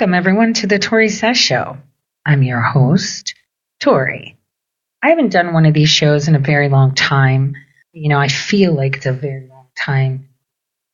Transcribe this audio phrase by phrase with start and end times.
[0.00, 1.76] Welcome, everyone, to the Tori Says Show.
[2.24, 3.34] I'm your host,
[3.80, 4.38] Tori.
[5.02, 7.54] I haven't done one of these shows in a very long time.
[7.92, 10.30] You know, I feel like it's a very long time.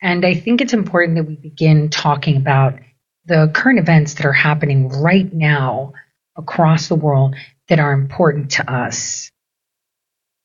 [0.02, 2.80] And I think it's important that we begin talking about
[3.27, 5.93] the current events that are happening right now
[6.37, 7.37] across the world
[7.68, 9.30] that are important to us.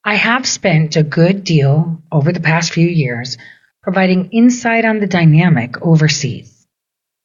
[0.06, 3.40] I have spent a good deal over the past few years
[3.82, 6.61] providing insight on the dynamic overseas.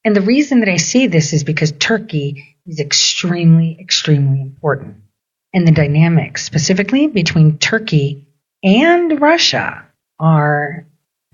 [0.07, 4.99] And the reason that I say this is because Turkey is extremely, extremely important.
[5.53, 8.29] And the dynamics, specifically between Turkey
[8.63, 9.85] and Russia,
[10.21, 10.87] are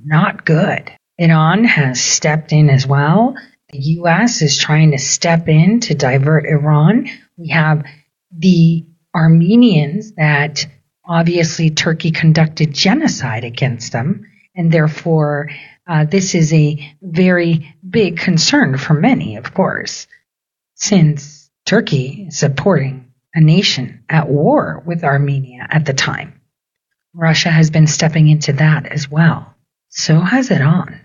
[0.03, 0.91] not good.
[1.19, 3.37] Iran has stepped in as well.
[3.69, 4.41] The U.S.
[4.41, 7.11] is trying to step in to divert Iran.
[7.37, 7.85] We have
[8.35, 10.65] the Armenians that
[11.07, 15.51] obviously Turkey conducted genocide against them, and therefore
[15.87, 20.07] uh, this is a very big concern for many, of course,
[20.75, 26.41] since Turkey is supporting a nation at war with Armenia at the time.
[27.15, 29.55] Russia has been stepping into that as well.
[29.89, 31.01] So has Iran.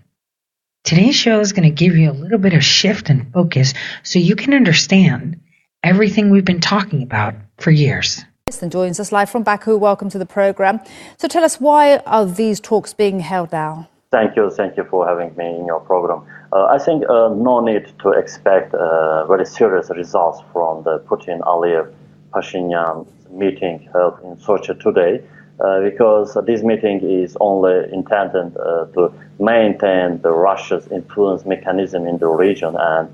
[0.84, 4.18] Today's show is going to give you a little bit of shift and focus so
[4.18, 5.40] you can understand
[5.82, 8.24] everything we've been talking about for years.
[8.62, 9.76] And joins us live from Baku.
[9.76, 10.80] Welcome to the program.
[11.18, 13.88] So tell us why are these talks being held now?
[14.10, 14.48] Thank you.
[14.48, 16.22] Thank you for having me in your program.
[16.50, 21.40] Uh, I think uh, no need to expect uh, very serious results from the Putin
[21.40, 21.92] Aliyev
[22.32, 25.22] Pashinyan meeting held in Sochi today,
[25.60, 32.16] uh, because this meeting is only intended uh, to maintain the Russia's influence mechanism in
[32.16, 33.10] the region and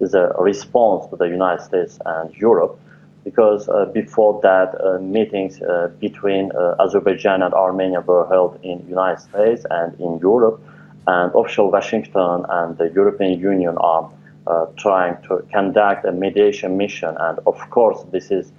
[0.00, 2.78] is a response to the United States and Europe
[3.26, 8.78] because uh, before that, uh, meetings uh, between uh, Azerbaijan and Armenia were held in
[8.84, 10.60] the United States and in Europe,
[11.08, 14.08] and official Washington and the European Union are
[14.46, 17.16] uh, trying to conduct a mediation mission.
[17.18, 18.52] And of course, this is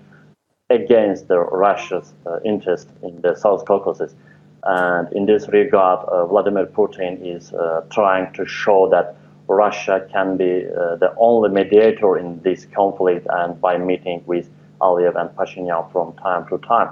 [0.69, 4.15] against the Russia's uh, interest in the South Caucasus.
[4.63, 5.99] And in this regard,
[6.29, 7.53] Vladimir Putin is
[7.89, 9.15] trying to show that
[9.47, 14.49] Russia can be uh, the only mediator in this conflict and by meeting with
[14.81, 16.89] Aliyev and Pashinyan from time to time.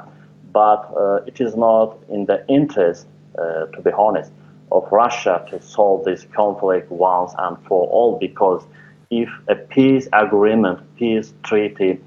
[0.52, 3.08] But uh, it is not in the interest,
[3.38, 4.32] uh, to be honest,
[4.72, 8.64] of Russia to solve this conflict once and for all because
[9.12, 12.00] if a peace agreement, peace treaty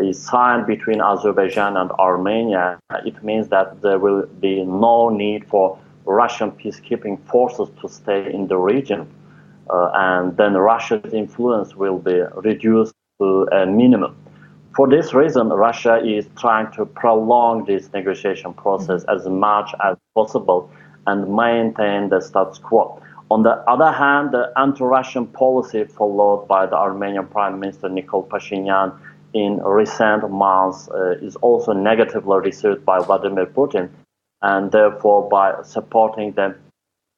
[0.00, 5.78] is signed between Azerbaijan and Armenia, it means that there will be no need for
[6.04, 9.08] Russian peacekeeping forces to stay in the region.
[9.68, 14.16] Uh, and then Russia's influence will be reduced to a minimum.
[14.74, 20.70] For this reason, Russia is trying to prolong this negotiation process as much as possible
[21.06, 23.02] and maintain the status quo.
[23.30, 28.96] On the other hand, the anti-Russian policy followed by the Armenian Prime Minister Nikol Pashinyan
[29.34, 33.88] in recent months uh, is also negatively received by Vladimir Putin,
[34.42, 36.56] and therefore by supporting the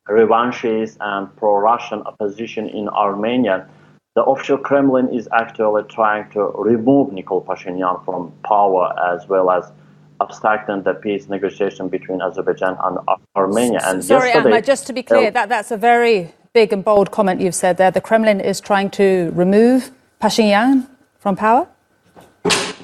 [0.09, 3.69] revanchist and pro-Russian opposition in Armenia,
[4.15, 9.73] the official Kremlin is actually trying to remove Nikol Pashinyan from power as well as
[10.21, 12.99] obstructing the peace negotiation between Azerbaijan and
[13.35, 13.81] Armenia.
[13.85, 17.41] And Sorry, Ahmed, just to be clear, that, that's a very big and bold comment
[17.41, 17.91] you've said there.
[17.91, 19.91] The Kremlin is trying to remove
[20.21, 20.87] Pashinyan
[21.19, 21.67] from power?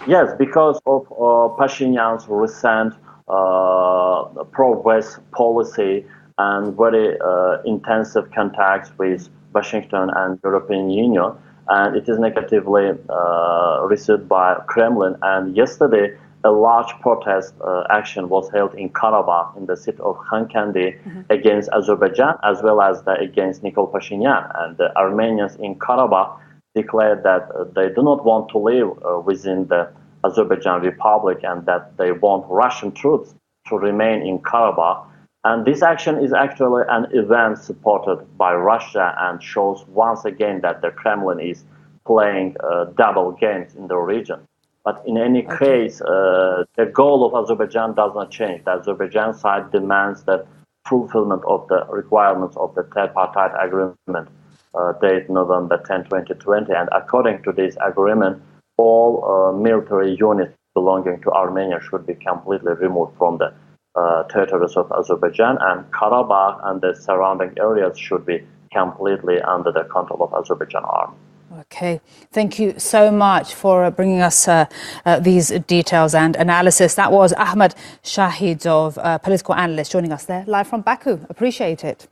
[0.07, 2.95] Yes, because of uh, Pashinyan's recent
[3.29, 6.07] uh, pro-West policy
[6.39, 11.33] and very uh, intensive contacts with Washington and European Union,
[11.69, 15.17] and it is negatively uh, received by Kremlin.
[15.23, 20.17] And yesterday, a large protest uh, action was held in Karabakh, in the city of
[20.31, 21.21] Khankendi, mm-hmm.
[21.31, 24.51] against Azerbaijan as well as the, against Nikol Pashinyan.
[24.61, 26.39] And the Armenians in Karabakh
[26.75, 29.91] declared that uh, they do not want to live uh, within the
[30.25, 33.35] Azerbaijan Republic and that they want Russian troops
[33.69, 35.07] to remain in Karabakh.
[35.49, 40.83] And this action is actually an event supported by Russia and shows once again that
[40.83, 41.65] the Kremlin is
[42.05, 44.41] playing uh, double games in the region.
[44.85, 45.57] But in any okay.
[45.57, 48.67] case, uh, the goal of Azerbaijan does not change.
[48.67, 50.47] The Azerbaijan side demands the
[50.87, 54.29] fulfillment of the requirements of the tripartite agreement,
[54.75, 56.75] uh, date November 10, 2020.
[56.75, 58.43] And according to this agreement,
[58.77, 63.55] all uh, military units belonging to Armenia should be completely removed from the
[63.99, 68.39] uh, territories of Azerbaijan, and Karabakh and the surrounding areas should be
[68.73, 71.17] completely under the control of Azerbaijan army.
[71.61, 72.01] Okay,
[72.31, 74.67] thank you so much for uh, bringing us uh,
[75.05, 76.95] uh, these details and analysis.
[76.95, 77.75] That was Ahmed
[78.05, 81.19] Shahidov, uh, political analyst, joining us there live from Baku.
[81.29, 82.07] Appreciate it.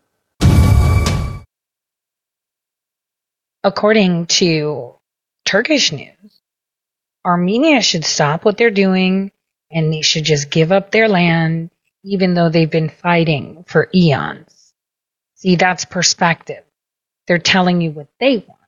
[3.62, 4.96] According to
[5.46, 6.40] Turkish news.
[7.24, 9.32] Armenia should stop what they're doing
[9.70, 11.70] and they should just give up their land,
[12.06, 14.72] even though they've been fighting for eons.
[15.34, 16.62] See, that's perspective.
[17.26, 18.60] They're telling you what they want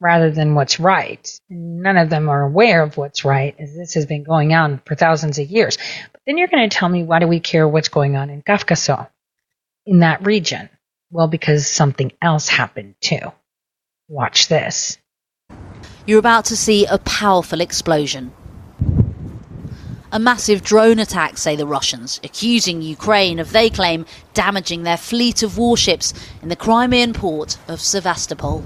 [0.00, 1.40] rather than what's right.
[1.50, 4.94] None of them are aware of what's right, as this has been going on for
[4.94, 5.76] thousands of years.
[6.12, 8.42] But then you're going to tell me, why do we care what's going on in
[8.42, 9.06] Caucasus,
[9.84, 10.70] in that region?
[11.10, 13.32] Well, because something else happened too.
[14.08, 14.98] Watch this.
[16.06, 18.32] You're about to see a powerful explosion.
[20.16, 25.42] A massive drone attack, say the Russians, accusing Ukraine of, they claim, damaging their fleet
[25.42, 28.60] of warships in the Crimean port of Sevastopol.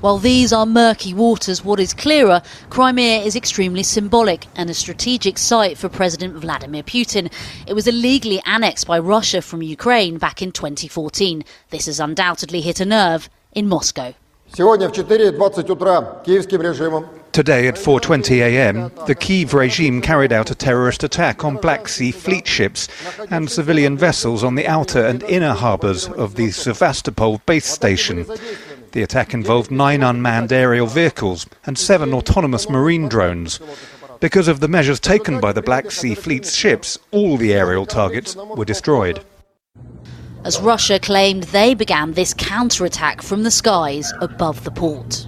[0.00, 5.36] While these are murky waters, what is clearer, Crimea is extremely symbolic and a strategic
[5.36, 7.32] site for President Vladimir Putin.
[7.66, 11.42] It was illegally annexed by Russia from Ukraine back in 2014.
[11.70, 14.14] This has undoubtedly hit a nerve in Moscow.
[14.53, 20.49] Сегодня в 4.20 утра киевским режимом Today at 4:20 a.m., the Kiev regime carried out
[20.49, 22.87] a terrorist attack on Black Sea fleet ships
[23.29, 28.25] and civilian vessels on the outer and inner harbours of the Sevastopol base station.
[28.93, 33.59] The attack involved nine unmanned aerial vehicles and seven autonomous marine drones.
[34.19, 38.35] Because of the measures taken by the Black Sea Fleet's ships, all the aerial targets
[38.35, 39.23] were destroyed
[40.44, 45.26] as Russia claimed they began this counterattack from the skies above the port.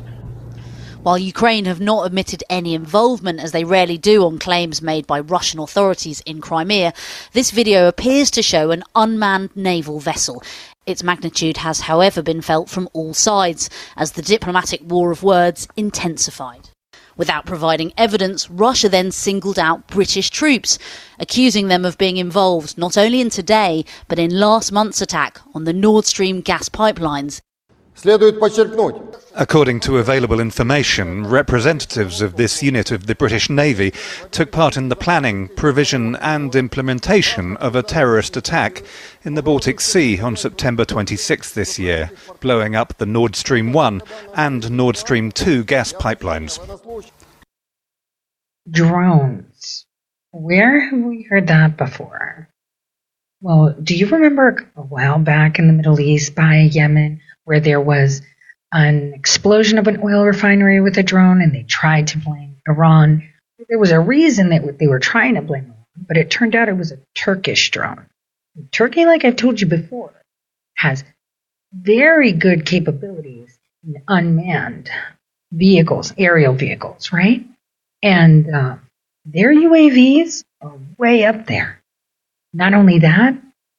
[1.03, 5.21] While Ukraine have not admitted any involvement, as they rarely do on claims made by
[5.21, 6.95] Russian authorities in Crimea,
[7.33, 10.43] this video appears to show an unmanned naval vessel.
[10.87, 15.69] Its magnitude has, however, been felt from all sides as the diplomatic war of words
[15.77, 16.71] intensified.
[17.17, 20.79] Without providing evidence, Russia then singled out British troops,
[21.19, 25.65] accusing them of being involved not only in today, but in last month's attack on
[25.65, 27.41] the Nord Stream gas pipelines
[29.37, 33.93] According to available information, representatives of this unit of the British Navy
[34.31, 38.83] took part in the planning, provision, and implementation of a terrorist attack
[39.23, 42.11] in the Baltic Sea on September 26 this year,
[42.41, 44.03] blowing up the Nord Stream 1
[44.35, 46.59] and Nord Stream 2 gas pipelines.
[48.71, 49.87] Drones.
[50.33, 52.49] Where have we heard that before?
[53.41, 57.21] Well, do you remember a while back in the Middle East by Yemen?
[57.45, 58.23] Where there was
[58.73, 63.29] an explosion of an oil refinery with a drone and they tried to blame Iran.
[63.69, 66.69] There was a reason that they were trying to blame Iran, but it turned out
[66.69, 68.07] it was a Turkish drone.
[68.73, 70.13] Turkey, like I've told you before,
[70.77, 71.05] has
[71.73, 74.91] very good capabilities in unmanned
[75.53, 77.45] vehicles, aerial vehicles, right?
[78.03, 78.77] And uh,
[79.25, 81.83] their UAVs are way up there.
[82.53, 83.37] Not only that,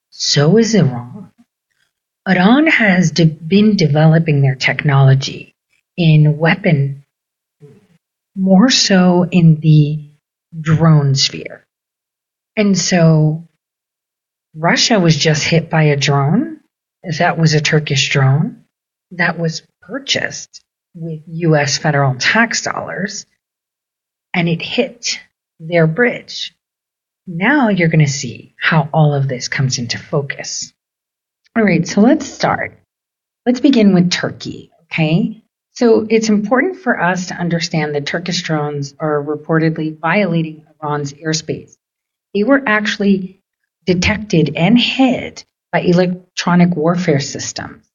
[0.09, 1.14] so is Iran.
[2.27, 5.53] Iran has de- been developing their technology
[5.97, 7.05] in weapon
[8.35, 10.09] more so in the
[10.59, 11.65] drone sphere.
[12.57, 13.47] And so
[14.55, 16.61] Russia was just hit by a drone.
[17.17, 18.65] That was a Turkish drone
[19.11, 20.63] that was purchased
[20.95, 23.25] with US federal tax dollars
[24.33, 25.19] and it hit
[25.59, 26.55] their bridge.
[27.27, 30.73] Now you're going to see how all of this comes into focus.
[31.57, 32.77] All right, so let's start.
[33.45, 35.41] Let's begin with Turkey, okay?
[35.71, 41.77] So it's important for us to understand that Turkish drones are reportedly violating Iran's airspace.
[42.33, 43.41] They were actually
[43.85, 47.85] detected and hit by electronic warfare systems.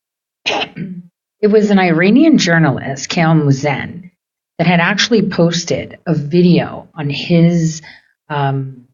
[0.44, 4.12] it was an Iranian journalist, Kael Muzen,
[4.58, 7.82] that had actually posted a video on his
[8.28, 8.86] um,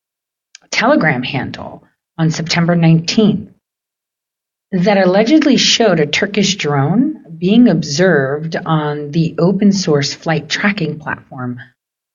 [0.70, 1.84] Telegram handle
[2.16, 3.49] on September 19th
[4.72, 11.58] that allegedly showed a Turkish drone being observed on the open source flight tracking platform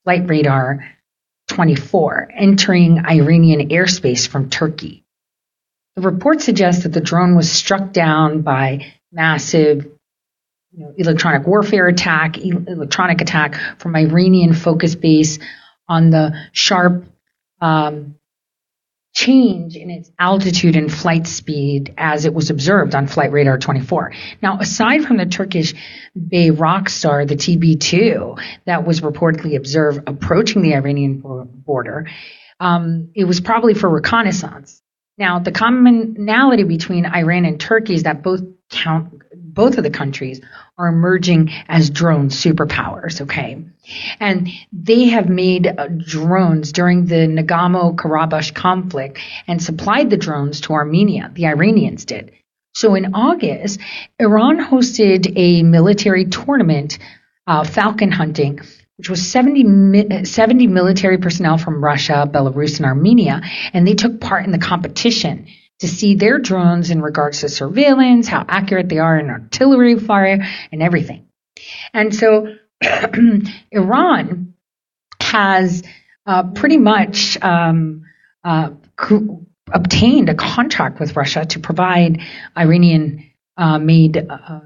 [0.04, 0.88] Flight Radar
[1.50, 5.04] 24 entering Iranian airspace from Turkey.
[5.96, 9.86] The report suggests that the drone was struck down by massive
[10.72, 15.40] you know, electronic warfare attack, electronic attack from Iranian focus base
[15.88, 17.06] on the Sharp
[17.62, 18.16] um,
[19.16, 24.12] change in its altitude and flight speed as it was observed on Flight Radar 24.
[24.42, 25.74] Now, aside from the Turkish
[26.18, 31.24] Bayraktar, Star, the TB2, that was reportedly observed approaching the Iranian
[31.66, 32.10] border,
[32.60, 34.82] um, it was probably for reconnaissance.
[35.18, 40.42] Now, the commonality between Iran and Turkey is that both count, both of the countries
[40.77, 43.63] are emerging as drone superpowers, okay?
[44.20, 50.62] And they have made uh, drones during the Nagorno Karabakh conflict and supplied the drones
[50.62, 51.32] to Armenia.
[51.34, 52.34] The Iranians did.
[52.74, 53.79] So in August,
[54.20, 57.00] Iran hosted a military tournament
[57.48, 58.60] uh, falcon hunting,
[58.98, 63.41] which was 70, 70 military personnel from Russia, Belarus, and Armenia,
[63.72, 65.48] and they took part in the competition
[65.79, 70.46] to see their drones in regards to surveillance, how accurate they are in artillery fire,
[70.72, 71.27] and everything.
[71.94, 72.55] And so
[73.72, 74.53] Iran
[75.22, 75.84] has
[76.25, 78.05] uh, pretty much um,
[78.44, 78.72] uh,
[79.72, 82.22] obtained a contract with Russia to provide
[82.58, 84.62] Iranian uh, made uh,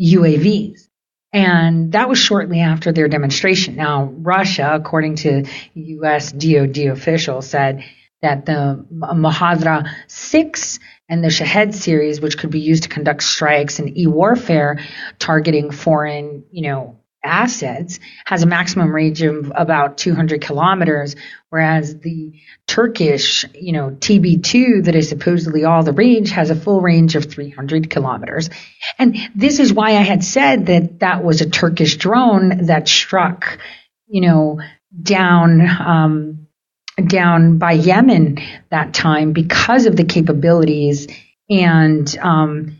[0.00, 0.88] UAVs.
[1.32, 3.74] And that was shortly after their demonstration.
[3.74, 5.44] Now, Russia, according to
[5.74, 6.30] U.S.
[6.30, 7.84] DoD officials, said
[8.24, 10.78] that the Mohajer 6
[11.08, 14.80] and the Shahed series, which could be used to conduct strikes and e-warfare
[15.18, 21.16] targeting foreign, you know, assets has a maximum range of about 200 kilometers,
[21.48, 22.32] whereas the
[22.66, 27.24] Turkish, you know, TB2 that is supposedly all the range has a full range of
[27.26, 28.50] 300 kilometers.
[28.98, 33.58] And this is why I had said that that was a Turkish drone that struck,
[34.06, 34.60] you know,
[35.02, 36.43] down, um,
[37.06, 38.38] down by Yemen
[38.70, 41.08] that time because of the capabilities
[41.50, 42.78] and, um,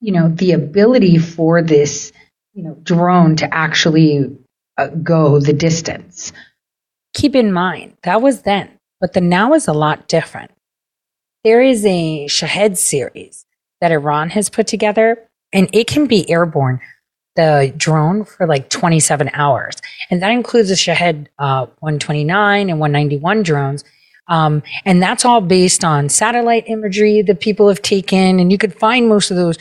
[0.00, 2.12] you know, the ability for this
[2.52, 4.36] you know, drone to actually
[4.78, 6.32] uh, go the distance.
[7.14, 8.68] Keep in mind, that was then,
[9.00, 10.50] but the now is a lot different.
[11.44, 13.44] There is a Shahed series
[13.80, 16.80] that Iran has put together, and it can be airborne,
[17.36, 19.76] the drone, for like 27 hours.
[20.10, 23.84] And that includes the Shahed uh, 129 and 191 drones.
[24.28, 28.38] Um, and that's all based on satellite imagery that people have taken.
[28.38, 29.58] And you could find most of those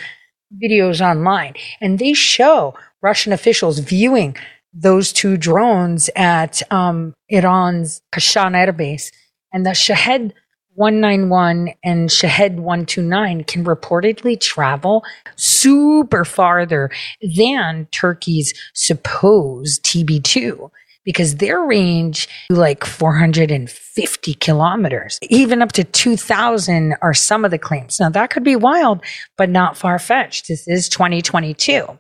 [0.62, 4.36] videos online, and they show Russian officials viewing
[4.74, 9.12] those two drones at um, Iran's Kashan airbase.
[9.54, 10.34] And the Shahed
[10.82, 16.90] 191 and Shahed 129 can reportedly travel super farther
[17.38, 20.72] than Turkey's supposed TB2
[21.06, 28.00] because their range like 450 kilometers, even up to 2000 are some of the claims.
[28.00, 29.04] Now that could be wild,
[29.38, 30.48] but not far fetched.
[30.48, 32.00] This is 2022.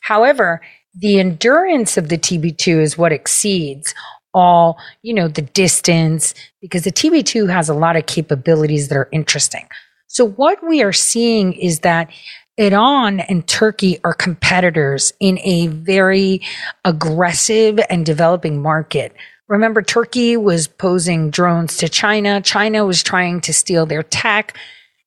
[0.00, 0.62] However,
[0.94, 3.94] the endurance of the TB2 is what exceeds
[4.38, 9.08] all, you know, the distance because the TB2 has a lot of capabilities that are
[9.12, 9.66] interesting.
[10.06, 12.10] So what we are seeing is that
[12.56, 16.40] Iran and Turkey are competitors in a very
[16.84, 19.14] aggressive and developing market.
[19.48, 22.40] Remember, Turkey was posing drones to China.
[22.40, 24.56] China was trying to steal their tech.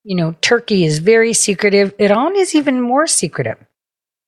[0.04, 1.94] You know, Turkey is very secretive.
[2.00, 3.58] Iran is even more secretive.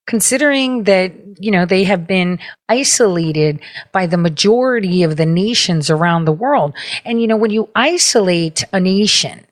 [0.05, 3.59] Considering that, you know, they have been isolated
[3.91, 6.73] by the majority of the nations around the world.
[7.05, 9.45] And, you know, when you isolate a nation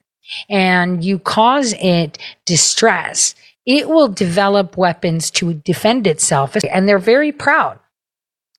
[0.49, 3.33] and you cause it distress,
[3.65, 6.57] it will develop weapons to defend itself.
[6.69, 7.79] And they're very proud.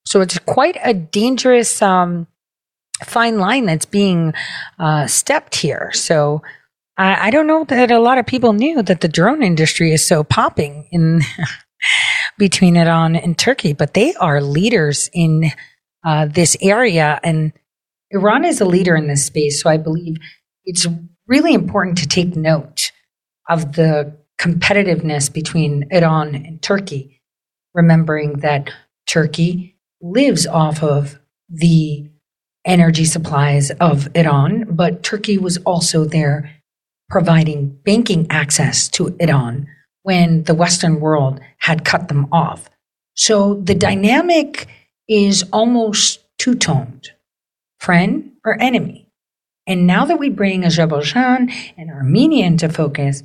[0.04, 2.26] So it's quite a dangerous um,
[3.04, 4.34] fine line that's being
[4.78, 5.90] uh, stepped here.
[5.92, 6.42] So
[6.96, 10.06] I, I, don't know that a lot of people knew that the drone industry is
[10.06, 11.22] so popping in
[12.38, 15.50] between Iran and Turkey, but they are leaders in
[16.04, 17.20] uh, this area.
[17.22, 17.52] And
[18.10, 19.62] Iran is a leader in this space.
[19.62, 20.16] So I believe
[20.64, 20.86] it's
[21.26, 22.92] really important to take note
[23.48, 27.20] of the competitiveness between Iran and Turkey,
[27.74, 28.70] remembering that
[29.06, 32.08] Turkey lives off of the
[32.64, 36.50] energy supplies of Iran, but Turkey was also there
[37.10, 39.66] providing banking access to Iran
[40.02, 42.68] when the Western world had cut them off.
[43.14, 44.68] So the dynamic
[45.08, 47.10] is almost two toned
[47.78, 49.08] friend or enemy.
[49.66, 53.22] And now that we bring Azerbaijan and Armenia into focus,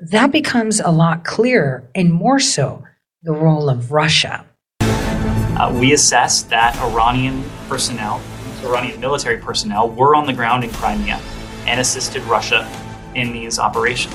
[0.00, 2.84] that becomes a lot clearer and more so
[3.22, 4.46] the role of Russia.
[4.80, 8.20] Uh, we assessed that Iranian personnel,
[8.64, 11.20] Iranian military personnel, were on the ground in Crimea
[11.66, 12.68] and assisted Russia
[13.14, 14.14] in these operations.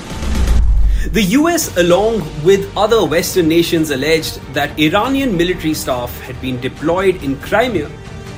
[1.12, 7.22] The US, along with other Western nations, alleged that Iranian military staff had been deployed
[7.22, 7.88] in Crimea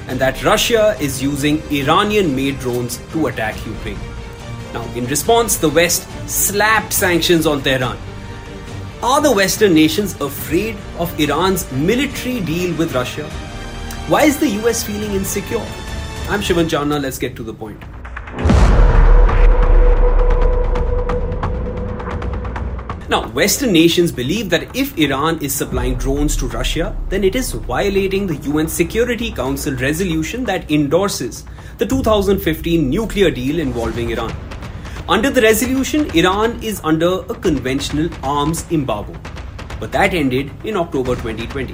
[0.06, 3.98] and that Russia is using Iranian made drones to attack Ukraine.
[4.74, 7.96] Now, in response, the West slapped sanctions on Tehran.
[9.02, 13.30] Are the Western nations afraid of Iran's military deal with Russia?
[14.08, 15.66] Why is the US feeling insecure?
[16.28, 17.82] I'm Shivan Chanana, let's get to the point.
[23.10, 27.52] Now, Western nations believe that if Iran is supplying drones to Russia, then it is
[27.52, 31.44] violating the UN Security Council resolution that endorses
[31.78, 34.30] the 2015 nuclear deal involving Iran.
[35.08, 39.18] Under the resolution, Iran is under a conventional arms embargo,
[39.80, 41.72] but that ended in October 2020.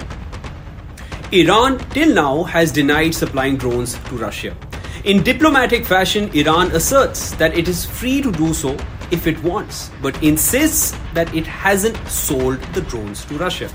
[1.32, 4.56] Iran till now has denied supplying drones to Russia.
[5.02, 8.76] In diplomatic fashion, Iran asserts that it is free to do so
[9.14, 13.70] if it wants, but insists that it hasn't sold the drones to Russia.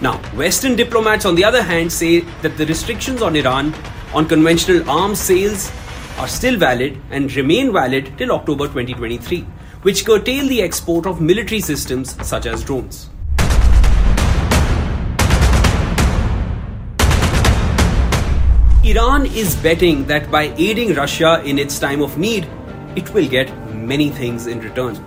[0.00, 3.72] Now, Western diplomats, on the other hand, say that the restrictions on Iran
[4.12, 5.70] on conventional arms sales
[6.18, 9.42] are still valid and remain valid till October 2023,
[9.82, 13.08] which curtail the export of military systems such as drones.
[18.82, 22.48] Iran is betting that by aiding Russia in its time of need,
[22.96, 23.48] it will get
[23.92, 24.98] many things in return.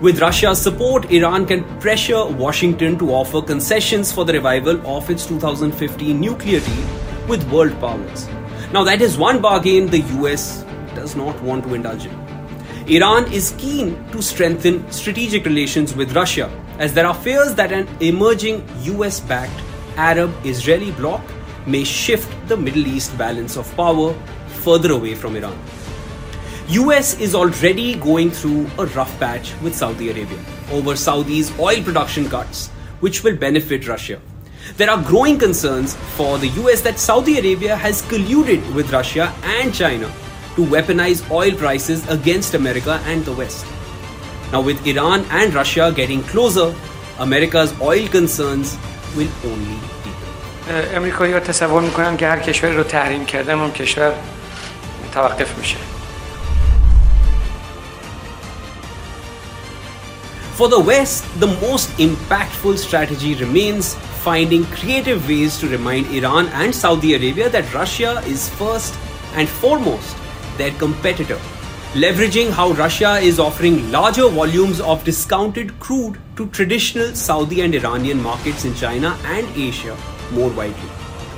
[0.00, 5.26] With Russia's support, Iran can pressure Washington to offer concessions for the revival of its
[5.26, 6.86] 2015 nuclear deal
[7.28, 8.28] with world powers.
[8.72, 12.16] Now, that is one bargain the US does not want to indulge in.
[12.96, 17.88] Iran is keen to strengthen strategic relations with Russia, as there are fears that an
[18.00, 19.60] emerging US backed
[19.96, 21.20] Arab Israeli bloc
[21.66, 24.14] may shift the Middle East balance of power
[24.64, 25.58] further away from Iran.
[26.69, 30.39] US is already going through a rough patch with Saudi Arabia
[30.71, 34.19] over Saudi's oil production cuts, which will benefit Russia.
[34.77, 39.73] There are growing concerns for the US that Saudi Arabia has colluded with Russia and
[39.73, 40.11] China
[40.55, 43.65] to weaponize oil prices against America and the West.
[44.51, 46.73] Now, with Iran and Russia getting closer,
[47.19, 48.77] America's oil concerns
[49.15, 49.79] will only
[50.95, 54.13] امریکایی ها تصور میکنن که هر کشوری رو تحریم کردن اون کشور
[55.07, 55.77] متوقف میشه
[60.60, 63.94] For the West, the most impactful strategy remains
[64.24, 68.94] finding creative ways to remind Iran and Saudi Arabia that Russia is first
[69.36, 70.14] and foremost
[70.58, 71.38] their competitor,
[71.94, 78.22] leveraging how Russia is offering larger volumes of discounted crude to traditional Saudi and Iranian
[78.22, 79.96] markets in China and Asia
[80.30, 80.90] more widely.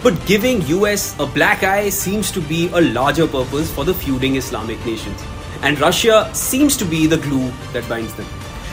[0.02, 4.34] But giving US a black eye seems to be a larger purpose for the feuding
[4.34, 5.22] Islamic nations.
[5.62, 8.26] And Russia seems to be the glue that binds them.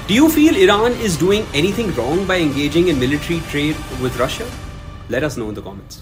[0.09, 4.49] Do you feel Iran is doing anything wrong by engaging in military trade with Russia?
[5.07, 6.01] Let us know in the comments.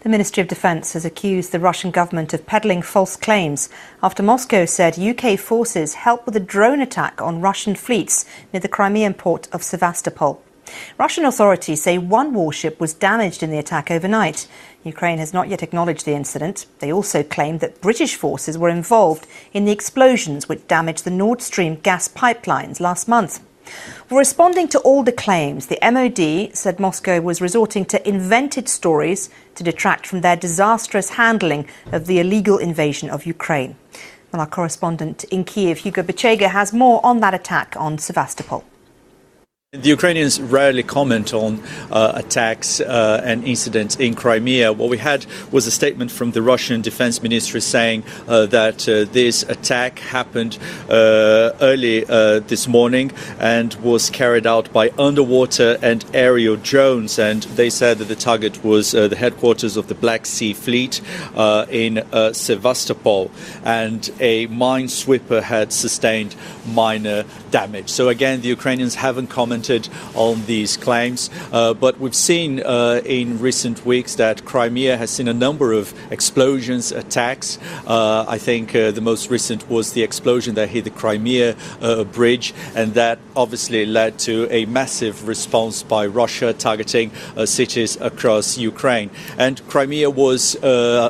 [0.00, 3.68] The Ministry of Defence has accused the Russian government of peddling false claims
[4.02, 8.68] after Moscow said UK forces helped with a drone attack on Russian fleets near the
[8.68, 10.42] Crimean port of Sevastopol.
[10.98, 14.48] Russian authorities say one warship was damaged in the attack overnight.
[14.86, 16.66] Ukraine has not yet acknowledged the incident.
[16.78, 21.42] They also claim that British forces were involved in the explosions which damaged the Nord
[21.42, 23.40] Stream gas pipelines last month.
[24.10, 29.64] Responding to all the claims, the MOD said Moscow was resorting to invented stories to
[29.64, 33.76] detract from their disastrous handling of the illegal invasion of Ukraine.
[34.32, 38.64] Our correspondent in Kiev, Hugo Bechega, has more on that attack on Sevastopol.
[39.76, 44.72] The Ukrainians rarely comment on uh, attacks uh, and incidents in Crimea.
[44.72, 49.04] What we had was a statement from the Russian Defense Ministry saying uh, that uh,
[49.12, 50.56] this attack happened
[50.88, 57.18] uh, early uh, this morning and was carried out by underwater and aerial drones.
[57.18, 61.02] And they said that the target was the headquarters of the Black Sea Fleet
[61.68, 63.30] in Sevastopol,
[63.62, 66.34] and a minesweeper had sustained
[66.66, 67.90] minor damage.
[67.90, 71.30] So again, the Ukrainians haven't commented commented on these claims.
[71.52, 75.94] Uh, but we've seen uh, in recent weeks that Crimea has seen a number of
[76.12, 77.58] explosions, attacks.
[77.86, 82.04] Uh, I think uh, the most recent was the explosion that hit the Crimea uh,
[82.04, 87.10] bridge, and that obviously led to a massive response by Russia targeting
[87.44, 89.10] cities across Ukraine.
[89.38, 90.56] And Crimea was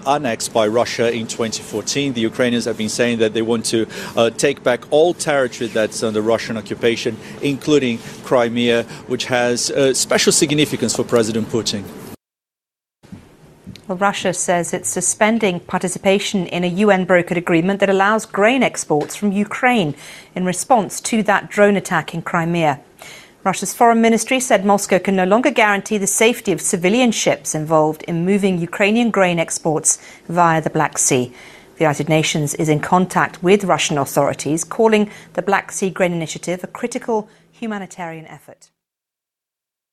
[0.07, 2.12] annexed by Russia in 2014.
[2.14, 3.87] The Ukrainians have been saying that they want to
[4.37, 8.46] take back all territory that's under Russian occupation, including Crimea,
[9.07, 11.85] which has uh, special significance for President Putin.
[13.89, 19.15] Well, Russia says it's suspending participation in a UN brokered agreement that allows grain exports
[19.15, 19.95] from Ukraine
[20.35, 22.81] in response to that drone attack in Crimea.
[23.45, 28.03] Russia's foreign ministry said Moscow can no longer guarantee the safety of civilian ships involved
[28.09, 31.33] in moving Ukrainian grain exports via the Black Sea.
[31.77, 36.65] The United Nations is in contact with Russian authorities, calling the Black Sea Grain Initiative
[36.65, 38.71] a critical humanitarian effort.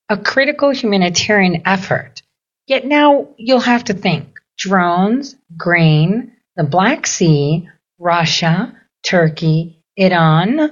[0.09, 2.21] A critical humanitarian effort.
[2.67, 8.73] Yet now you'll have to think drones, grain, the Black Sea, Russia,
[9.03, 10.71] Turkey, Iran,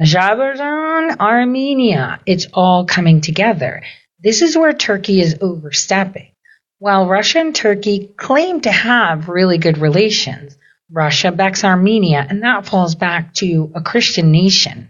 [0.00, 2.20] Azerbaijan, Armenia.
[2.26, 3.82] It's all coming together.
[4.20, 6.30] This is where Turkey is overstepping.
[6.78, 10.56] While Russia and Turkey claim to have really good relations,
[10.90, 14.88] Russia backs Armenia, and that falls back to a Christian nation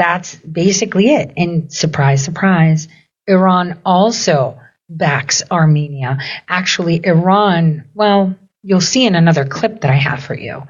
[0.00, 1.32] that's basically it.
[1.36, 2.88] And surprise, surprise,
[3.26, 4.58] Iran also
[4.88, 6.18] backs Armenia.
[6.48, 10.62] Actually, Iran, well, you'll see in another clip that I have for you.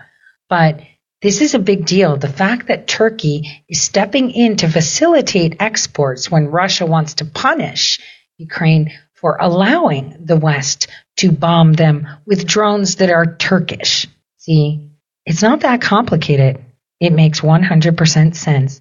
[0.49, 0.81] But
[1.23, 2.17] this is a big deal.
[2.17, 8.01] The fact that Turkey is stepping in to facilitate exports when Russia wants to punish
[8.37, 10.89] Ukraine for allowing the West
[11.19, 14.09] to bomb them with drones that are Turkish.
[14.39, 14.91] See,
[15.25, 16.65] it's not that complicated.
[16.99, 18.81] It makes 100% sense.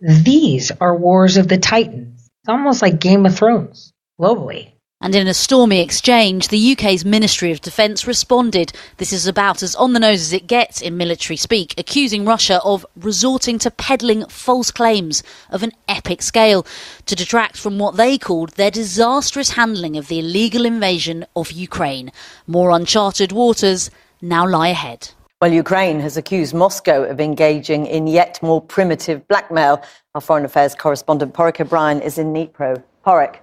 [0.00, 2.30] These are wars of the titans.
[2.42, 4.72] It's almost like Game of Thrones globally.
[5.00, 8.72] And in a stormy exchange, the UK's Ministry of Defence responded.
[8.96, 12.60] This is about as on the nose as it gets in military speak, accusing Russia
[12.64, 16.64] of resorting to peddling false claims of an epic scale
[17.06, 22.12] to detract from what they called their disastrous handling of the illegal invasion of Ukraine.
[22.46, 25.10] More uncharted waters now lie ahead.
[25.40, 29.80] Well, Ukraine has accused Moscow of engaging in yet more primitive blackmail.
[30.16, 32.82] Our foreign affairs correspondent Paraic O'Brien is in Dnipro.
[33.06, 33.36] Paraic.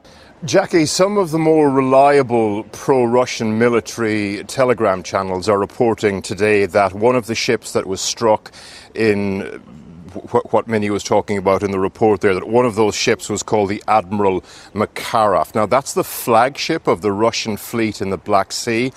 [0.43, 6.91] Jackie, some of the more reliable pro Russian military telegram channels are reporting today that
[6.91, 8.51] one of the ships that was struck
[8.93, 9.63] in
[10.15, 13.43] what Minnie was talking about in the report there, that one of those ships was
[13.43, 14.41] called the Admiral
[14.73, 15.53] Makarov.
[15.55, 18.91] Now, that's the flagship of the Russian fleet in the Black Sea.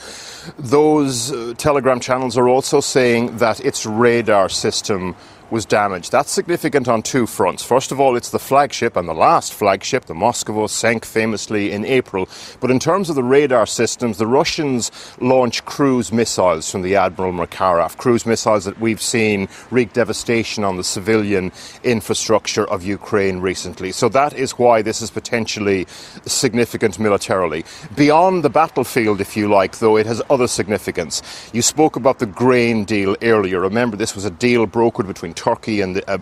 [0.58, 5.14] Those uh, telegram channels are also saying that its radar system
[5.50, 6.12] was damaged.
[6.12, 7.62] That's significant on two fronts.
[7.62, 11.84] First of all, it's the flagship and the last flagship, the Moskva, sank famously in
[11.84, 12.28] April.
[12.60, 17.32] But in terms of the radar systems, the Russians launched cruise missiles from the Admiral
[17.32, 23.92] Makarov, cruise missiles that we've seen wreak devastation on the civilian infrastructure of Ukraine recently.
[23.92, 25.86] So that is why this is potentially
[26.26, 27.64] significant militarily.
[27.96, 31.22] Beyond the battlefield, if you like, though, it has other significance.
[31.52, 33.60] You spoke about the grain deal earlier.
[33.60, 36.18] Remember, this was a deal brokered between Turkey and the, uh,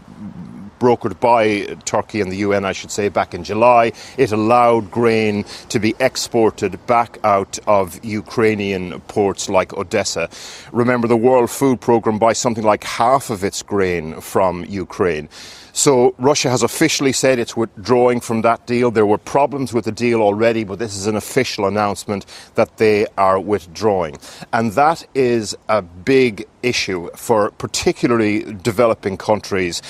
[0.79, 3.92] brokered by Turkey and the UN, I should say, back in July.
[4.18, 10.29] It allowed grain to be exported back out of Ukrainian ports like Odessa.
[10.72, 15.29] Remember, the World Food Programme buys something like half of its grain from Ukraine.
[15.77, 18.91] So Russia has officially said it's withdrawing from that deal.
[18.91, 23.07] There were problems with the deal already, but this is an official announcement that they
[23.19, 24.17] are withdrawing.
[24.55, 29.83] And that is a big issue for particularly developing countries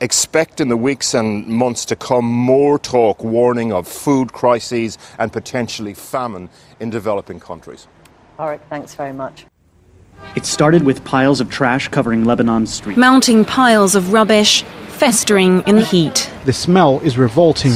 [0.00, 5.30] expect in the weeks and months to come more talk, warning of food crises and
[5.30, 6.48] potentially famine
[6.80, 7.86] in developing countries.
[8.38, 9.44] All right, thanks very much.
[10.36, 12.98] It started with piles of trash covering Lebanon's streets.
[12.98, 16.30] Mounting piles of rubbish, festering in the heat.
[16.44, 17.72] The smell is revolting.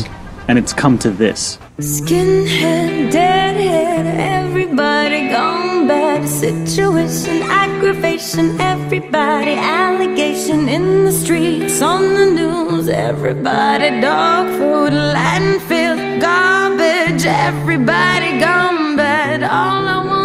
[0.48, 1.58] And it's come to this.
[1.78, 6.26] Skinhead, deadhead, everybody gone bad.
[6.26, 12.88] Situation, aggravation, everybody allegation in the streets, on the news.
[12.88, 19.42] Everybody dog food, landfill, garbage, everybody gone bad.
[19.42, 20.17] All I wanna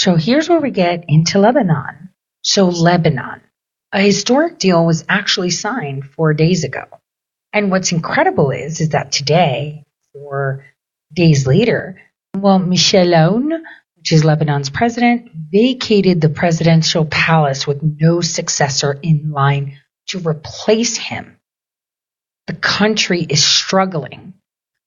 [0.00, 2.08] So here's where we get into Lebanon.
[2.40, 3.42] So Lebanon.
[3.92, 6.84] A historic deal was actually signed four days ago.
[7.52, 9.84] And what's incredible is, is that today,
[10.14, 10.64] four
[11.12, 12.00] days later,
[12.34, 13.60] well, Michel Aoun,
[13.98, 20.96] which is Lebanon's president, vacated the presidential palace with no successor in line to replace
[20.96, 21.36] him.
[22.46, 24.32] The country is struggling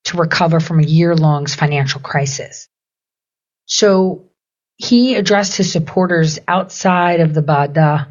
[0.06, 2.67] to recover from a year long financial crisis.
[3.67, 4.32] So
[4.78, 8.08] he addressed his supporters outside of the Baabda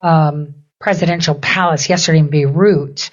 [0.00, 3.10] um, presidential palace yesterday in Beirut.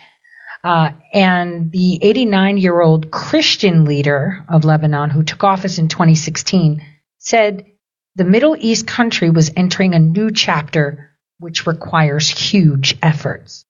[0.63, 6.85] Uh, and the 89 year old Christian leader of Lebanon, who took office in 2016,
[7.17, 7.65] said
[8.15, 13.65] the Middle East country was entering a new chapter which requires huge efforts.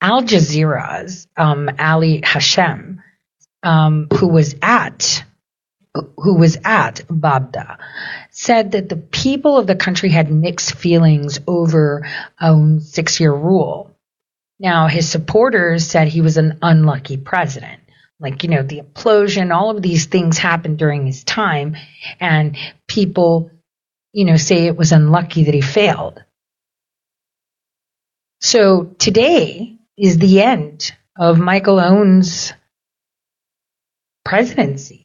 [0.00, 3.02] Al Jazeera's um, Ali Hashem,
[3.62, 5.24] um, who was at
[5.94, 7.78] who was at Baabda,
[8.30, 12.06] said that the people of the country had mixed feelings over
[12.40, 13.96] Aoun's six year rule.
[14.58, 17.80] Now, his supporters said he was an unlucky president.
[18.20, 21.76] Like, you know, the implosion, all of these things happened during his time,
[22.20, 22.56] and
[22.88, 23.50] people,
[24.12, 26.22] you know, say it was unlucky that he failed.
[28.40, 32.52] So today is the end of Michael Aoun's
[34.24, 35.03] presidency.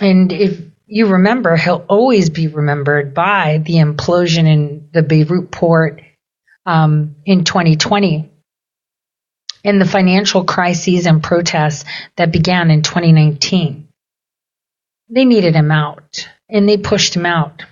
[0.00, 6.02] And if you remember, he'll always be remembered by the implosion in the Beirut port
[6.66, 8.30] um, in 2020
[9.64, 11.84] and the financial crises and protests
[12.16, 13.88] that began in 2019.
[15.08, 17.64] They needed him out and they pushed him out.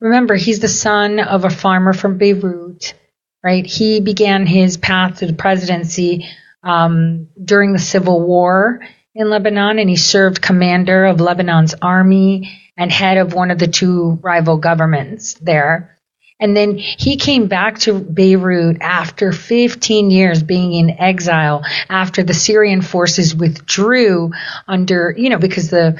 [0.00, 2.94] Remember, he's the son of a farmer from Beirut.
[3.42, 3.64] right?
[3.64, 6.26] He began his path to the presidency
[6.62, 8.80] um, during the civil war
[9.14, 13.68] in Lebanon, and he served commander of Lebanon's army and head of one of the
[13.68, 15.96] two rival governments there.
[16.40, 22.34] And then he came back to Beirut after 15 years being in exile after the
[22.34, 24.32] Syrian forces withdrew
[24.66, 25.96] under, you know, because the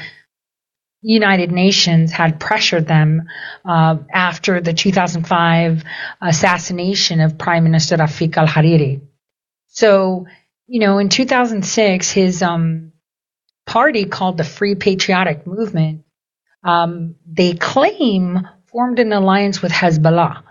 [1.01, 3.23] United Nations had pressured them
[3.63, 5.83] uh, after the 2005
[6.21, 9.01] assassination of Prime Minister Rafik al Hariri.
[9.67, 10.25] So,
[10.67, 12.91] you know, in 2006, his um,
[13.65, 16.03] party called the Free Patriotic Movement,
[16.63, 20.43] um, they claim formed an alliance with Hezbollah.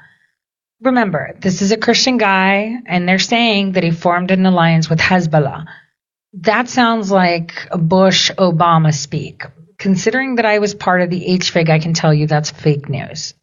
[0.80, 4.98] Remember, this is a Christian guy, and they're saying that he formed an alliance with
[4.98, 5.66] Hezbollah.
[6.34, 9.44] That sounds like a Bush Obama speak
[9.78, 13.34] considering that I was part of the HFIG, I can tell you that's fake news.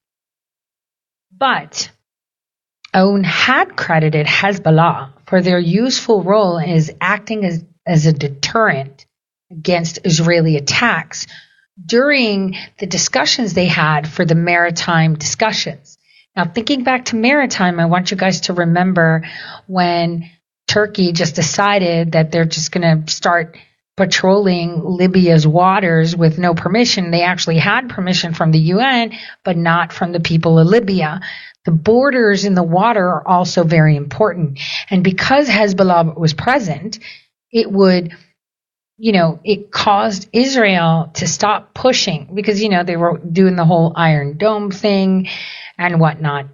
[1.36, 1.92] But
[2.94, 9.06] Aoun had credited Hezbollah for their useful role as acting as, as a deterrent
[9.52, 11.28] against Israeli attacks
[11.84, 15.98] during the discussions they had for the maritime discussions.
[16.36, 19.28] Now, thinking back to maritime, I want you guys to remember
[19.68, 20.30] when
[20.68, 23.58] Turkey just decided that they're just going to start
[23.98, 27.12] patrolling Libya's waters with no permission.
[27.12, 29.12] They actually had permission from the UN,
[29.44, 31.22] but not from the people of Libya.
[31.66, 34.60] The borders in the water are also very important.
[34.90, 37.00] And because Hezbollah was present,
[37.52, 38.16] it would,
[39.02, 43.66] you know, it caused Israel to stop pushing because, you know, they were doing the
[43.66, 45.28] whole Iron Dome thing
[45.76, 46.46] and whatnot.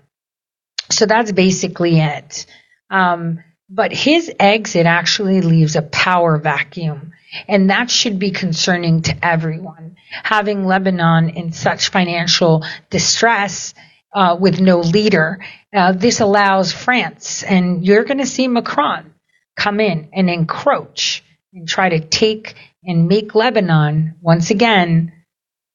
[0.90, 2.46] So that's basically it.
[2.90, 7.12] Um, but his exit actually leaves a power vacuum
[7.50, 9.98] and that should be concerning to everyone.
[10.10, 13.74] Having Lebanon in such financial distress
[14.14, 19.14] uh, with no leader, uh, this allows France, and you're going to see Macron
[19.58, 21.24] come in and encroach
[21.58, 25.12] and try to take and make Lebanon once again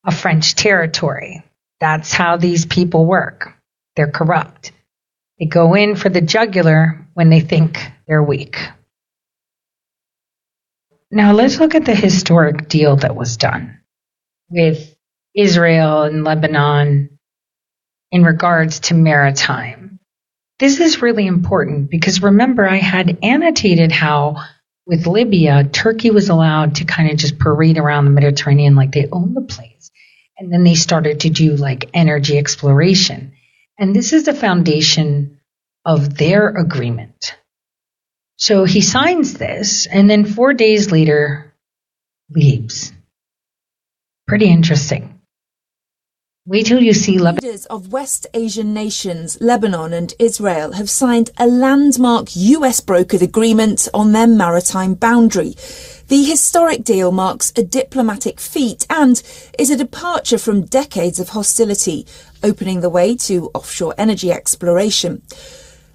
[0.06, 1.42] a French territory.
[1.80, 3.52] That's how these people work.
[3.96, 4.70] They're corrupt.
[5.40, 8.58] They go in for the jugular when they think they're weak.
[11.10, 13.80] Now let's look at the historic deal that was done
[14.48, 14.96] with
[15.34, 17.18] Israel and Lebanon
[18.12, 19.98] in regards to maritime.
[20.60, 24.36] This is really important because remember, I had annotated how
[24.86, 29.08] with Libya, Turkey was allowed to kind of just parade around the Mediterranean like they
[29.10, 29.90] own the place.
[30.38, 33.32] And then they started to do like energy exploration.
[33.78, 35.40] And this is the foundation
[35.84, 37.36] of their agreement.
[38.36, 41.54] So he signs this and then four days later
[42.30, 42.92] leaves.
[44.26, 45.11] Pretty interesting.
[46.44, 47.44] Wait till you see Lebanon.
[47.44, 53.88] Leaders of West Asian nations, Lebanon and Israel, have signed a landmark US brokered agreement
[53.94, 55.54] on their maritime boundary.
[56.08, 59.22] The historic deal marks a diplomatic feat and
[59.56, 62.08] is a departure from decades of hostility,
[62.42, 65.22] opening the way to offshore energy exploration.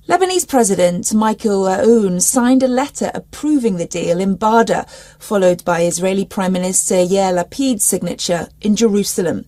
[0.08, 4.90] Lebanese President Michael Aoun signed a letter approving the deal in Baabda,
[5.20, 9.44] followed by Israeli Prime Minister Yair Lapid's signature in Jerusalem.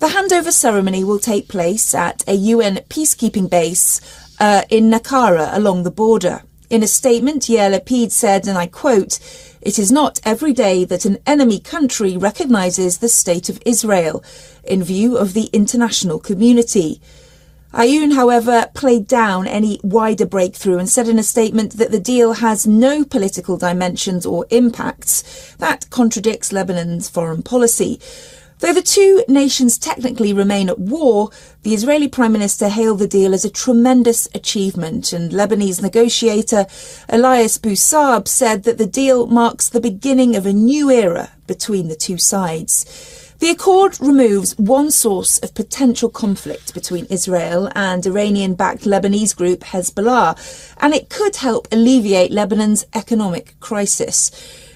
[0.00, 4.00] The handover ceremony will take place at a UN peacekeeping base
[4.40, 6.42] uh, in Naqoura along the border.
[6.70, 9.20] In a statement, Yair Lapid said, and I quote,
[9.60, 14.24] it is not every day that an enemy country recognizes the state of Israel
[14.64, 17.00] in view of the international community.
[17.72, 22.34] Aoun, however, played down any wider breakthrough and said in a statement that the deal
[22.34, 25.54] has no political dimensions or impacts.
[25.58, 28.00] That contradicts Lebanon's foreign policy.
[28.58, 31.30] Though the two nations technically remain at war,
[31.62, 36.66] the Israeli Prime Minister hailed the deal as a tremendous achievement, and Lebanese negotiator
[37.08, 41.96] Elias Bou-Saab said that the deal marks the beginning of a new era between the
[41.96, 43.19] two sides.
[43.40, 49.60] The accord removes one source of potential conflict between Israel and Iranian backed Lebanese group
[49.60, 50.36] Hezbollah,
[50.76, 54.30] and it could help alleviate Lebanon's economic crisis.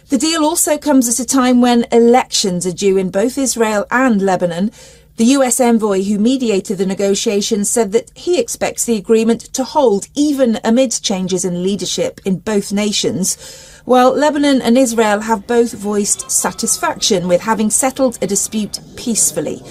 [0.08, 4.22] The deal also comes at a time when elections are due in both Israel and
[4.22, 4.70] Lebanon.
[5.18, 10.08] The US envoy who mediated the negotiations said that he expects the agreement to hold
[10.14, 13.36] even amid changes in leadership in both nations
[13.84, 19.62] while Lebanon and Israel have both voiced satisfaction with having settled a dispute peacefully.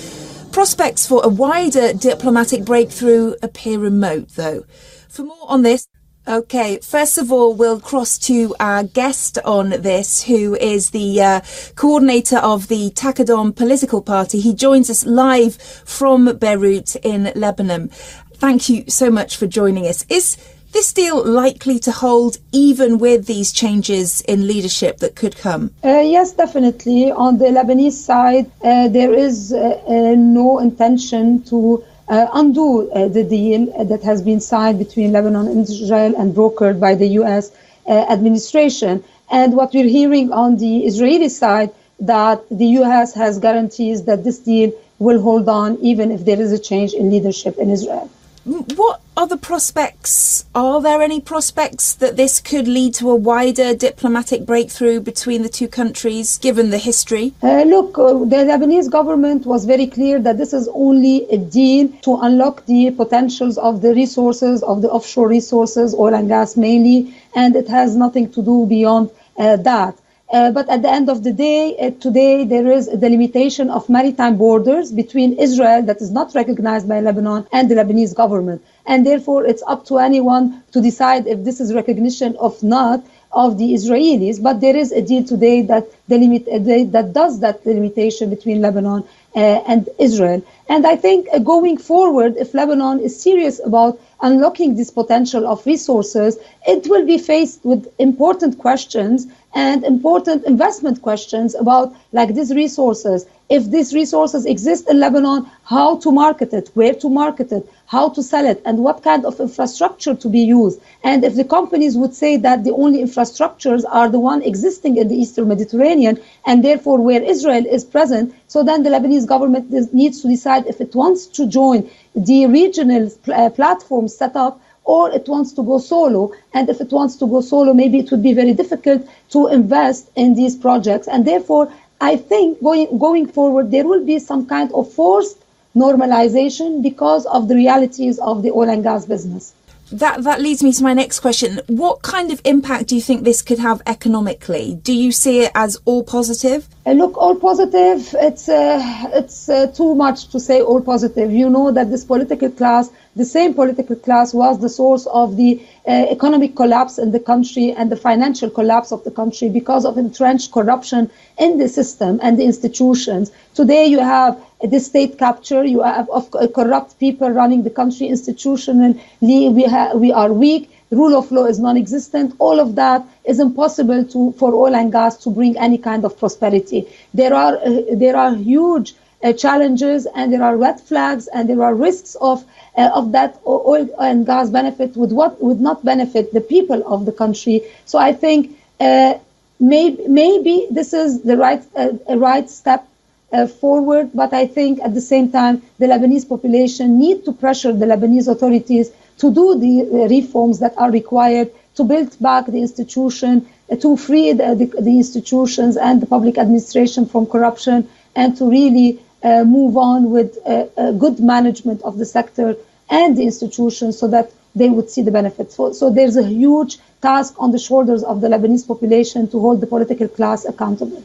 [0.52, 4.66] Prospects for a wider diplomatic breakthrough appear remote, though.
[5.10, 5.88] For more on this,
[6.26, 11.42] Okay, first of all, we'll cross to our guest on this, who is the uh,
[11.76, 14.40] coordinator of the Taqadom political party.
[14.40, 17.90] He joins us live from Beirut in Lebanon.
[18.36, 20.06] Thank you so much for joining us.
[20.08, 20.38] Is
[20.74, 25.72] this deal likely to hold even with these changes in leadership that could come?
[25.84, 27.12] Uh, yes, definitely.
[27.12, 33.08] On the Lebanese side, uh, there is uh, uh no intention to uh, undo uh,
[33.08, 37.52] the deal that has been signed between Lebanon and Israel and brokered by the U.S.
[37.88, 39.04] administration.
[39.32, 43.14] And what we're hearing on the Israeli side that the U.S.
[43.14, 47.10] has guarantees that this deal will hold on even if there is a change in
[47.10, 48.10] leadership in Israel.
[48.46, 50.44] What are the prospects?
[50.54, 55.50] Are there any prospects that this could lead to a wider diplomatic breakthrough between the
[55.50, 57.32] two countries, given the history?
[57.42, 61.88] Uh, look, uh, the Lebanese government was very clear that this is only a deal
[62.02, 67.16] to unlock the potentials of the resources, of the offshore resources, oil and gas mainly,
[67.36, 69.98] and it has nothing to do beyond uh, that.
[70.34, 73.88] Uh, but at the end of the day, uh, today there is a delimitation of
[73.88, 78.60] maritime borders between Israel that is not recognized by Lebanon and the Lebanese government.
[78.88, 83.60] And therefore, it's up to anyone to decide if this is recognition of not of
[83.60, 84.42] the Israelis.
[84.42, 89.04] But there is a deal today that delimit, uh, that does that delimitation between Lebanon
[89.36, 90.44] uh, and Israel.
[90.68, 95.64] And I think uh, going forward, if Lebanon is serious about unlocking this potential of
[95.68, 102.54] resources, it will be faced with important questions and important investment questions about like these
[102.54, 103.26] resources.
[103.50, 108.10] If these resources exist in Lebanon, how to market it, where to market it, how
[108.10, 110.80] to sell it, and what kind of infrastructure to be used.
[111.04, 115.08] And if the companies would say that the only infrastructures are the one existing in
[115.10, 120.22] the Eastern Mediterranean, and therefore where Israel is present, so then the Lebanese government needs
[120.22, 125.28] to decide if it wants to join the regional uh, platforms set up or it
[125.28, 126.34] wants to go solo.
[126.54, 130.10] And if it wants to go solo, maybe it would be very difficult to invest
[130.16, 131.08] in these projects.
[131.08, 135.38] And therefore, I think going, going forward, there will be some kind of forced
[135.76, 139.54] normalization because of the realities of the oil and gas business
[139.92, 141.60] that that leads me to my next question.
[141.68, 144.80] What kind of impact do you think this could have economically?
[144.82, 146.68] Do you see it as all positive?
[146.86, 148.16] Uh, look, all positive.
[148.20, 148.80] It's uh,
[149.14, 151.32] it's uh, too much to say all positive.
[151.32, 155.62] You know that this political class, the same political class, was the source of the
[155.88, 159.98] uh, economic collapse in the country and the financial collapse of the country because of
[159.98, 163.32] entrenched corruption in the system and the institutions.
[163.54, 165.64] Today, you have the state capture.
[165.66, 169.00] You have of corrupt people running the country institutionally.
[169.22, 170.70] We, ha- we are weak.
[170.92, 172.36] Rule of law is non-existent.
[172.40, 176.18] All of that is impossible to for oil and gas to bring any kind of
[176.20, 176.86] prosperity.
[177.14, 181.64] There are uh, there are huge uh, challenges and there are red flags and there
[181.64, 182.46] are risks of
[182.78, 187.06] uh, of that oil and gas benefit would what would not benefit the people of
[187.06, 187.62] the country.
[187.86, 189.16] So I think uh,
[189.60, 192.88] maybe maybe this is the right uh, right step
[193.34, 194.12] uh, forward.
[194.14, 198.28] But I think at the same time, the Lebanese population need to pressure the Lebanese
[198.28, 203.76] authorities to do the uh, reforms that are required to build back the institution, uh,
[203.78, 209.00] to free the, the, the, institutions and the public administration from corruption, and to really
[209.24, 212.56] uh, move on with uh, good management of the sector
[212.90, 215.56] and the institutions so that they would see the benefits.
[215.56, 219.62] So, so there's a huge task on the shoulders of the Lebanese population to hold
[219.62, 221.04] the political class accountable.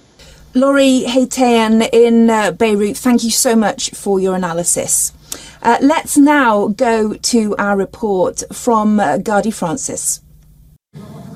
[0.54, 5.12] Laury Haytayan in uh, Beirut, thank you so much for your analysis.
[5.62, 10.23] Uh, let's now go to our report from uh, Ghadi Francis.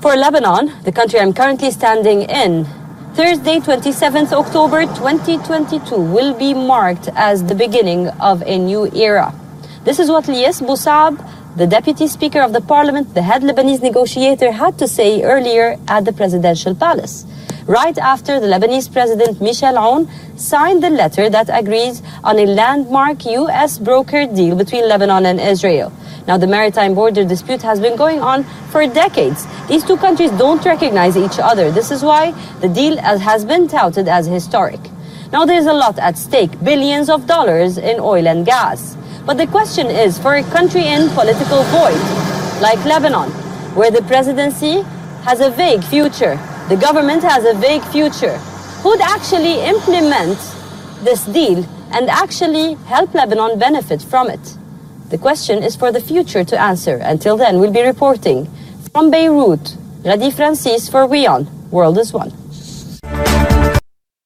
[0.01, 2.65] For Lebanon, the country I'm currently standing in,
[3.13, 9.31] Thursday, 27th October 2022 will be marked as the beginning of a new era.
[9.83, 11.23] This is what Elias Bou Saab,
[11.55, 16.03] the deputy speaker of the parliament, the head Lebanese negotiator, had to say earlier at
[16.05, 17.27] the presidential palace
[17.65, 23.25] right after the Lebanese President Michel Aoun signed the letter that agrees on a landmark
[23.25, 23.79] U.S.
[23.79, 25.91] brokered deal between Lebanon and Israel.
[26.27, 29.45] Now, the maritime border dispute has been going on for decades.
[29.67, 31.71] These two countries don't recognize each other.
[31.71, 34.79] This is why the deal has been touted as historic.
[35.31, 38.95] Now, there's a lot at stake billions of dollars in oil and gas.
[39.25, 43.29] But the question is for a country in political void, like Lebanon,
[43.73, 44.81] where the presidency
[45.23, 46.37] has a vague future,
[46.69, 48.37] the government has a vague future.
[48.83, 50.37] Who'd actually implement
[51.03, 54.57] this deal and actually help Lebanon benefit from it?
[55.09, 56.95] The question is for the future to answer.
[57.03, 58.47] Until then, we'll be reporting
[58.93, 59.75] from Beirut.
[60.03, 61.47] Ghadi Francis for WION.
[61.69, 62.31] World is One.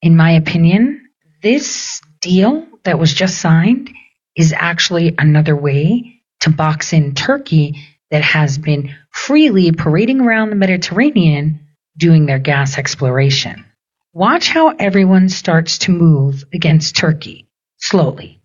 [0.04, 1.10] In my opinion,
[1.42, 3.90] this deal that was just signed
[4.36, 7.76] is actually another way to box in Turkey
[8.12, 11.67] that has been freely parading around the Mediterranean
[11.98, 13.66] doing their gas exploration.
[14.14, 18.42] Watch how everyone starts to move against Turkey slowly.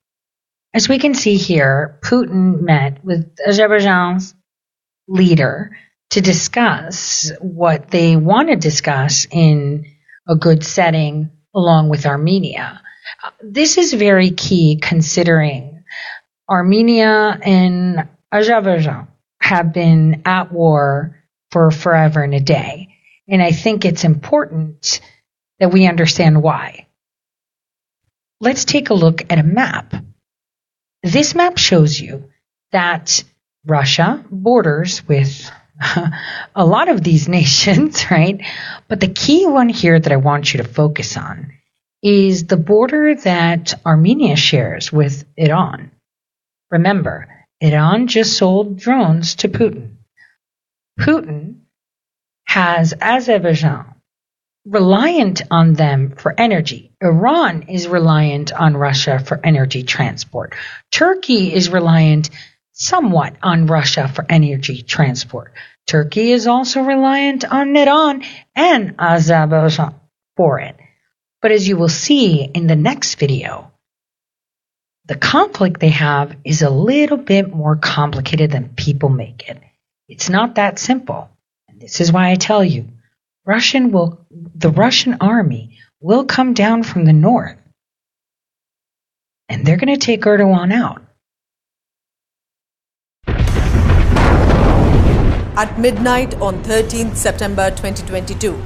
[0.75, 4.35] As we can see here, Putin met with Azerbaijan's
[5.07, 5.77] leader
[6.11, 9.87] to discuss what they want to discuss in
[10.29, 12.81] a good setting along with Armenia.
[13.43, 15.85] This is very key considering
[16.49, 19.09] Armenia and Azerbaijan
[19.41, 22.92] have been at war for forever and a day.
[23.29, 25.01] And I think it's important
[25.59, 26.87] that we understand why.
[28.41, 29.95] Let's take a look at a map.
[31.03, 32.31] This map shows you
[32.73, 33.23] that
[33.65, 35.51] Russia borders with
[36.55, 38.41] a lot of these nations, right?
[38.89, 41.53] But the key one here that I want you to focus on
[42.03, 45.93] is the border that Armenia shares with Iran.
[46.71, 47.29] Remember,
[47.61, 49.99] Iran just sold drones to Putin.
[50.99, 51.62] Putin
[52.53, 53.95] has Azerbaijan
[54.67, 56.93] reliant on them for energy.
[57.01, 60.55] Iran is reliant on Russia for energy transport.
[60.91, 62.29] Turkey is reliant
[62.73, 65.55] somewhat on Russia for energy transport.
[65.87, 68.23] Turkey is also reliant on Iran
[68.55, 69.95] and Azerbaijan
[70.37, 70.77] for it.
[71.41, 73.73] But as you will see in the next video,
[75.07, 79.59] the conflict they have is a little bit more complicated than people make it.
[80.07, 81.31] It's not that simple.
[81.83, 82.87] This is why I tell you,
[83.45, 87.59] Russian will, the Russian army will come down from the north
[89.49, 91.03] and they're going to take Erdogan out.
[95.57, 98.57] At midnight on 13th September 2022,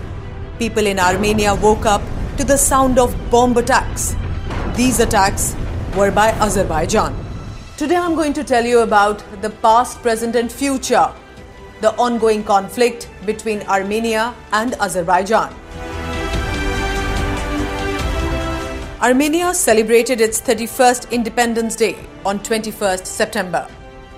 [0.58, 2.02] people in Armenia woke up
[2.36, 4.14] to the sound of bomb attacks.
[4.74, 5.56] These attacks
[5.96, 7.16] were by Azerbaijan.
[7.78, 11.10] Today I'm going to tell you about the past, present, and future
[11.80, 15.54] the ongoing conflict between Armenia and Azerbaijan.
[19.02, 23.68] Armenia celebrated its 31st Independence Day on 21st September.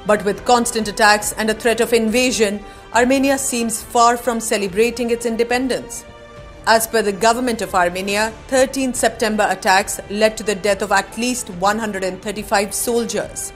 [0.07, 5.27] But with constant attacks and a threat of invasion, Armenia seems far from celebrating its
[5.27, 6.05] independence.
[6.67, 11.19] As per the government of Armenia, 13 September attacks led to the death of at
[11.19, 13.53] least 135 soldiers.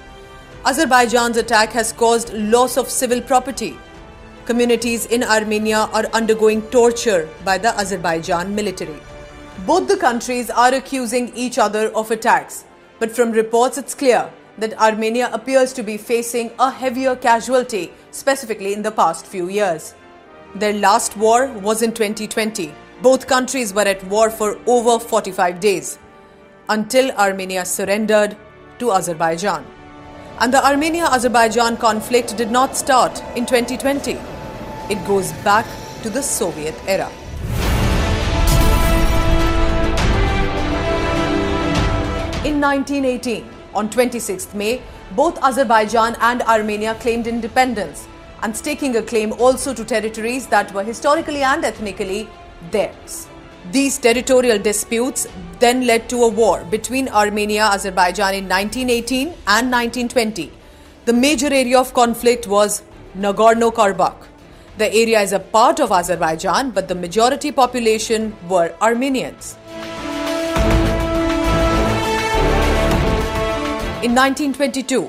[0.65, 3.79] Azerbaijan's attack has caused loss of civil property,
[4.45, 8.99] Communities in Armenia are undergoing torture by the Azerbaijan military.
[9.65, 12.65] Both the countries are accusing each other of attacks,
[12.99, 14.29] but from reports it's clear
[14.59, 19.95] that Armenia appears to be facing a heavier casualty, specifically in the past few years.
[20.57, 22.75] Their last war was in 2020.
[23.01, 26.01] Both countries were at war for over 45 days
[26.69, 28.37] until Armenia surrendered
[28.81, 29.65] to Azerbaijan.
[30.43, 34.19] And the Armenia Azerbaijan conflict did not start in 2020.
[34.91, 35.65] It goes back
[36.03, 37.09] to the Soviet era.
[42.45, 44.83] In 1918, on 26th May,
[45.13, 48.09] both Azerbaijan and Armenia claimed independence
[48.43, 52.29] and staking a claim also to territories that were historically and ethnically
[52.73, 53.29] theirs.
[53.71, 55.29] These territorial disputes
[55.61, 60.51] then led to a war between Armenia and Azerbaijan in 1918 and 1920.
[61.05, 62.83] The major area of conflict was
[63.17, 64.27] Nagorno Karabakh.
[64.79, 69.57] The area is a part of Azerbaijan, but the majority population were Armenians.
[74.03, 75.09] In 1922,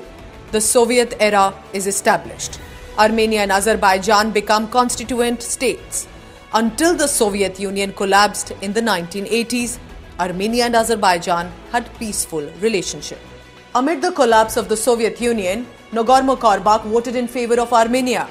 [0.52, 2.60] the Soviet era is established.
[2.96, 6.06] Armenia and Azerbaijan become constituent states.
[6.56, 9.78] Until the Soviet Union collapsed in the 1980s,
[10.20, 13.18] Armenia and Azerbaijan had peaceful relationship.
[13.74, 18.28] Amid the collapse of the Soviet Union, Nagorno-Karabakh voted in favor of Armenia.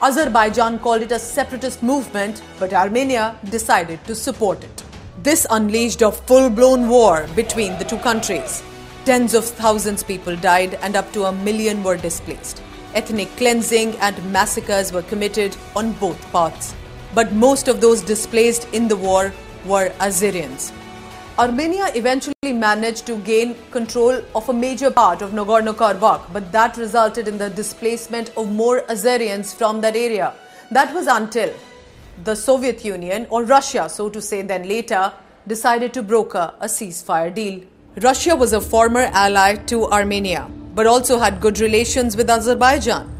[0.00, 4.84] Azerbaijan called it a separatist movement, but Armenia decided to support it.
[5.24, 8.62] This unleashed a full-blown war between the two countries.
[9.04, 12.62] Tens of thousands people died and up to a million were displaced.
[12.94, 16.72] Ethnic cleansing and massacres were committed on both parts
[17.14, 19.32] but most of those displaced in the war
[19.64, 20.72] were Azerians.
[21.38, 27.26] Armenia eventually managed to gain control of a major part of Nagorno-Karabakh, but that resulted
[27.26, 30.32] in the displacement of more Azerians from that area.
[30.70, 31.52] That was until
[32.24, 35.12] the Soviet Union, or Russia, so to say, then later,
[35.48, 37.62] decided to broker a ceasefire deal.
[38.00, 43.13] Russia was a former ally to Armenia, but also had good relations with Azerbaijan.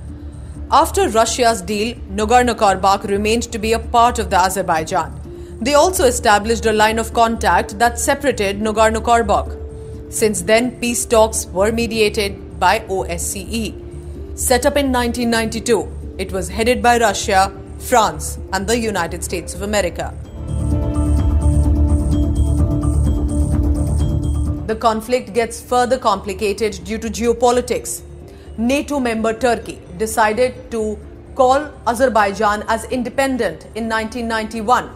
[0.76, 5.12] After Russia's deal, Nagorno-Karabakh remained to be a part of the Azerbaijan.
[5.60, 10.12] They also established a line of contact that separated Nagorno-Karabakh.
[10.12, 14.36] Since then, peace talks were mediated by OSCE.
[14.36, 19.62] Set up in 1992, it was headed by Russia, France, and the United States of
[19.62, 20.12] America.
[24.66, 28.02] The conflict gets further complicated due to geopolitics.
[28.58, 30.98] NATO member Turkey decided to
[31.34, 34.90] call Azerbaijan as independent in 1991.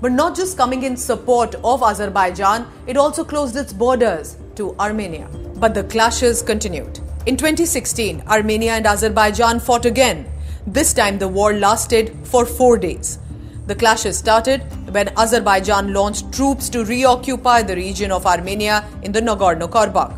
[0.00, 5.28] But not just coming in support of Azerbaijan, it also closed its borders to Armenia.
[5.56, 7.00] But the clashes continued.
[7.26, 10.26] In 2016, Armenia and Azerbaijan fought again.
[10.66, 13.18] This time the war lasted for four days.
[13.66, 14.62] The clashes started
[14.92, 20.16] when Azerbaijan launched troops to reoccupy the region of Armenia in the Nagorno Karabakh.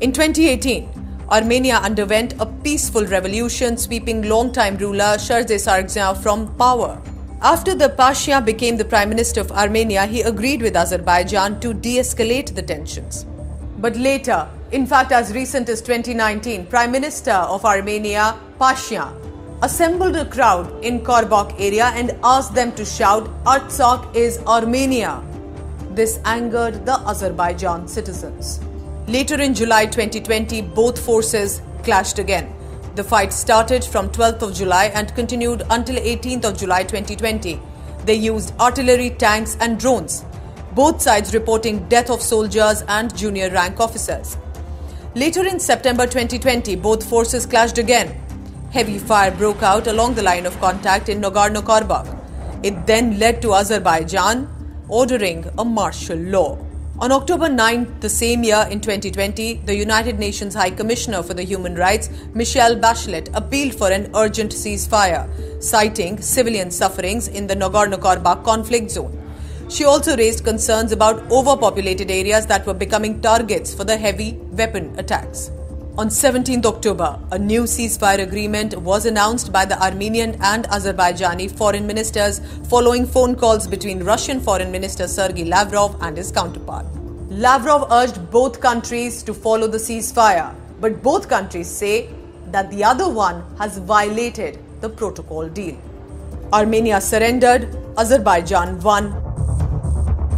[0.00, 0.91] In 2018,
[1.30, 7.00] Armenia underwent a peaceful revolution, sweeping longtime ruler Serzh Sargsyan from power.
[7.40, 11.98] After the Pasha became the prime minister of Armenia, he agreed with Azerbaijan to de
[11.98, 13.26] escalate the tensions.
[13.78, 19.12] But later, in fact, as recent as 2019, Prime Minister of Armenia, Pasha,
[19.60, 25.22] assembled a crowd in Karabakh area and asked them to shout, Artsakh is Armenia.
[25.90, 28.60] This angered the Azerbaijan citizens.
[29.12, 32.50] Later in July 2020, both forces clashed again.
[32.94, 37.60] The fight started from 12th of July and continued until 18th of July 2020.
[38.06, 40.24] They used artillery, tanks, and drones,
[40.74, 44.38] both sides reporting death of soldiers and junior rank officers.
[45.14, 48.18] Later in September 2020, both forces clashed again.
[48.70, 52.08] Heavy fire broke out along the line of contact in Nagorno Karabakh.
[52.62, 54.48] It then led to Azerbaijan
[54.88, 56.56] ordering a martial law.
[57.02, 61.42] On October 9, the same year in 2020, the United Nations High Commissioner for the
[61.42, 65.26] Human Rights, Michelle Bachelet, appealed for an urgent ceasefire,
[65.60, 69.18] citing civilian sufferings in the Nagorno Karabakh conflict zone.
[69.68, 74.96] She also raised concerns about overpopulated areas that were becoming targets for the heavy weapon
[74.96, 75.50] attacks.
[75.98, 81.86] On 17th October, a new ceasefire agreement was announced by the Armenian and Azerbaijani foreign
[81.86, 82.40] ministers
[82.70, 86.86] following phone calls between Russian Foreign Minister Sergei Lavrov and his counterpart.
[87.28, 92.08] Lavrov urged both countries to follow the ceasefire, but both countries say
[92.46, 95.76] that the other one has violated the protocol deal.
[96.54, 97.68] Armenia surrendered,
[97.98, 99.12] Azerbaijan won,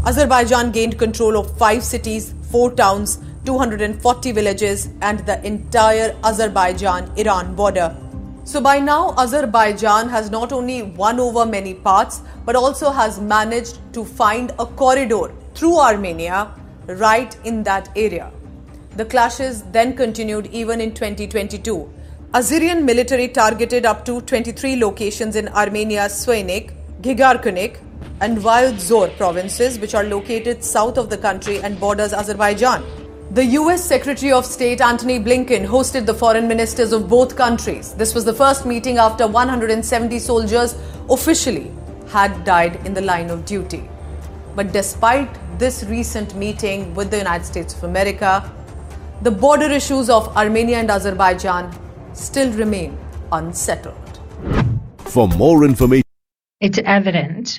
[0.05, 7.55] Azerbaijan gained control of five cities, four towns, 240 villages, and the entire Azerbaijan Iran
[7.55, 7.95] border.
[8.45, 13.78] So by now, Azerbaijan has not only won over many parts, but also has managed
[13.95, 16.51] to find a corridor through Armenia
[16.86, 18.30] right in that area.
[18.97, 21.90] The clashes then continued even in 2022.
[22.32, 27.78] Azerian military targeted up to 23 locations in Armenia's Syunik, Gegharkunik,
[28.20, 33.03] and Vayots Dzor provinces, which are located south of the country and borders Azerbaijan.
[33.35, 37.93] The US Secretary of State Antony Blinken hosted the foreign ministers of both countries.
[37.95, 40.76] This was the first meeting after 170 soldiers
[41.11, 41.72] officially
[42.11, 43.91] had died in the line of duty.
[44.55, 45.28] But despite
[45.59, 48.53] this recent meeting with the United States of America,
[49.22, 51.76] the border issues of Armenia and Azerbaijan
[52.12, 52.97] still remain
[53.32, 54.20] unsettled.
[54.99, 56.05] For more information,
[56.61, 57.59] it's evident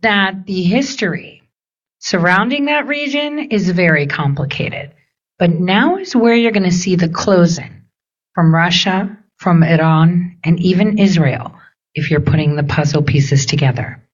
[0.00, 1.42] that the history
[1.98, 4.94] surrounding that region is very complicated.
[5.40, 7.82] But now is where you're going to see the closing
[8.34, 11.54] from Russia, from Iran, and even Israel
[11.94, 14.06] if you're putting the puzzle pieces together.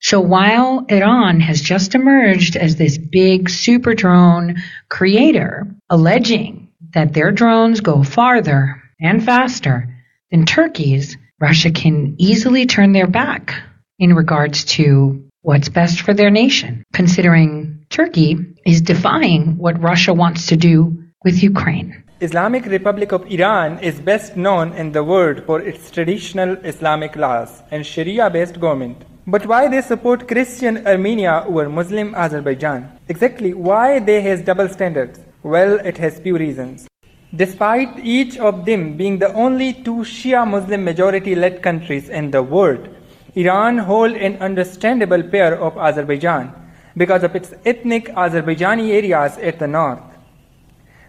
[0.00, 4.56] So while Iran has just emerged as this big super drone
[4.88, 9.94] creator, alleging that their drones go farther and faster
[10.32, 13.54] than Turkey's, Russia can easily turn their back
[14.00, 18.36] in regards to what's best for their nation, considering Turkey
[18.66, 22.04] is defying what Russia wants to do with Ukraine.
[22.20, 27.62] Islamic Republic of Iran is best known in the world for its traditional Islamic laws
[27.70, 29.04] and Sharia-based government.
[29.26, 32.90] But why they support Christian Armenia over Muslim Azerbaijan?
[33.08, 35.20] Exactly why they has double standards?
[35.42, 36.88] Well, it has few reasons.
[37.34, 42.42] Despite each of them being the only two Shia Muslim majority led countries in the
[42.42, 42.86] world,
[43.34, 46.52] Iran hold an understandable pair of Azerbaijan
[46.98, 50.02] because of its ethnic Azerbaijani areas at the north.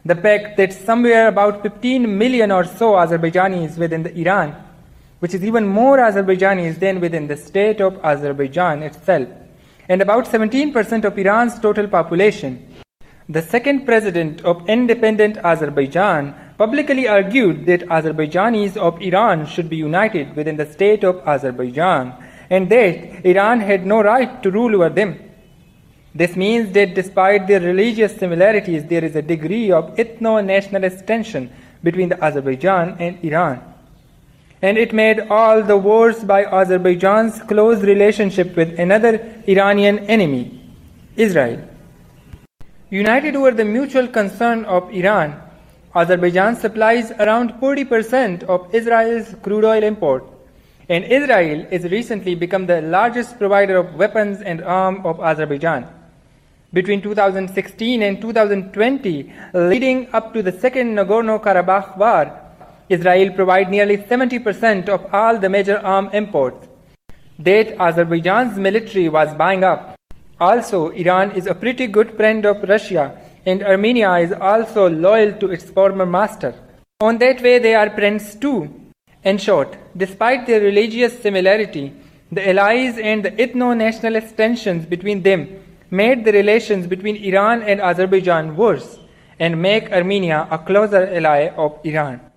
[0.06, 4.56] The fact that somewhere about 15 million or so Azerbaijanis within the Iran,
[5.20, 9.28] which is even more Azerbaijanis than within the state of Azerbaijan itself,
[9.90, 12.66] and about 17% of Iran's total population.
[13.28, 20.36] The second president of independent Azerbaijan publicly argued that Azerbaijanis of Iran should be united
[20.36, 22.14] within the state of Azerbaijan
[22.50, 25.29] and that Iran had no right to rule over them.
[26.14, 31.52] This means that despite their religious similarities, there is a degree of ethno nationalist tension
[31.84, 33.62] between the Azerbaijan and Iran.
[34.62, 40.76] And it made all the worse by Azerbaijan's close relationship with another Iranian enemy,
[41.16, 41.62] Israel.
[42.90, 45.40] United over the mutual concern of Iran,
[45.96, 50.24] Azerbaijan supplies around 40% of Israel's crude oil import
[50.90, 55.99] and Israel has recently become the largest provider of weapons and arms of Azerbaijan.
[56.72, 62.40] Between 2016 and 2020, leading up to the second Nagorno-Karabakh war,
[62.90, 66.68] Israel provided nearly 70% of all the major arm imports
[67.40, 69.96] that Azerbaijan's military was buying up.
[70.40, 75.50] Also, Iran is a pretty good friend of Russia, and Armenia is also loyal to
[75.50, 76.54] its former master.
[77.02, 78.70] On that way, they are friends too.
[79.24, 81.94] In short, despite their religious similarity,
[82.32, 85.48] the allies and the ethno nationalist tensions between them
[85.92, 89.00] made the relations between Iran and Azerbaijan worse
[89.40, 92.29] and make Armenia a closer ally of Iran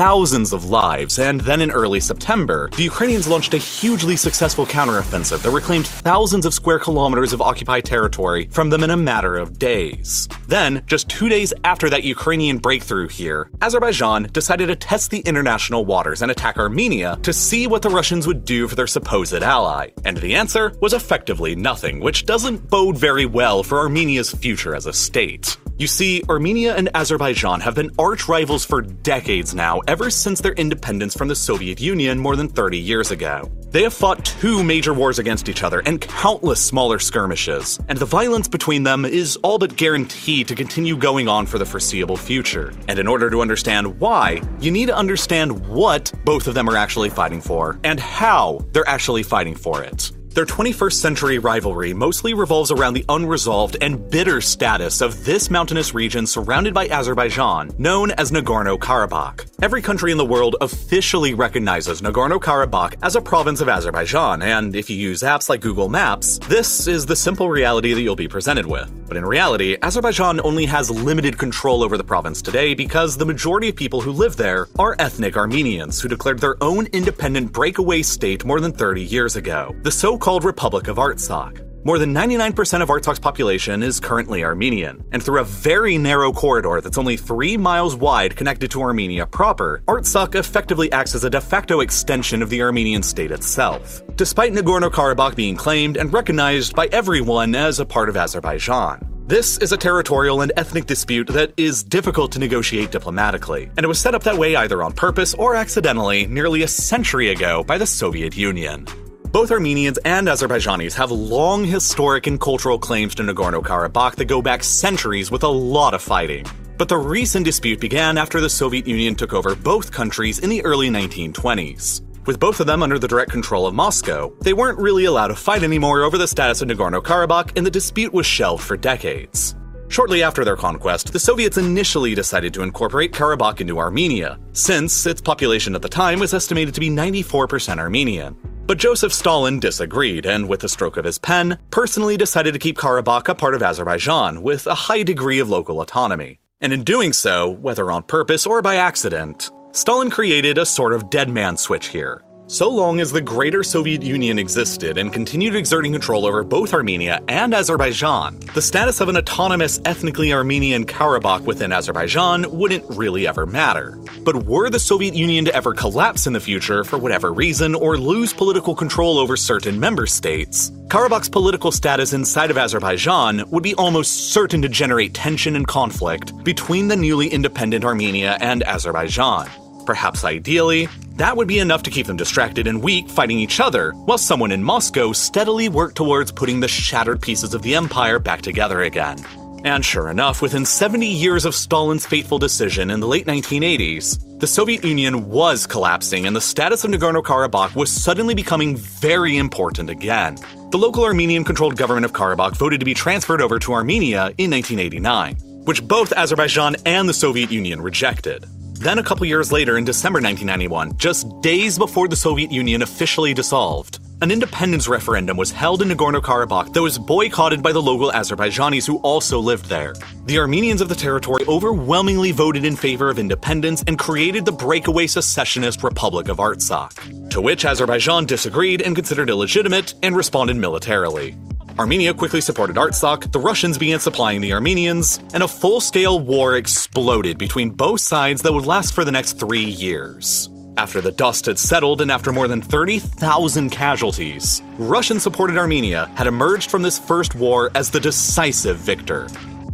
[0.00, 5.42] thousands of lives, and then in early September, the Ukrainians launched a hugely successful counteroffensive
[5.42, 9.58] that reclaimed thousands of square kilometers of occupied territory from them in a matter of
[9.58, 10.26] days.
[10.48, 15.84] Then, just two days after that Ukrainian breakthrough here, Azerbaijan decided to test the international
[15.84, 19.88] waters and attack Armenia to see what the Russians would do for their supposed ally.
[20.06, 24.86] And the answer was effectively nothing, which doesn't bode very well for Armenia's future as
[24.86, 25.58] a state.
[25.80, 30.52] You see, Armenia and Azerbaijan have been arch rivals for decades now, ever since their
[30.52, 33.50] independence from the Soviet Union more than 30 years ago.
[33.70, 38.04] They have fought two major wars against each other and countless smaller skirmishes, and the
[38.04, 42.74] violence between them is all but guaranteed to continue going on for the foreseeable future.
[42.86, 46.76] And in order to understand why, you need to understand what both of them are
[46.76, 50.12] actually fighting for and how they're actually fighting for it.
[50.32, 55.92] Their 21st century rivalry mostly revolves around the unresolved and bitter status of this mountainous
[55.92, 59.50] region surrounded by Azerbaijan, known as Nagorno Karabakh.
[59.60, 64.76] Every country in the world officially recognizes Nagorno Karabakh as a province of Azerbaijan, and
[64.76, 68.28] if you use apps like Google Maps, this is the simple reality that you'll be
[68.28, 68.88] presented with.
[69.08, 73.70] But in reality, Azerbaijan only has limited control over the province today because the majority
[73.70, 78.44] of people who live there are ethnic Armenians who declared their own independent breakaway state
[78.44, 79.74] more than 30 years ago.
[79.82, 81.66] The so called Republic of Artsakh.
[81.82, 86.82] More than 99% of Artsakh's population is currently Armenian, and through a very narrow corridor
[86.82, 91.40] that's only three miles wide connected to Armenia proper, Artsakh effectively acts as a de
[91.40, 96.86] facto extension of the Armenian state itself, despite Nagorno Karabakh being claimed and recognized by
[96.92, 99.06] everyone as a part of Azerbaijan.
[99.26, 103.88] This is a territorial and ethnic dispute that is difficult to negotiate diplomatically, and it
[103.88, 107.78] was set up that way either on purpose or accidentally nearly a century ago by
[107.78, 108.86] the Soviet Union.
[109.32, 114.42] Both Armenians and Azerbaijanis have long historic and cultural claims to Nagorno Karabakh that go
[114.42, 116.44] back centuries with a lot of fighting.
[116.76, 120.64] But the recent dispute began after the Soviet Union took over both countries in the
[120.64, 122.00] early 1920s.
[122.26, 125.36] With both of them under the direct control of Moscow, they weren't really allowed to
[125.36, 129.54] fight anymore over the status of Nagorno Karabakh, and the dispute was shelved for decades.
[129.90, 135.20] Shortly after their conquest, the Soviets initially decided to incorporate Karabakh into Armenia, since its
[135.20, 138.36] population at the time was estimated to be 94% Armenian.
[138.66, 142.78] But Joseph Stalin disagreed, and with a stroke of his pen, personally decided to keep
[142.78, 146.38] Karabakh a part of Azerbaijan with a high degree of local autonomy.
[146.60, 151.10] And in doing so, whether on purpose or by accident, Stalin created a sort of
[151.10, 152.22] dead man switch here.
[152.50, 157.22] So long as the greater Soviet Union existed and continued exerting control over both Armenia
[157.28, 163.46] and Azerbaijan, the status of an autonomous ethnically Armenian Karabakh within Azerbaijan wouldn't really ever
[163.46, 163.96] matter.
[164.24, 167.96] But were the Soviet Union to ever collapse in the future for whatever reason or
[167.96, 173.76] lose political control over certain member states, Karabakh's political status inside of Azerbaijan would be
[173.76, 179.48] almost certain to generate tension and conflict between the newly independent Armenia and Azerbaijan.
[179.90, 180.86] Perhaps ideally,
[181.16, 184.52] that would be enough to keep them distracted and weak fighting each other, while someone
[184.52, 189.18] in Moscow steadily worked towards putting the shattered pieces of the empire back together again.
[189.64, 194.46] And sure enough, within 70 years of Stalin's fateful decision in the late 1980s, the
[194.46, 199.90] Soviet Union was collapsing and the status of Nagorno Karabakh was suddenly becoming very important
[199.90, 200.36] again.
[200.70, 204.52] The local Armenian controlled government of Karabakh voted to be transferred over to Armenia in
[204.52, 205.34] 1989,
[205.64, 208.46] which both Azerbaijan and the Soviet Union rejected.
[208.80, 213.34] Then, a couple years later, in December 1991, just days before the Soviet Union officially
[213.34, 218.10] dissolved, an independence referendum was held in Nagorno Karabakh that was boycotted by the local
[218.10, 219.92] Azerbaijanis who also lived there.
[220.24, 225.06] The Armenians of the territory overwhelmingly voted in favor of independence and created the breakaway
[225.06, 231.36] secessionist Republic of Artsakh, to which Azerbaijan disagreed and considered illegitimate and responded militarily.
[231.78, 236.56] Armenia quickly supported Artsakh, the Russians began supplying the Armenians, and a full scale war
[236.56, 240.50] exploded between both sides that would last for the next three years.
[240.76, 246.26] After the dust had settled and after more than 30,000 casualties, Russian supported Armenia had
[246.26, 249.26] emerged from this first war as the decisive victor.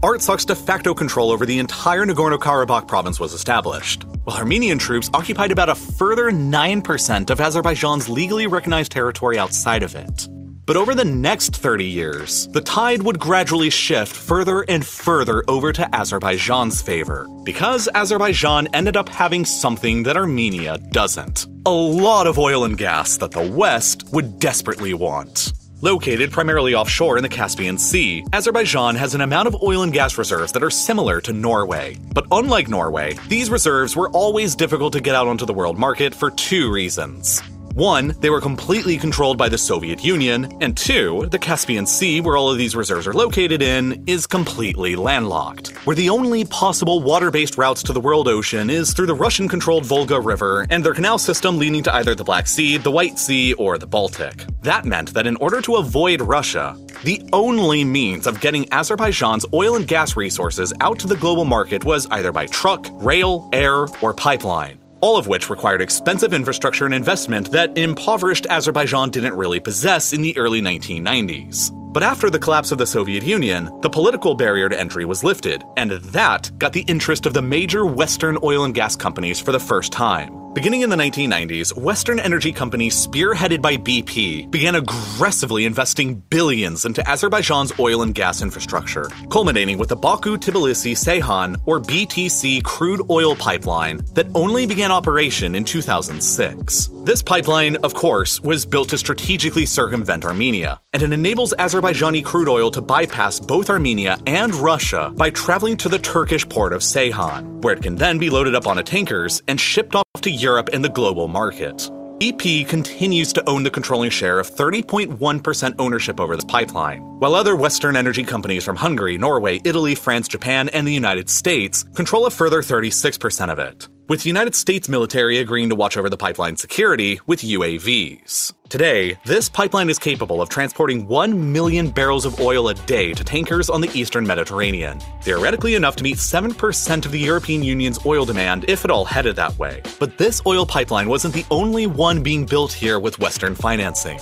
[0.02, 4.04] Artsakh's de facto control over the entire Nagorno Karabakh province was established.
[4.24, 9.94] while Armenian troops occupied about a further 9% of Azerbaijan's legally recognized territory outside of
[9.94, 10.28] it.
[10.66, 15.72] But over the next 30 years, the tide would gradually shift further and further over
[15.72, 22.38] to Azerbaijan's favor, because Azerbaijan ended up having something that Armenia doesn't a lot of
[22.38, 25.52] oil and gas that the West would desperately want.
[25.80, 30.16] Located primarily offshore in the Caspian Sea, Azerbaijan has an amount of oil and gas
[30.16, 31.98] reserves that are similar to Norway.
[32.14, 36.14] But unlike Norway, these reserves were always difficult to get out onto the world market
[36.14, 37.42] for two reasons.
[37.76, 42.34] One, they were completely controlled by the Soviet Union, and two, the Caspian Sea, where
[42.34, 47.30] all of these reserves are located in, is completely landlocked, where the only possible water
[47.30, 50.94] based routes to the world ocean is through the Russian controlled Volga River and their
[50.94, 54.46] canal system leading to either the Black Sea, the White Sea, or the Baltic.
[54.62, 59.76] That meant that in order to avoid Russia, the only means of getting Azerbaijan's oil
[59.76, 64.14] and gas resources out to the global market was either by truck, rail, air, or
[64.14, 70.12] pipeline all of which required expensive infrastructure and investment that impoverished Azerbaijan didn't really possess
[70.12, 71.72] in the early 1990s.
[71.96, 75.64] But after the collapse of the Soviet Union, the political barrier to entry was lifted,
[75.78, 79.58] and that got the interest of the major Western oil and gas companies for the
[79.58, 80.46] first time.
[80.56, 87.06] Beginning in the 1990s, Western energy companies spearheaded by BP began aggressively investing billions into
[87.06, 93.36] Azerbaijan's oil and gas infrastructure, culminating with the Baku Tbilisi Ceyhan or BTC crude oil
[93.36, 96.90] pipeline that only began operation in 2006.
[97.04, 101.52] This pipeline, of course, was built to strategically circumvent Armenia, and it enables
[101.86, 106.72] Azerbaijani crude oil to bypass both Armenia and Russia by traveling to the Turkish port
[106.72, 110.30] of Ceyhan, where it can then be loaded up onto tankers and shipped off to
[110.30, 111.88] Europe and the global market.
[112.18, 117.54] BP continues to own the controlling share of 30.1% ownership over this pipeline, while other
[117.54, 122.30] Western energy companies from Hungary, Norway, Italy, France, Japan, and the United States control a
[122.30, 126.60] further 36% of it with the United States military agreeing to watch over the pipeline's
[126.60, 128.52] security with UAVs.
[128.68, 133.24] Today, this pipeline is capable of transporting 1 million barrels of oil a day to
[133.24, 138.24] tankers on the eastern Mediterranean, theoretically enough to meet 7% of the European Union's oil
[138.24, 139.82] demand if at all headed that way.
[139.98, 144.18] But this oil pipeline wasn't the only one being built here with Western financing.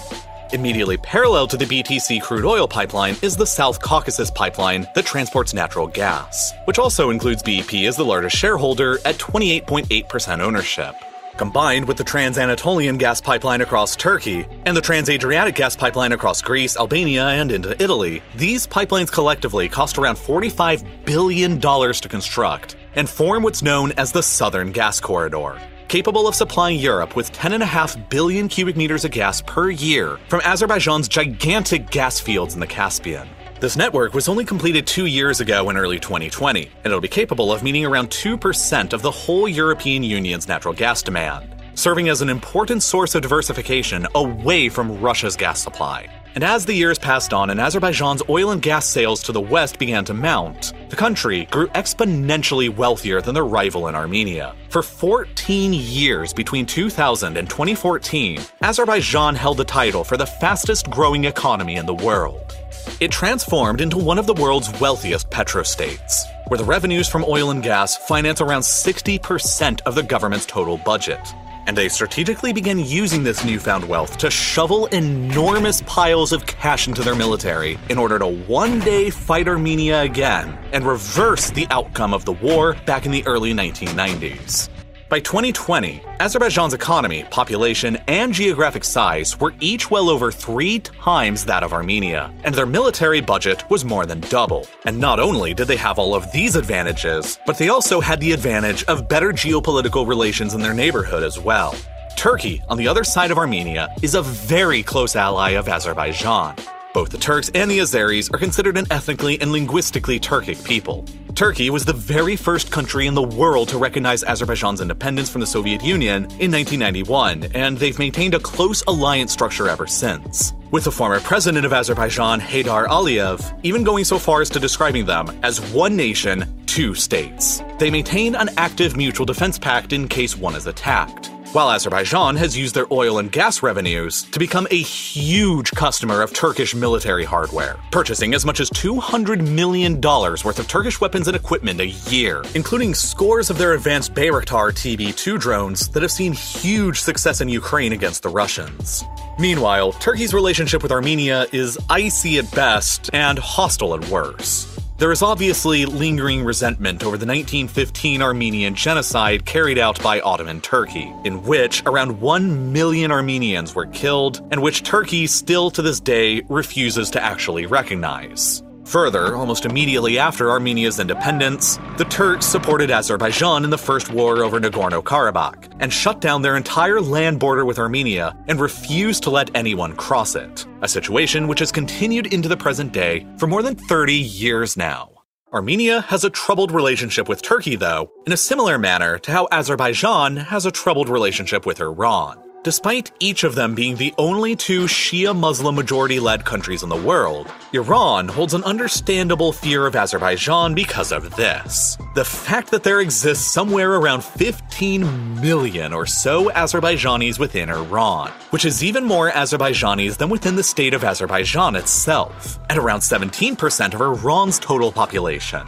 [0.55, 5.52] Immediately parallel to the BTC crude oil pipeline is the South Caucasus pipeline that transports
[5.52, 10.94] natural gas, which also includes BP as the largest shareholder at 28.8% ownership.
[11.36, 16.12] Combined with the Trans Anatolian gas pipeline across Turkey and the Trans Adriatic gas pipeline
[16.12, 22.76] across Greece, Albania, and into Italy, these pipelines collectively cost around $45 billion to construct
[22.94, 25.59] and form what's known as the Southern Gas Corridor
[25.95, 31.07] capable of supplying Europe with 10.5 billion cubic meters of gas per year from Azerbaijan's
[31.07, 33.28] gigantic gas fields in the Caspian.
[33.61, 37.53] This network was only completed two years ago in early 2020, and it'll be capable
[37.53, 42.28] of meeting around 2% of the whole European Union's natural gas demand, serving as an
[42.28, 46.09] important source of diversification away from Russia's gas supply.
[46.35, 49.78] And as the years passed on and Azerbaijan's oil and gas sales to the west
[49.78, 54.53] began to mount, the country grew exponentially wealthier than their rival in Armenia.
[54.68, 61.24] For 14 years between 2000 and 2014, Azerbaijan held the title for the fastest growing
[61.24, 62.57] economy in the world.
[62.99, 67.62] It transformed into one of the world's wealthiest petrostates, where the revenues from oil and
[67.62, 71.20] gas finance around 60% of the government's total budget
[71.66, 77.02] and they strategically began using this newfound wealth to shovel enormous piles of cash into
[77.02, 82.24] their military in order to one day fight Armenia again and reverse the outcome of
[82.24, 84.73] the war back in the early 1990s.
[85.14, 91.62] By 2020, Azerbaijan's economy, population, and geographic size were each well over three times that
[91.62, 94.66] of Armenia, and their military budget was more than double.
[94.86, 98.32] And not only did they have all of these advantages, but they also had the
[98.32, 101.76] advantage of better geopolitical relations in their neighborhood as well.
[102.16, 106.56] Turkey, on the other side of Armenia, is a very close ally of Azerbaijan.
[106.95, 111.05] Both the Turks and the Azeris are considered an ethnically and linguistically Turkic people.
[111.34, 115.47] Turkey was the very first country in the world to recognize Azerbaijan's independence from the
[115.47, 120.53] Soviet Union in 1991, and they've maintained a close alliance structure ever since.
[120.70, 125.05] With the former president of Azerbaijan, Heydar Aliyev, even going so far as to describing
[125.05, 127.61] them as one nation, two states.
[127.80, 132.57] They maintain an active mutual defense pact in case one is attacked while Azerbaijan has
[132.57, 137.76] used their oil and gas revenues to become a huge customer of Turkish military hardware,
[137.92, 142.92] purchasing as much as $200 million worth of Turkish weapons and equipment a year, including
[142.92, 147.92] scores of their advanced Bayraktar TB 2 drones that have seen huge success in Ukraine
[147.92, 149.05] against the Russians.
[149.38, 154.73] Meanwhile, Turkey's relationship with Armenia is icy at best and hostile at worst.
[155.05, 161.12] There is obviously lingering resentment over the 1915 Armenian genocide carried out by Ottoman Turkey,
[161.24, 166.40] in which around 1 million Armenians were killed, and which Turkey still to this day
[166.48, 168.63] refuses to actually recognize.
[168.87, 174.61] Further, almost immediately after Armenia's independence, the Turks supported Azerbaijan in the First War over
[174.61, 179.55] Nagorno Karabakh and shut down their entire land border with Armenia and refused to let
[179.57, 183.74] anyone cross it, a situation which has continued into the present day for more than
[183.74, 185.11] 30 years now.
[185.53, 190.37] Armenia has a troubled relationship with Turkey, though, in a similar manner to how Azerbaijan
[190.37, 192.39] has a troubled relationship with Iran.
[192.64, 196.96] Despite each of them being the only two Shia Muslim majority led countries in the
[196.96, 201.98] world, Iran holds an understandable fear of Azerbaijan because of this.
[202.14, 208.64] The fact that there exists somewhere around 15 million or so Azerbaijanis within Iran, which
[208.64, 214.00] is even more Azerbaijanis than within the state of Azerbaijan itself, at around 17% of
[214.00, 215.66] Iran's total population.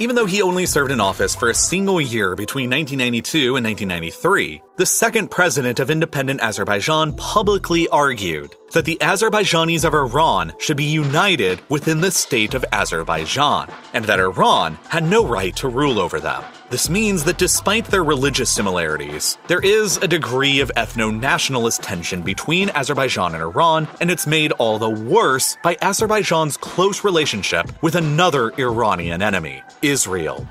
[0.00, 4.62] Even though he only served in office for a single year between 1992 and 1993,
[4.76, 10.84] the second president of independent Azerbaijan publicly argued that the Azerbaijanis of Iran should be
[10.84, 16.20] united within the state of Azerbaijan, and that Iran had no right to rule over
[16.20, 16.44] them.
[16.70, 22.20] This means that despite their religious similarities, there is a degree of ethno nationalist tension
[22.20, 27.94] between Azerbaijan and Iran, and it's made all the worse by Azerbaijan's close relationship with
[27.94, 30.46] another Iranian enemy, Israel.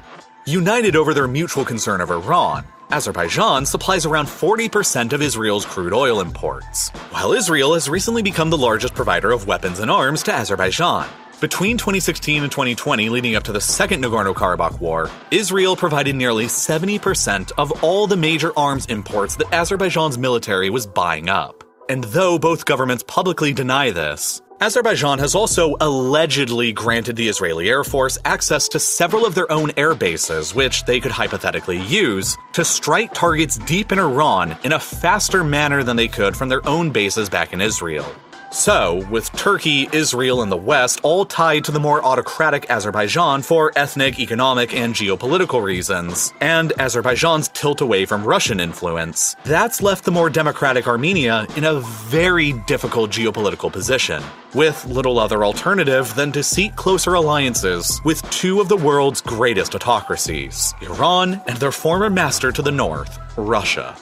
[0.47, 6.19] United over their mutual concern of Iran, Azerbaijan supplies around 40% of Israel's crude oil
[6.19, 11.07] imports, while Israel has recently become the largest provider of weapons and arms to Azerbaijan.
[11.39, 16.47] Between 2016 and 2020, leading up to the second Nagorno Karabakh war, Israel provided nearly
[16.47, 21.63] 70% of all the major arms imports that Azerbaijan's military was buying up.
[21.89, 27.83] And though both governments publicly deny this, Azerbaijan has also allegedly granted the Israeli Air
[27.83, 32.65] Force access to several of their own air bases, which they could hypothetically use to
[32.65, 36.89] strike targets deep in Iran in a faster manner than they could from their own
[36.89, 38.11] bases back in Israel.
[38.51, 43.73] So, with Turkey, Israel, and the West all tied to the more autocratic Azerbaijan for
[43.75, 50.11] ethnic, economic, and geopolitical reasons, and Azerbaijan's tilt away from Russian influence, that's left the
[50.11, 54.23] more democratic Armenia in a very difficult geopolitical position,
[54.53, 59.75] with little other alternative than to seek closer alliances with two of the world's greatest
[59.75, 63.95] autocracies Iran and their former master to the north, Russia.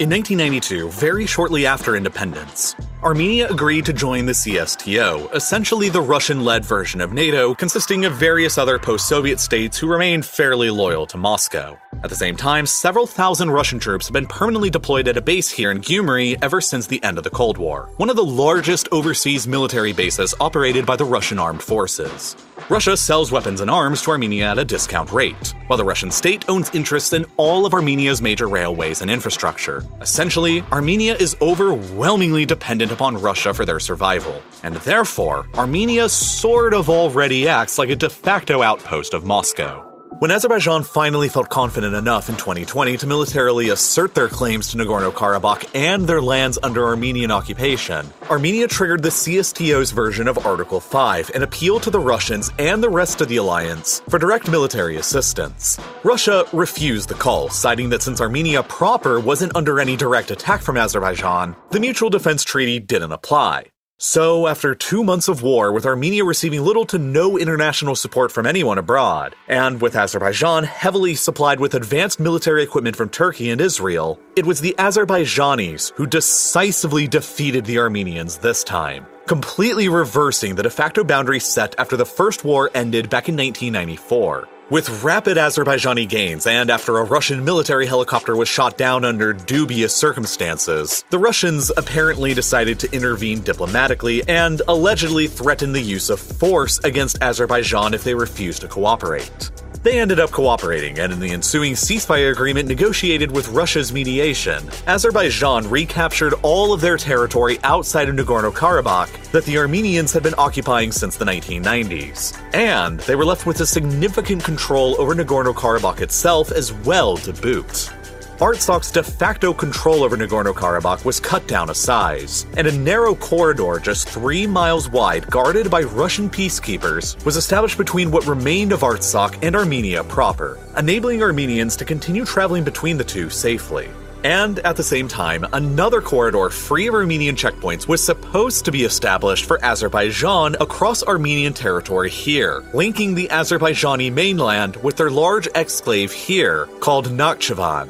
[0.00, 2.74] In 1992, very shortly after independence,
[3.04, 8.12] Armenia agreed to join the CSTO, essentially the Russian led version of NATO, consisting of
[8.14, 11.78] various other post Soviet states who remained fairly loyal to Moscow.
[12.02, 15.48] At the same time, several thousand Russian troops have been permanently deployed at a base
[15.48, 18.88] here in Gyumri ever since the end of the Cold War, one of the largest
[18.90, 22.34] overseas military bases operated by the Russian armed forces.
[22.70, 26.48] Russia sells weapons and arms to Armenia at a discount rate, while the Russian state
[26.48, 29.84] owns interests in all of Armenia's major railways and infrastructure.
[30.00, 36.88] Essentially, Armenia is overwhelmingly dependent upon Russia for their survival, and therefore, Armenia sort of
[36.88, 39.93] already acts like a de facto outpost of Moscow.
[40.18, 45.10] When Azerbaijan finally felt confident enough in 2020 to militarily assert their claims to Nagorno
[45.10, 51.32] Karabakh and their lands under Armenian occupation, Armenia triggered the CSTO's version of Article 5
[51.34, 55.78] and appealed to the Russians and the rest of the alliance for direct military assistance.
[56.04, 60.76] Russia refused the call, citing that since Armenia proper wasn't under any direct attack from
[60.76, 63.73] Azerbaijan, the Mutual Defense Treaty didn't apply.
[63.96, 68.44] So, after two months of war, with Armenia receiving little to no international support from
[68.44, 74.18] anyone abroad, and with Azerbaijan heavily supplied with advanced military equipment from Turkey and Israel,
[74.34, 80.70] it was the Azerbaijanis who decisively defeated the Armenians this time, completely reversing the de
[80.70, 84.48] facto boundary set after the First War ended back in 1994.
[84.70, 89.94] With rapid Azerbaijani gains, and after a Russian military helicopter was shot down under dubious
[89.94, 96.78] circumstances, the Russians apparently decided to intervene diplomatically and allegedly threaten the use of force
[96.78, 99.50] against Azerbaijan if they refused to cooperate.
[99.84, 105.68] They ended up cooperating, and in the ensuing ceasefire agreement negotiated with Russia's mediation, Azerbaijan
[105.68, 110.90] recaptured all of their territory outside of Nagorno Karabakh that the Armenians had been occupying
[110.90, 112.34] since the 1990s.
[112.54, 117.34] And they were left with a significant control over Nagorno Karabakh itself as well to
[117.34, 117.90] boot.
[118.38, 123.14] Artsakh's de facto control over Nagorno Karabakh was cut down a size, and a narrow
[123.14, 128.80] corridor just three miles wide, guarded by Russian peacekeepers, was established between what remained of
[128.80, 133.88] Artsakh and Armenia proper, enabling Armenians to continue traveling between the two safely.
[134.24, 138.82] And at the same time, another corridor free of Armenian checkpoints was supposed to be
[138.82, 146.10] established for Azerbaijan across Armenian territory here, linking the Azerbaijani mainland with their large exclave
[146.10, 147.88] here called Nakhchivan.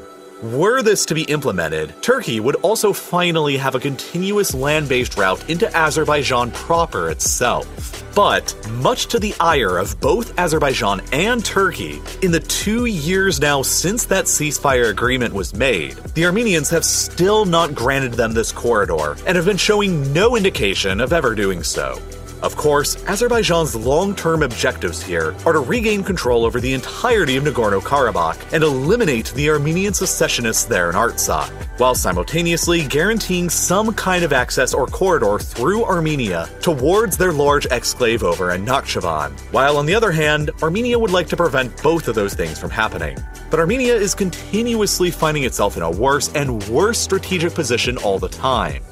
[0.53, 5.49] Were this to be implemented, Turkey would also finally have a continuous land based route
[5.49, 8.05] into Azerbaijan proper itself.
[8.15, 13.63] But, much to the ire of both Azerbaijan and Turkey, in the two years now
[13.63, 19.17] since that ceasefire agreement was made, the Armenians have still not granted them this corridor
[19.27, 21.99] and have been showing no indication of ever doing so.
[22.43, 27.45] Of course, Azerbaijan's long term objectives here are to regain control over the entirety of
[27.45, 34.25] Nagorno Karabakh and eliminate the Armenian secessionists there in Artsakh, while simultaneously guaranteeing some kind
[34.25, 39.39] of access or corridor through Armenia towards their large exclave over in Nakhchivan.
[39.53, 42.71] While on the other hand, Armenia would like to prevent both of those things from
[42.71, 43.17] happening.
[43.51, 48.29] But Armenia is continuously finding itself in a worse and worse strategic position all the
[48.29, 48.83] time.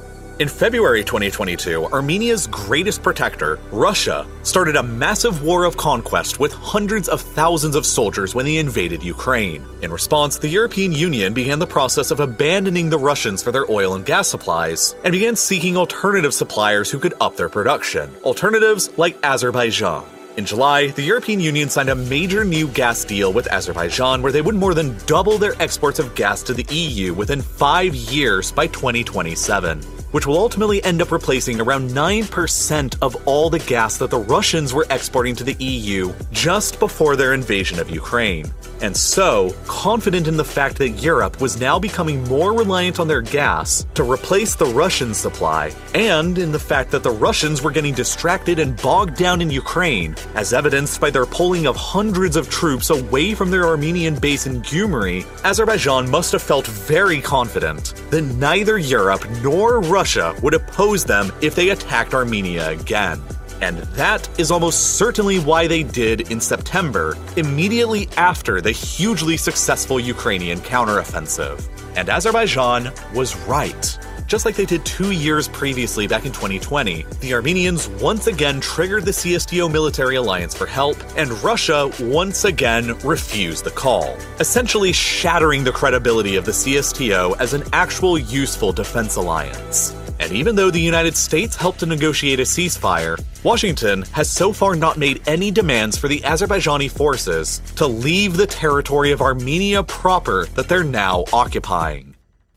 [0.43, 7.09] In February 2022, Armenia's greatest protector, Russia, started a massive war of conquest with hundreds
[7.09, 9.65] of thousands of soldiers when they invaded Ukraine.
[9.83, 13.95] In response, the European Union began the process of abandoning the Russians for their oil
[13.95, 18.13] and gas supplies and began seeking alternative suppliers who could up their production.
[18.25, 20.05] Alternatives like Azerbaijan.
[20.37, 24.43] In July, the European Union signed a major new gas deal with Azerbaijan where they
[24.43, 28.67] would more than double their exports of gas to the EU within five years by
[28.67, 34.19] 2027 which will ultimately end up replacing around 9% of all the gas that the
[34.19, 38.53] Russians were exporting to the EU just before their invasion of Ukraine.
[38.83, 43.23] And so, confident in the fact that Europe was now becoming more reliant on their
[43.23, 47.95] gas to replace the Russian supply, and in the fact that the Russians were getting
[47.95, 52.91] distracted and bogged down in Ukraine, as evidenced by their pulling of hundreds of troops
[52.91, 58.79] away from their Armenian base in Gyumri, Azerbaijan must have felt very confident that neither
[58.79, 60.02] Europe nor Russia
[60.43, 63.23] would oppose them if they attacked Armenia again.
[63.61, 70.01] And that is almost certainly why they did in September, immediately after the hugely successful
[70.01, 71.69] Ukrainian counteroffensive.
[71.97, 73.99] And Azerbaijan was right.
[74.27, 79.05] Just like they did two years previously back in 2020, the Armenians once again triggered
[79.05, 85.65] the CSTO military alliance for help, and Russia once again refused the call, essentially shattering
[85.65, 89.95] the credibility of the CSTO as an actual useful defense alliance.
[90.21, 94.77] And even though the United States helped to negotiate a ceasefire, Washington has so far
[94.77, 100.47] not made any demands for the Azerbaijani forces to leave the territory of Armenia proper
[100.55, 102.12] that they're now occupying.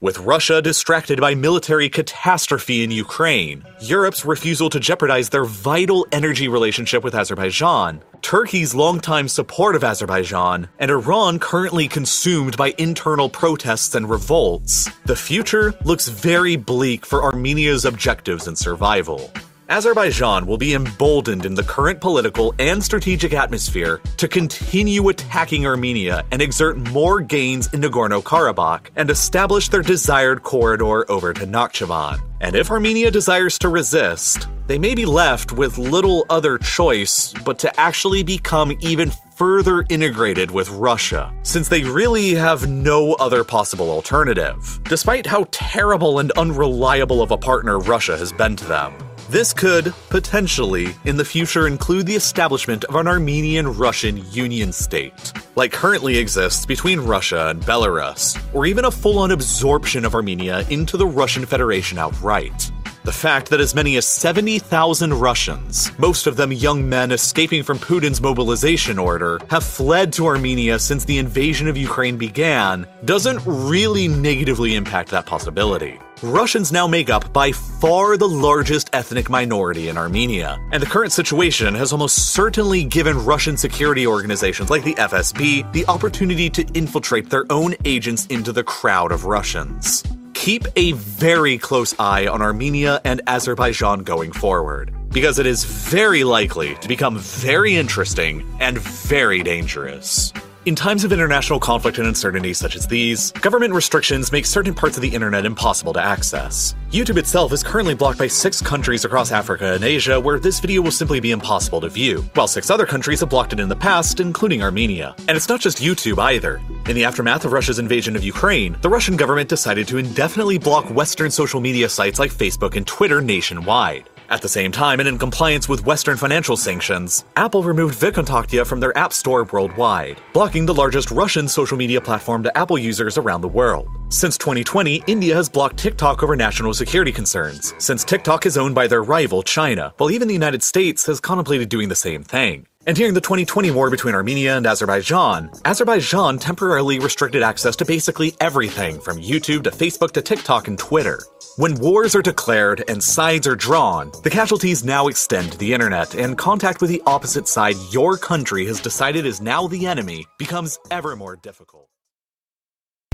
[0.06, 6.48] With Russia distracted by military catastrophe in Ukraine, Europe's refusal to jeopardize their vital energy
[6.48, 13.96] relationship with Azerbaijan, Turkey's longtime support of Azerbaijan, and Iran currently consumed by internal protests
[13.96, 19.32] and revolts, the future looks very bleak for Armenia's objectives and survival.
[19.68, 26.24] Azerbaijan will be emboldened in the current political and strategic atmosphere to continue attacking Armenia
[26.32, 32.22] and exert more gains in Nagorno Karabakh and establish their desired corridor over to Nakhchivan.
[32.42, 37.58] And if Armenia desires to resist, they may be left with little other choice but
[37.60, 43.90] to actually become even further integrated with Russia, since they really have no other possible
[43.90, 48.94] alternative, despite how terrible and unreliable of a partner Russia has been to them.
[49.30, 55.34] This could, potentially, in the future include the establishment of an Armenian Russian Union state,
[55.56, 60.64] like currently exists between Russia and Belarus, or even a full on absorption of Armenia
[60.70, 62.72] into the Russian Federation outright.
[63.04, 67.80] The fact that as many as 70,000 Russians, most of them young men escaping from
[67.80, 74.08] Putin's mobilization order, have fled to Armenia since the invasion of Ukraine began doesn't really
[74.08, 76.00] negatively impact that possibility.
[76.24, 81.12] Russians now make up by far the largest ethnic minority in Armenia, and the current
[81.12, 87.30] situation has almost certainly given Russian security organizations like the FSB the opportunity to infiltrate
[87.30, 90.04] their own agents into the crowd of Russians.
[90.34, 96.24] Keep a very close eye on Armenia and Azerbaijan going forward, because it is very
[96.24, 100.32] likely to become very interesting and very dangerous.
[100.66, 104.98] In times of international conflict and uncertainty such as these, government restrictions make certain parts
[104.98, 106.74] of the internet impossible to access.
[106.90, 110.82] YouTube itself is currently blocked by six countries across Africa and Asia where this video
[110.82, 113.76] will simply be impossible to view, while six other countries have blocked it in the
[113.76, 115.14] past, including Armenia.
[115.28, 116.60] And it's not just YouTube either.
[116.88, 120.90] In the aftermath of Russia's invasion of Ukraine, the Russian government decided to indefinitely block
[120.90, 124.10] Western social media sites like Facebook and Twitter nationwide.
[124.30, 128.80] At the same time, and in compliance with Western financial sanctions, Apple removed VKontakte from
[128.80, 133.42] their App Store worldwide, blocking the largest Russian social media platform to Apple users around
[133.42, 133.88] the world.
[134.10, 138.88] Since 2020, India has blocked TikTok over national security concerns, since TikTok is owned by
[138.88, 142.66] their rival, China, while even the United States has contemplated doing the same thing.
[142.88, 148.36] And during the 2020 war between Armenia and Azerbaijan, Azerbaijan temporarily restricted access to basically
[148.40, 151.20] everything from YouTube to Facebook to TikTok and Twitter.
[151.56, 156.14] When wars are declared and sides are drawn, the casualties now extend to the internet,
[156.14, 160.78] and contact with the opposite side your country has decided is now the enemy becomes
[160.92, 161.90] ever more difficult.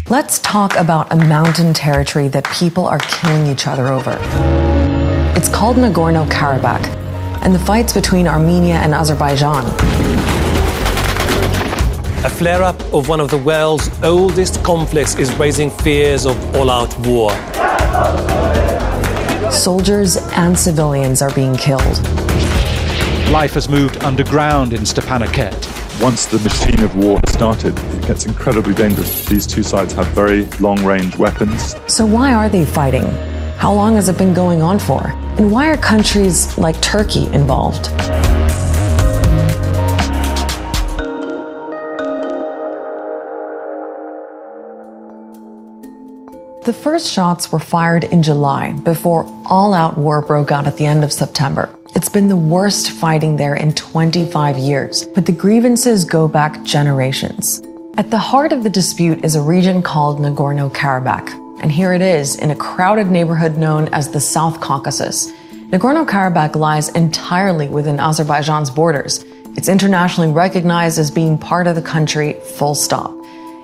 [0.10, 4.18] Let's talk about a mountain territory that people are killing each other over.
[5.38, 7.01] It's called Nagorno Karabakh,
[7.42, 9.66] and the fights between Armenia and Azerbaijan.
[12.24, 16.70] A flare up of one of the world's oldest conflicts is raising fears of all
[16.70, 17.32] out war.
[19.52, 22.00] Soldiers and civilians are being killed.
[23.32, 26.02] Life has moved underground in Stepanakert.
[26.02, 29.26] Once the machine of war started, it gets incredibly dangerous.
[29.26, 31.76] These two sides have very long range weapons.
[31.88, 33.06] So, why are they fighting?
[33.62, 35.10] How long has it been going on for?
[35.38, 37.92] And why are countries like Turkey involved?
[46.66, 50.88] The first shots were fired in July before all out war broke out at the
[50.88, 51.70] end of September.
[51.94, 57.62] It's been the worst fighting there in 25 years, but the grievances go back generations.
[57.98, 62.02] At the heart of the dispute is a region called Nagorno Karabakh, and here it
[62.02, 65.32] is in a crowded neighborhood known as the South Caucasus.
[65.70, 69.24] Nagorno Karabakh lies entirely within Azerbaijan's borders.
[69.56, 73.16] It's internationally recognized as being part of the country, full stop.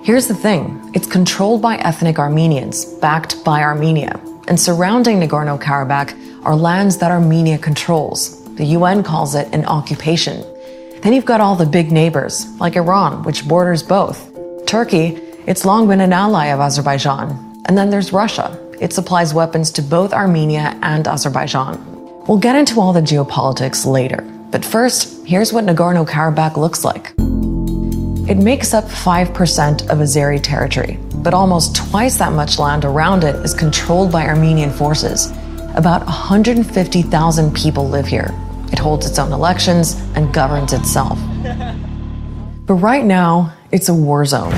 [0.02, 4.18] Here's the thing it's controlled by ethnic Armenians, backed by Armenia.
[4.46, 8.42] And surrounding Nagorno Karabakh are lands that Armenia controls.
[8.54, 10.40] The UN calls it an occupation.
[11.02, 14.34] Then you've got all the big neighbors, like Iran, which borders both.
[14.66, 17.47] Turkey, it's long been an ally of Azerbaijan.
[17.66, 18.58] And then there's Russia.
[18.80, 21.84] It supplies weapons to both Armenia and Azerbaijan.
[22.26, 24.22] We'll get into all the geopolitics later.
[24.50, 27.12] But first, here's what Nagorno Karabakh looks like.
[28.30, 33.34] It makes up 5% of Azeri territory, but almost twice that much land around it
[33.36, 35.30] is controlled by Armenian forces.
[35.74, 38.34] About 150,000 people live here.
[38.72, 41.18] It holds its own elections and governs itself.
[42.66, 44.52] But right now, it's a war zone.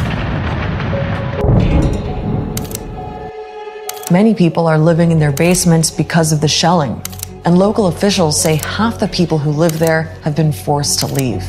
[4.10, 7.00] Many people are living in their basements because of the shelling,
[7.44, 11.42] and local officials say half the people who live there have been forced to leave.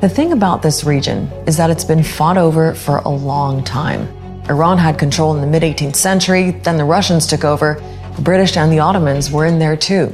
[0.00, 4.08] The thing about this region is that it's been fought over for a long time.
[4.48, 7.80] Iran had control in the mid 18th century, then the Russians took over,
[8.16, 10.10] the British and the Ottomans were in there too.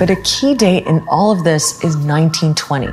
[0.00, 2.88] But a key date in all of this is 1920.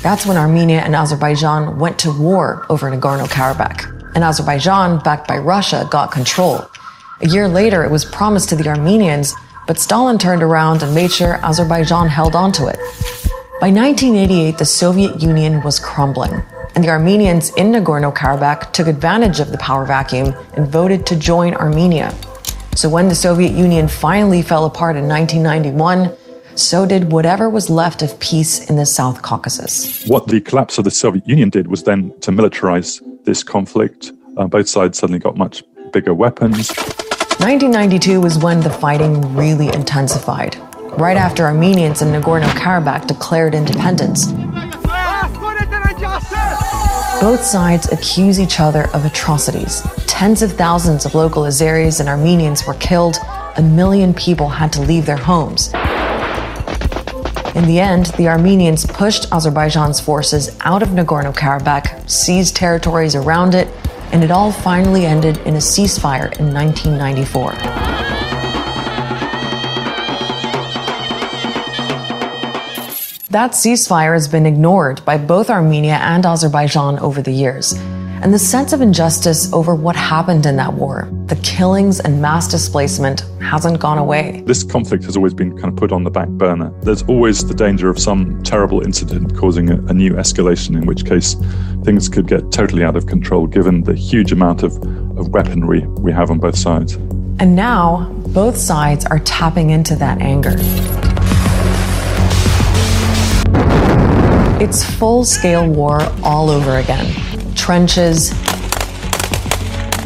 [0.00, 5.38] That's when Armenia and Azerbaijan went to war over Nagorno Karabakh, and Azerbaijan, backed by
[5.38, 6.66] Russia, got control.
[7.20, 9.34] A year later, it was promised to the Armenians,
[9.66, 12.78] but Stalin turned around and made sure Azerbaijan held onto it.
[13.60, 16.42] By 1988, the Soviet Union was crumbling,
[16.74, 21.16] and the Armenians in Nagorno Karabakh took advantage of the power vacuum and voted to
[21.16, 22.12] join Armenia.
[22.74, 26.16] So when the Soviet Union finally fell apart in 1991,
[26.54, 30.06] so did whatever was left of peace in the South Caucasus.
[30.06, 34.12] What the collapse of the Soviet Union did was then to militarize this conflict.
[34.36, 35.62] Uh, both sides suddenly got much
[35.92, 36.70] bigger weapons.
[37.40, 40.56] 1992 was when the fighting really intensified
[40.98, 44.32] right after Armenians in Nagorno Karabakh declared independence.
[47.20, 49.82] Both sides accuse each other of atrocities.
[50.06, 53.16] Tens of thousands of local Azeris and Armenians were killed.
[53.56, 55.70] A million people had to leave their homes.
[57.54, 63.54] In the end, the Armenians pushed Azerbaijan's forces out of Nagorno Karabakh, seized territories around
[63.54, 63.68] it,
[64.10, 67.52] and it all finally ended in a ceasefire in 1994.
[73.28, 77.74] That ceasefire has been ignored by both Armenia and Azerbaijan over the years.
[78.22, 82.46] And the sense of injustice over what happened in that war, the killings and mass
[82.46, 84.42] displacement, hasn't gone away.
[84.44, 86.70] This conflict has always been kind of put on the back burner.
[86.82, 91.06] There's always the danger of some terrible incident causing a, a new escalation, in which
[91.06, 91.36] case
[91.84, 94.76] things could get totally out of control given the huge amount of,
[95.16, 96.96] of weaponry we have on both sides.
[97.38, 100.56] And now, both sides are tapping into that anger.
[104.62, 107.10] It's full scale war all over again
[107.56, 108.30] trenches,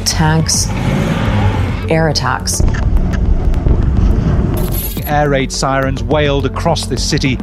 [0.05, 0.67] tanks,
[1.91, 2.63] air attacks.
[5.07, 7.39] air raid sirens wailed across this city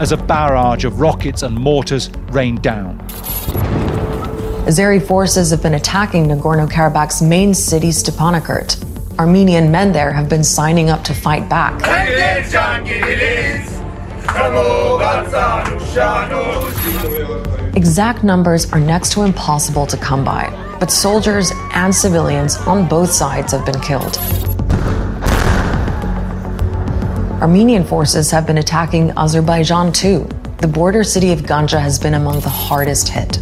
[0.00, 2.98] as a barrage of rockets and mortars rained down.
[4.66, 8.82] Azeri forces have been attacking Nagorno Karabakh's main city, Stepanakert.
[9.18, 11.80] Armenian men there have been signing up to fight back.
[17.76, 23.10] Exact numbers are next to impossible to come by, but soldiers and civilians on both
[23.10, 24.18] sides have been killed.
[27.40, 30.28] Armenian forces have been attacking Azerbaijan too.
[30.58, 33.32] The border city of Ganja has been among the hardest hit.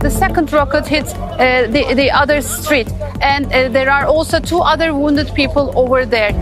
[0.00, 4.60] The second rocket hit uh, the, the other street, and uh, there are also two
[4.60, 6.32] other wounded people over there.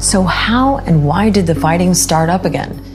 [0.00, 2.87] So, how and why did the fighting start up again?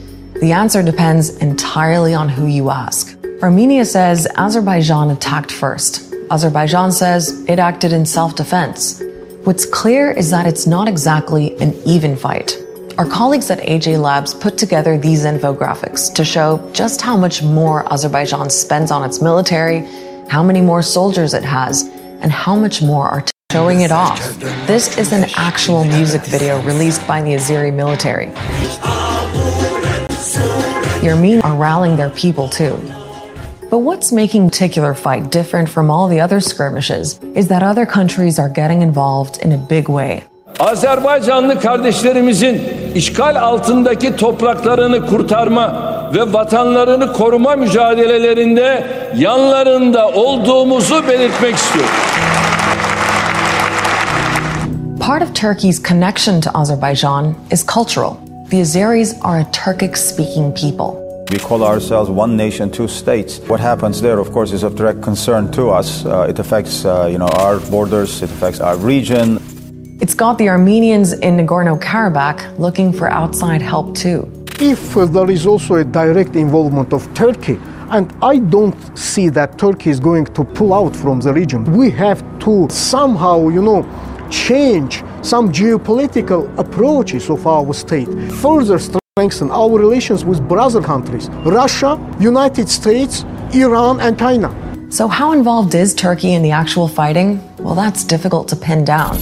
[0.44, 3.16] The answer depends entirely on who you ask.
[3.42, 6.12] Armenia says Azerbaijan attacked first.
[6.30, 9.02] Azerbaijan says it acted in self defense.
[9.44, 12.58] What's clear is that it's not exactly an even fight.
[12.98, 17.90] Our colleagues at AJ Labs put together these infographics to show just how much more
[17.90, 19.88] Azerbaijan spends on its military,
[20.28, 21.84] how many more soldiers it has,
[22.20, 24.20] and how much more are showing it off.
[24.66, 28.30] This is an actual music video released by the Azeri military.
[31.04, 32.76] Armenians are rallying their people too.
[33.70, 38.38] But what's making particular fight different from all the other skirmishes is that other countries
[38.38, 40.22] are getting involved in a big way.
[40.60, 42.62] Azerbaycanlı kardeşlerimizin
[42.94, 48.86] işgal altındaki topraklarını kurtarma ve vatanlarını koruma mücadelelerinde
[49.16, 51.94] yanlarında olduğumuzu belirtmek istiyorum.
[55.00, 58.23] Part of Turkey's connection to Azerbaijan is cultural.
[58.54, 61.26] The Azeris are a Turkic speaking people.
[61.32, 63.40] We call ourselves one nation, two states.
[63.48, 66.06] What happens there, of course, is of direct concern to us.
[66.06, 68.22] Uh, it affects, uh, you know, our borders.
[68.22, 69.40] It affects our region.
[70.00, 74.30] It's got the Armenians in Nagorno Karabakh looking for outside help too.
[74.60, 77.58] If uh, there is also a direct involvement of Turkey,
[77.90, 81.90] and I don't see that Turkey is going to pull out from the region, we
[81.90, 83.82] have to somehow, you know,
[84.30, 91.98] change some geopolitical approaches of our state, further strengthen our relations with brother countries Russia,
[92.18, 94.50] United States, Iran, and China.
[94.90, 97.40] So, how involved is Turkey in the actual fighting?
[97.58, 99.16] Well, that's difficult to pin down.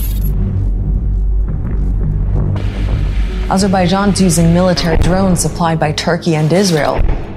[3.51, 6.95] Azerbaijan's using military drones supplied by Turkey and Israel,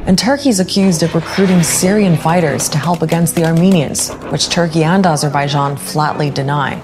[0.08, 5.06] and Turkey's accused of recruiting Syrian fighters to help against the Armenians, which Turkey and
[5.06, 6.82] Azerbaijan flatly deny.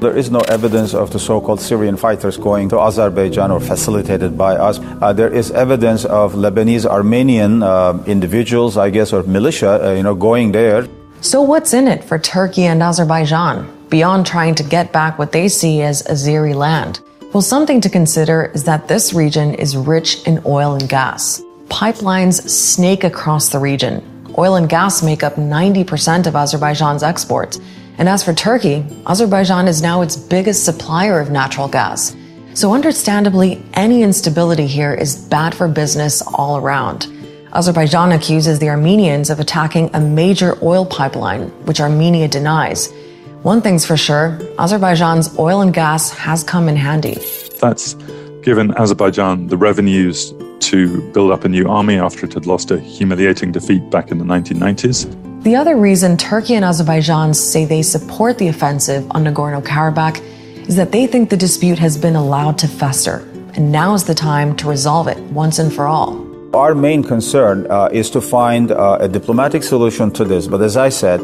[0.00, 4.54] There is no evidence of the so-called Syrian fighters going to Azerbaijan or facilitated by
[4.54, 4.78] us.
[5.02, 10.04] Uh, there is evidence of Lebanese Armenian uh, individuals, I guess, or militia, uh, you
[10.04, 10.86] know, going there.
[11.20, 15.48] So what's in it for Turkey and Azerbaijan beyond trying to get back what they
[15.48, 17.00] see as Azeri land?
[17.34, 21.42] Well, something to consider is that this region is rich in oil and gas.
[21.70, 24.04] Pipelines snake across the region.
[24.38, 27.58] Oil and gas make up 90% of Azerbaijan's exports.
[27.98, 32.16] And as for Turkey, Azerbaijan is now its biggest supplier of natural gas.
[32.54, 37.08] So, understandably, any instability here is bad for business all around.
[37.52, 42.92] Azerbaijan accuses the Armenians of attacking a major oil pipeline, which Armenia denies.
[43.42, 47.18] One thing's for sure Azerbaijan's oil and gas has come in handy.
[47.60, 47.94] That's
[48.42, 52.78] given Azerbaijan the revenues to build up a new army after it had lost a
[52.78, 55.27] humiliating defeat back in the 1990s.
[55.42, 60.20] The other reason Turkey and Azerbaijan say they support the offensive on Nagorno Karabakh
[60.68, 63.18] is that they think the dispute has been allowed to fester,
[63.54, 66.26] and now is the time to resolve it once and for all.
[66.56, 70.48] Our main concern uh, is to find uh, a diplomatic solution to this.
[70.48, 71.20] But as I said,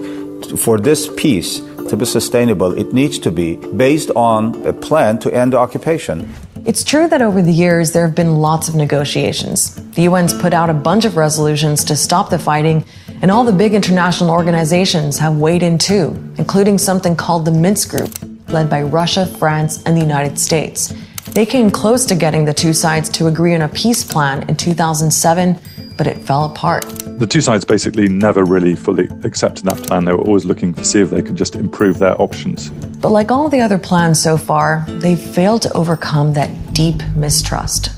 [0.61, 1.59] for this peace
[1.89, 6.33] to be sustainable, it needs to be based on a plan to end the occupation.
[6.65, 9.75] It's true that over the years there have been lots of negotiations.
[9.97, 12.85] The UN's put out a bunch of resolutions to stop the fighting,
[13.25, 17.89] and all the big international organizations have weighed in too, including something called the Minsk
[17.89, 18.11] Group,
[18.49, 20.93] led by Russia, France, and the United States.
[21.33, 24.57] They came close to getting the two sides to agree on a peace plan in
[24.57, 25.59] 2007,
[25.97, 26.85] but it fell apart.
[27.19, 30.05] The two sides basically never really fully accepted that plan.
[30.05, 32.69] They were always looking to see if they could just improve their options.
[33.01, 37.89] But like all the other plans so far, they've failed to overcome that deep mistrust.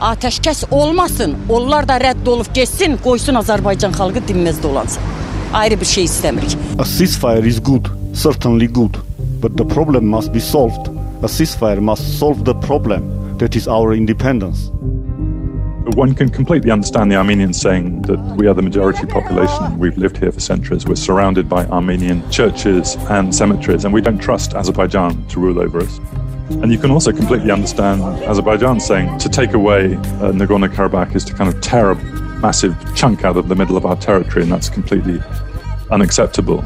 [0.00, 1.34] Ateşkes olmasın.
[1.48, 5.02] Onlar da rədd olub geçsin, qoysun Azərbaycan xalqı dinməz dolansın.
[5.52, 6.56] Ayrı bir şey istəmirik.
[6.78, 7.86] A ceasefire is good,
[8.22, 8.94] certainly good,
[9.42, 10.88] but the problem must be solved.
[11.22, 13.02] A ceasefire must solve the problem
[13.38, 14.70] that is our independence.
[15.96, 19.78] One can completely understand the Armenians saying that we are the majority population.
[19.78, 20.86] We've lived here for centuries.
[20.86, 25.80] We're surrounded by Armenian churches and cemeteries, and we don't trust Azerbaijan to rule over
[25.80, 26.00] us.
[26.50, 31.24] And you can also completely understand Azerbaijan saying to take away uh, Nagorno Karabakh is
[31.26, 31.94] to kind of tear a
[32.40, 35.20] massive chunk out of the middle of our territory, and that's completely
[35.90, 36.64] unacceptable.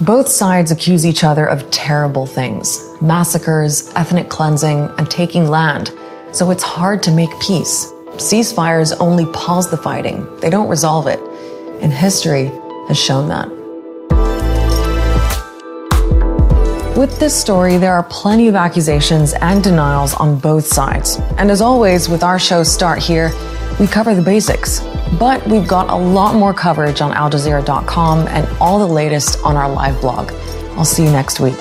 [0.00, 5.92] Both sides accuse each other of terrible things massacres, ethnic cleansing, and taking land.
[6.32, 7.86] So it's hard to make peace.
[8.16, 11.20] Ceasefires only pause the fighting, they don't resolve it.
[11.82, 12.46] And history
[12.88, 13.59] has shown that.
[17.00, 21.16] With this story, there are plenty of accusations and denials on both sides.
[21.38, 23.32] And as always, with our show Start Here,
[23.80, 24.80] we cover the basics.
[25.18, 29.70] But we've got a lot more coverage on AlJazeera.com and all the latest on our
[29.70, 30.30] live blog.
[30.76, 31.56] I'll see you next week.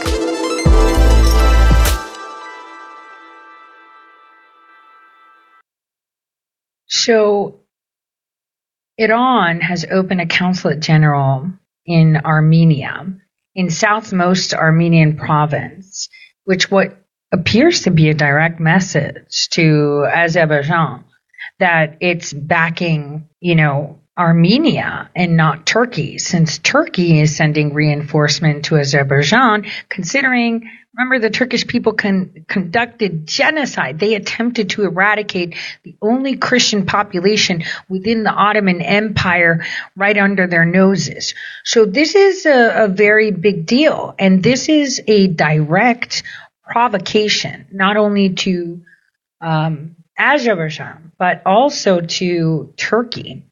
[6.88, 7.61] So,
[8.98, 11.49] Iran has opened a consulate general
[11.86, 13.22] in Armenia,
[13.60, 16.07] in southmost Armenian province,
[16.45, 16.95] which what
[17.34, 21.03] appears to be a direct message to Azerbaijan
[21.60, 28.77] that it's backing, you know, Armenia and not Turkey, since Turkey is sending reinforcement to
[28.77, 34.00] Azerbaijan, considering, remember, the Turkish people con- conducted genocide.
[34.00, 39.66] They attempted to eradicate the only Christian population within the Ottoman Empire
[39.96, 41.34] right under their noses.
[41.64, 44.14] So this is a, a very big deal.
[44.20, 46.24] And this is a direct
[46.64, 48.82] provocation, not only to
[49.40, 53.49] um, Azerbaijan, but also to Turkey.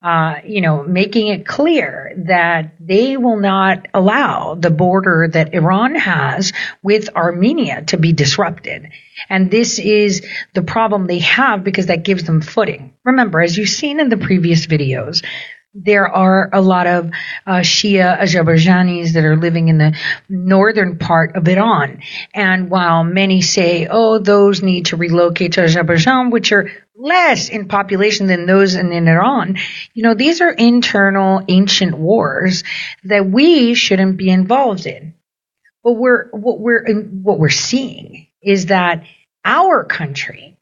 [0.00, 5.96] Uh, you know, making it clear that they will not allow the border that Iran
[5.96, 6.52] has
[6.84, 8.90] with Armenia to be disrupted.
[9.28, 12.94] And this is the problem they have because that gives them footing.
[13.04, 15.24] Remember, as you've seen in the previous videos,
[15.74, 17.10] there are a lot of
[17.46, 19.96] uh, Shia Azerbaijanis that are living in the
[20.28, 22.00] northern part of Iran.
[22.34, 27.68] And while many say, oh, those need to relocate to Azerbaijan, which are less in
[27.68, 29.58] population than those in, in Iran,
[29.92, 32.64] you know, these are internal ancient wars
[33.04, 35.14] that we shouldn't be involved in.
[35.84, 39.04] But we're, what we're, what we're seeing is that
[39.44, 40.58] our country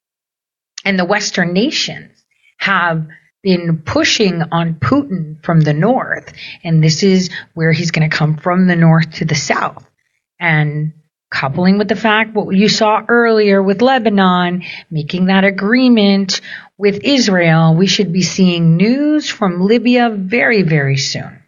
[0.85, 2.13] and the Western nations
[2.59, 3.07] have
[3.47, 6.33] been pushing on Putin from the north,
[6.65, 9.89] and this is where he's going to come from the north to the south.
[10.41, 10.95] And
[11.31, 16.41] coupling with the fact what you saw earlier with Lebanon, making that agreement
[16.77, 21.41] with Israel, we should be seeing news from Libya very, very soon.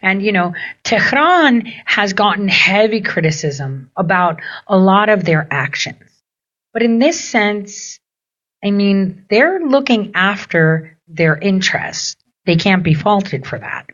[0.00, 0.54] And, you know,
[0.84, 5.98] Tehran has gotten heavy criticism about a lot of their actions.
[6.72, 7.98] But in this sense,
[8.62, 12.16] I mean, they're looking after their interests.
[12.46, 13.86] They can't be faulted for that.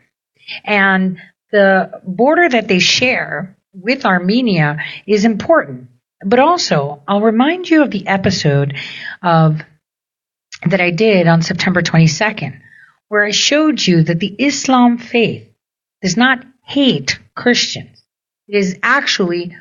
[0.63, 1.19] And
[1.51, 5.89] the border that they share with Armenia is important.
[6.23, 8.75] But also, I'll remind you of the episode
[9.23, 9.61] of
[10.69, 12.59] that I did on September 22nd,
[13.07, 15.47] where I showed you that the Islam faith
[16.01, 18.03] does not hate Christians.
[18.47, 19.55] It is actually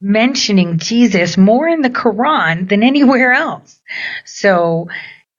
[0.00, 3.80] mentioning Jesus more in the Quran than anywhere else.
[4.24, 4.88] So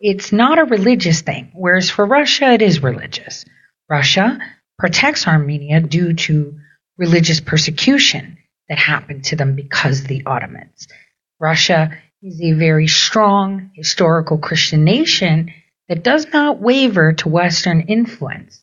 [0.03, 3.45] it's not a religious thing, whereas for Russia, it is religious.
[3.89, 4.37] Russia
[4.77, 6.59] protects Armenia due to
[6.97, 10.89] religious persecution that happened to them because of the Ottomans.
[11.39, 15.53] Russia is a very strong historical Christian nation
[15.87, 18.61] that does not waver to Western influence.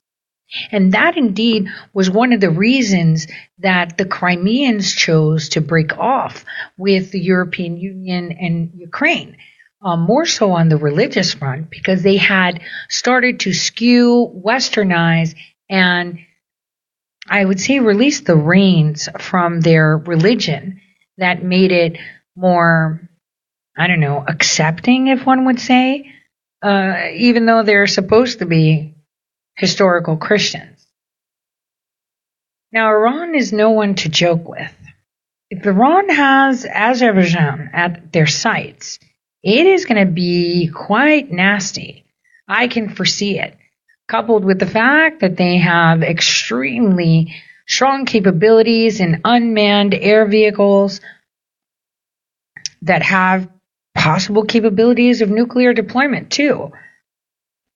[0.70, 3.28] And that indeed was one of the reasons
[3.60, 6.44] that the Crimeans chose to break off
[6.76, 9.38] with the European Union and Ukraine
[9.82, 15.34] um, more so on the religious front because they had started to skew, westernize,
[15.68, 16.18] and
[17.28, 20.80] I would say release the reins from their religion
[21.18, 21.98] that made it
[22.36, 23.08] more,
[23.76, 26.12] I don't know, accepting, if one would say,
[26.62, 28.94] uh, even though they're supposed to be
[29.56, 30.86] historical Christians.
[32.72, 34.74] Now, Iran is no one to joke with.
[35.50, 38.98] If Iran has Azerbaijan at their sights,
[39.42, 42.04] it is going to be quite nasty.
[42.46, 43.56] I can foresee it,
[44.08, 47.34] coupled with the fact that they have extremely
[47.66, 51.00] strong capabilities in unmanned air vehicles
[52.82, 53.48] that have
[53.94, 56.72] possible capabilities of nuclear deployment too.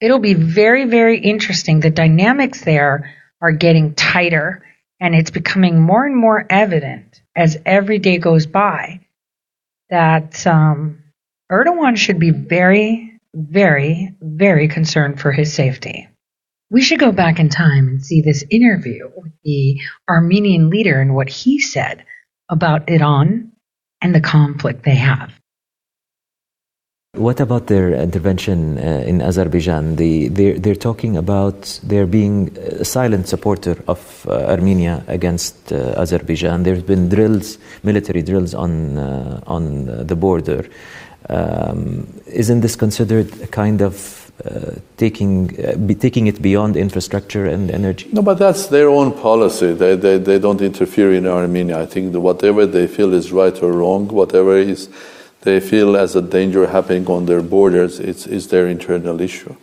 [0.01, 1.81] It'll be very, very interesting.
[1.81, 4.65] The dynamics there are getting tighter
[5.01, 9.01] and it's becoming more and more evident as every day goes by
[9.91, 11.03] that um,
[11.50, 16.08] Erdogan should be very, very, very concerned for his safety.
[16.70, 21.14] We should go back in time and see this interview with the Armenian leader and
[21.14, 22.04] what he said
[22.48, 23.52] about Iran
[24.00, 25.32] and the conflict they have.
[27.14, 29.94] What about their intervention uh, in Azerbaijan?
[29.94, 35.94] The, they're, they're, talking about there being a silent supporter of uh, Armenia against uh,
[35.96, 36.64] Azerbaijan.
[36.64, 40.68] There's been drills, military drills on, uh, on the border.
[41.28, 47.46] Um, isn't this considered a kind of uh, taking, uh, be, taking it beyond infrastructure
[47.46, 48.09] and energy?
[48.12, 49.72] No, but that's their own policy.
[49.72, 51.80] They, they, they don't interfere in Armenia.
[51.80, 54.88] I think whatever they feel is right or wrong, whatever is
[55.42, 59.55] they feel as a danger happening on their borders, it's, it's their internal issue.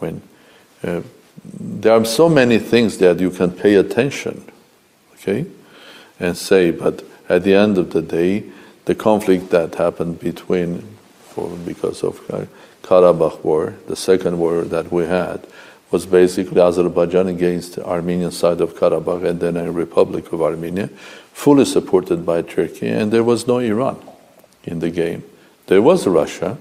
[0.00, 0.22] I mean,
[0.84, 1.00] uh,
[1.58, 4.44] there are so many things that you can pay attention,
[5.14, 5.46] okay,
[6.20, 8.44] and say, but at the end of the day,
[8.86, 10.96] the conflict that happened between,
[11.64, 12.20] because of
[12.82, 15.46] Karabakh war, the second war that we had,
[15.90, 20.88] was basically Azerbaijan against the Armenian side of Karabakh and then a Republic of Armenia,
[21.32, 23.98] fully supported by Turkey, and there was no Iran
[24.64, 25.22] in the game.
[25.66, 26.56] There was Russia,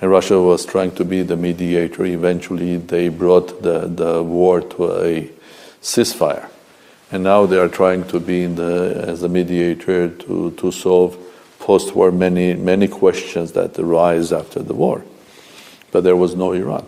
[0.00, 2.04] and Russia was trying to be the mediator.
[2.04, 5.30] Eventually, they brought the, the war to a
[5.80, 6.48] ceasefire.
[7.10, 11.16] And now they are trying to be in the, as a mediator to, to solve
[11.62, 15.04] post war many, many questions that arise after the war.
[15.92, 16.86] But there was no Iran.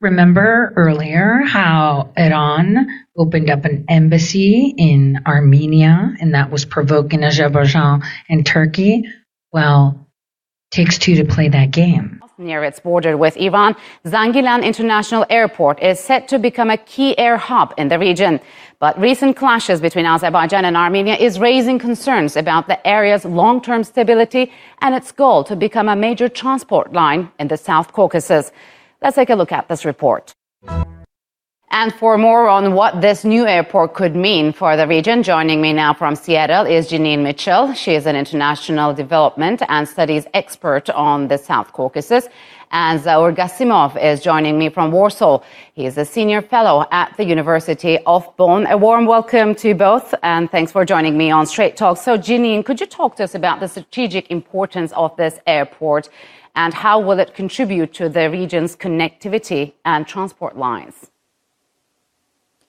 [0.00, 2.86] Remember earlier how Iran
[3.16, 9.04] opened up an embassy in Armenia and that was provoking Azerbaijan and Turkey?
[9.50, 10.08] Well,
[10.70, 12.20] takes two to play that game.
[12.36, 17.36] Near its border with Iran, Zangilan International Airport is set to become a key air
[17.36, 18.40] hub in the region.
[18.80, 24.50] But recent clashes between Azerbaijan and Armenia is raising concerns about the area's long-term stability
[24.80, 28.50] and its goal to become a major transport line in the South Caucasus.
[29.00, 30.34] Let's take a look at this report.
[31.76, 35.72] And for more on what this new airport could mean for the region, joining me
[35.72, 37.74] now from Seattle is Janine Mitchell.
[37.74, 42.28] She is an international development and studies expert on the South Caucasus.
[42.70, 45.42] And Zaur Gasimov is joining me from Warsaw.
[45.72, 48.68] He is a senior fellow at the University of Bonn.
[48.68, 51.96] A warm welcome to both, and thanks for joining me on Straight Talk.
[51.96, 56.08] So, Janine, could you talk to us about the strategic importance of this airport
[56.54, 61.10] and how will it contribute to the region's connectivity and transport lines?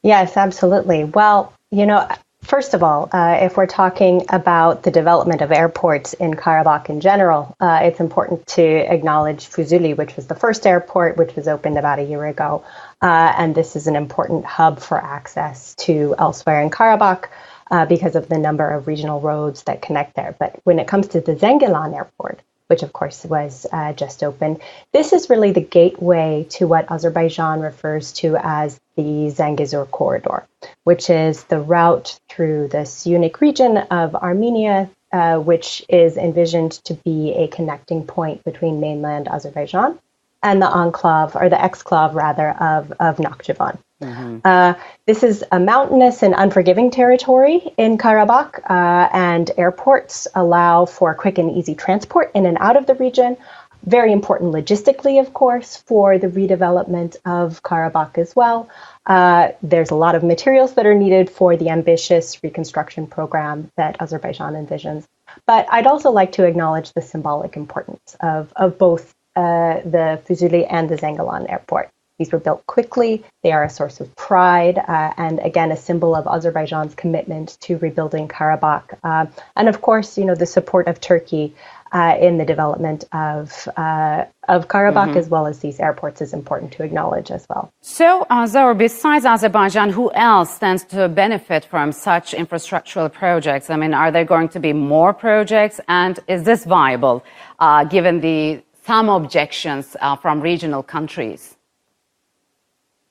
[0.06, 1.04] Yes, absolutely.
[1.04, 2.08] Well, you know,
[2.44, 7.02] first of all, uh, if we're talking about the development of airports in Karabakh in
[7.02, 11.80] general, uh, it's important to acknowledge Fuzuli, which was the first airport, which was opened
[11.80, 12.64] about a year ago.
[13.02, 17.26] Uh, and this is an important hub for access to elsewhere in Karabakh.
[17.72, 20.36] Uh, because of the number of regional roads that connect there.
[20.38, 24.62] But when it comes to the Zengilan airport, which of course was uh, just opened.
[24.92, 30.48] This is really the gateway to what Azerbaijan refers to as the Zangezur corridor,
[30.84, 36.94] which is the route through this unique region of Armenia, uh, which is envisioned to
[36.94, 40.00] be a connecting point between mainland Azerbaijan
[40.44, 43.78] and the enclave, or the exclave rather, of, of Nakhchivan.
[44.02, 44.40] Mm-hmm.
[44.44, 44.74] Uh,
[45.06, 51.38] this is a mountainous and unforgiving territory in Karabakh, uh, and airports allow for quick
[51.38, 53.38] and easy transport in and out of the region.
[53.86, 58.68] Very important logistically, of course, for the redevelopment of Karabakh as well.
[59.06, 64.02] Uh, there's a lot of materials that are needed for the ambitious reconstruction program that
[64.02, 65.06] Azerbaijan envisions.
[65.46, 70.66] But I'd also like to acknowledge the symbolic importance of, of both uh, the Fuzuli
[70.70, 71.90] and the Zangilan airport.
[72.18, 73.24] These were built quickly.
[73.44, 77.78] They are a source of pride uh, and, again, a symbol of Azerbaijan's commitment to
[77.78, 78.98] rebuilding Karabakh.
[79.04, 79.26] Uh,
[79.56, 81.54] and, of course, you know, the support of Turkey
[81.96, 85.18] uh, in the development of uh, of Karabakh mm-hmm.
[85.18, 87.72] as well as these airports is important to acknowledge as well.
[87.82, 93.70] So, uh, besides Azerbaijan, who else stands to benefit from such infrastructural projects?
[93.70, 97.24] I mean, are there going to be more projects, and is this viable
[97.60, 101.55] uh, given the some objections uh, from regional countries?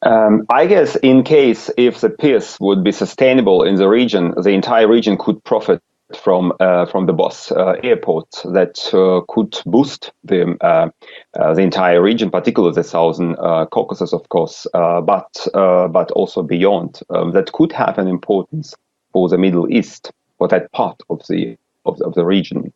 [0.04, 4.50] Um, I guess in case if the peace would be sustainable in the region, the
[4.50, 5.82] entire region could profit
[6.14, 10.90] from uh, from the both uh, airport that uh, could boost the uh,
[11.38, 17.00] uh, the entire region, particularly the southern uh, Caucasus, of course, but but also beyond.
[17.10, 18.74] Um, that could have an importance
[19.12, 21.56] for the Middle East, for that part of the
[21.86, 22.72] of, of the region.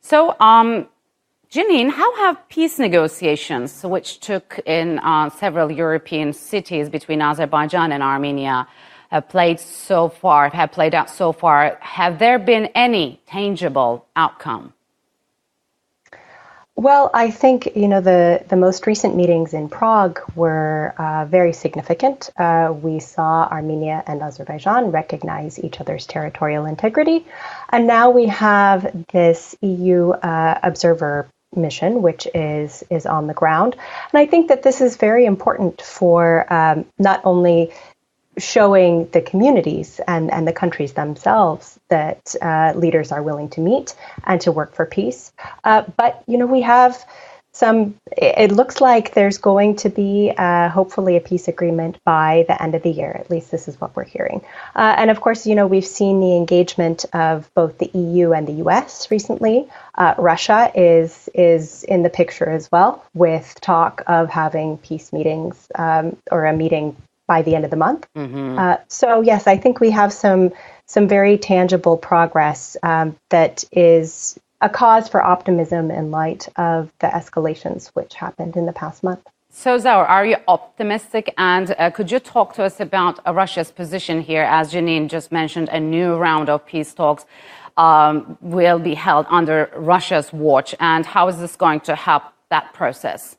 [0.00, 0.88] So, um,
[1.50, 8.02] Janine, how have peace negotiations, which took in uh, several European cities between Azerbaijan and
[8.02, 8.68] Armenia,
[9.10, 14.74] have played so far, have played out so far, have there been any tangible outcome?
[16.76, 21.52] Well, I think you know the the most recent meetings in Prague were uh, very
[21.52, 22.30] significant.
[22.36, 27.26] Uh, we saw Armenia and Azerbaijan recognize each other's territorial integrity,
[27.70, 33.74] and now we have this EU uh, observer mission, which is is on the ground.
[34.12, 37.72] And I think that this is very important for um, not only
[38.38, 43.94] showing the communities and, and the countries themselves that uh, leaders are willing to meet
[44.24, 45.32] and to work for peace.
[45.64, 47.04] Uh, but, you know, we have
[47.58, 52.62] some, it looks like there's going to be uh, hopefully a peace agreement by the
[52.62, 53.10] end of the year.
[53.10, 54.42] At least this is what we're hearing.
[54.76, 58.46] Uh, and of course, you know, we've seen the engagement of both the EU and
[58.46, 59.68] the US recently.
[59.96, 65.66] Uh, Russia is, is in the picture as well with talk of having peace meetings
[65.74, 66.94] um, or a meeting
[67.26, 68.06] by the end of the month.
[68.14, 68.56] Mm-hmm.
[68.56, 70.52] Uh, so yes, I think we have some
[70.86, 77.06] some very tangible progress um, that is a cause for optimism in light of the
[77.06, 79.20] escalations which happened in the past month.
[79.50, 81.32] So, Zaur, are you optimistic?
[81.38, 84.42] And uh, could you talk to us about uh, Russia's position here?
[84.42, 87.24] As Janine just mentioned, a new round of peace talks
[87.76, 90.74] um, will be held under Russia's watch.
[90.80, 93.36] And how is this going to help that process?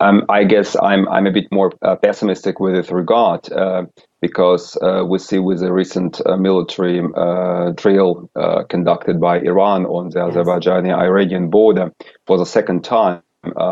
[0.00, 3.84] Um, I guess I'm I'm a bit more uh, pessimistic with regard uh,
[4.20, 9.86] because uh, we see with the recent uh, military uh, drill uh, conducted by Iran
[9.86, 11.92] on the Azerbaijani-Iranian border
[12.26, 13.22] for the second time.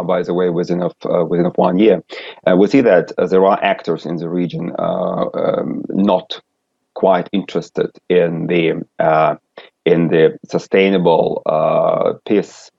[0.07, 0.95] by the way, within of
[1.29, 2.03] within of one year,
[2.57, 6.41] we see that there are actors in the region um, not
[6.95, 8.65] quite interested in the
[9.85, 11.43] in the sustainable
[12.25, 12.71] peace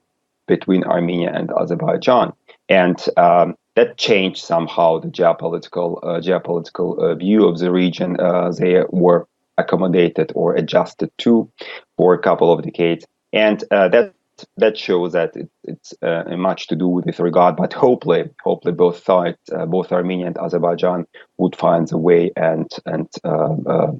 [0.48, 2.34] between Armenia and Azerbaijan
[2.70, 8.20] and um, that changed somehow the geopolitical uh, geopolitical uh, view of the region.
[8.20, 9.26] Uh, they were
[9.58, 11.50] accommodated or adjusted to
[11.96, 14.14] for a couple of decades, and that
[14.58, 17.56] that shows that it, it's uh, much to do with this regard.
[17.56, 21.08] But hopefully, hopefully both sides, uh, both Armenia and Azerbaijan,
[21.38, 23.92] would find a way and and uh,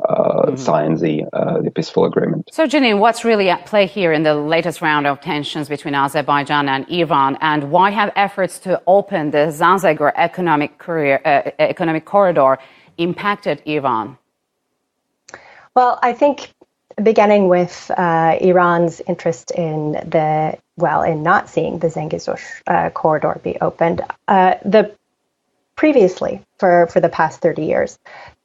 [0.00, 0.56] mm-hmm.
[0.56, 2.48] sign the, uh, the peaceful agreement.
[2.52, 6.68] So, Janine, what's really at play here in the latest round of tensions between Azerbaijan
[6.68, 12.58] and Iran, and why have efforts to open the Zangezur economic, career, uh, economic corridor
[12.98, 14.18] impacted Iran?
[15.74, 16.52] Well, I think
[17.02, 23.40] beginning with uh, Iran's interest in the well, in not seeing the Zangezur uh, corridor
[23.42, 24.94] be opened, uh, the
[25.76, 27.98] previously for for the past 30 years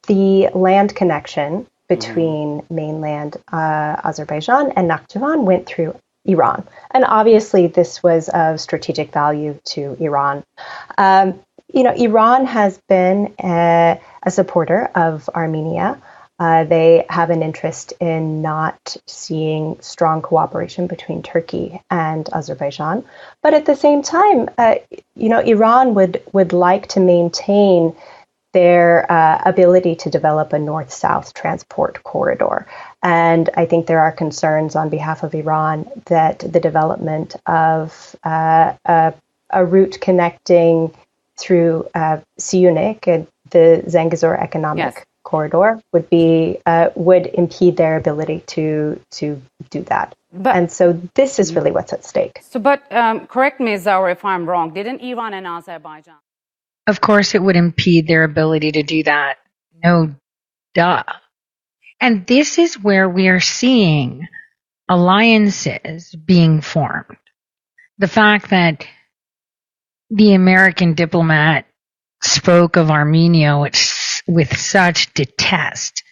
[0.06, 2.70] the land connection between mm.
[2.70, 5.94] mainland uh, Azerbaijan and Nakhchivan went through
[6.24, 6.66] Iran.
[6.90, 10.44] And obviously, this was of strategic value to Iran.
[10.98, 11.40] Um,
[11.72, 16.00] you know, Iran has been a, a supporter of Armenia.
[16.38, 23.04] Uh, they have an interest in not seeing strong cooperation between Turkey and Azerbaijan.
[23.42, 24.76] But at the same time, uh,
[25.14, 27.94] you know, Iran would, would like to maintain
[28.52, 32.66] their uh, ability to develop a north south transport corridor.
[33.02, 38.74] And I think there are concerns on behalf of Iran that the development of uh,
[38.84, 39.14] a,
[39.50, 40.92] a, route connecting
[41.36, 45.04] through uh, Syunik and the Zangezur economic yes.
[45.22, 49.40] corridor would be uh, would impede their ability to to
[49.70, 50.14] do that.
[50.32, 52.40] But, and so this is really what's at stake.
[52.42, 54.72] So, but um, correct me, Zaur, if I'm wrong.
[54.72, 56.14] Didn't Iran and Azerbaijan?
[56.86, 59.36] Of course, it would impede their ability to do that.
[59.82, 60.14] No
[60.74, 61.02] duh.
[62.00, 64.26] And this is where we are seeing
[64.88, 67.18] alliances being formed.
[67.98, 68.86] The fact that
[70.10, 71.66] the American diplomat
[72.22, 76.02] spoke of Armenia with, with such detest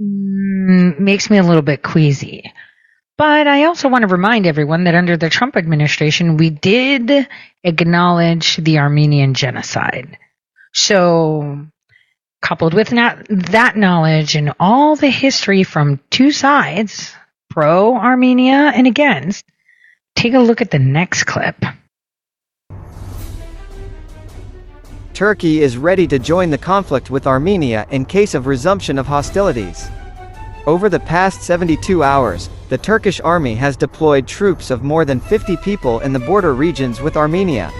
[0.00, 2.52] mm, makes me a little bit queasy.
[3.18, 7.28] But I also want to remind everyone that under the Trump administration, we did
[7.62, 10.18] acknowledge the Armenian genocide.
[10.74, 11.66] So,
[12.40, 17.14] coupled with that knowledge and all the history from two sides,
[17.50, 19.44] pro Armenia and against,
[20.16, 21.56] take a look at the next clip.
[25.12, 29.88] Turkey is ready to join the conflict with Armenia in case of resumption of hostilities.
[30.66, 35.58] Over the past 72 hours, the Turkish army has deployed troops of more than 50
[35.58, 37.70] people in the border regions with Armenia.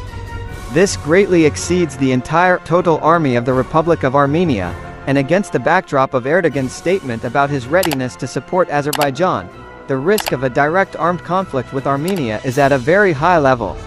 [0.74, 4.74] This greatly exceeds the entire total army of the Republic of Armenia,
[5.06, 9.48] and against the backdrop of Erdogan's statement about his readiness to support Azerbaijan,
[9.86, 13.78] the risk of a direct armed conflict with Armenia is at a very high level.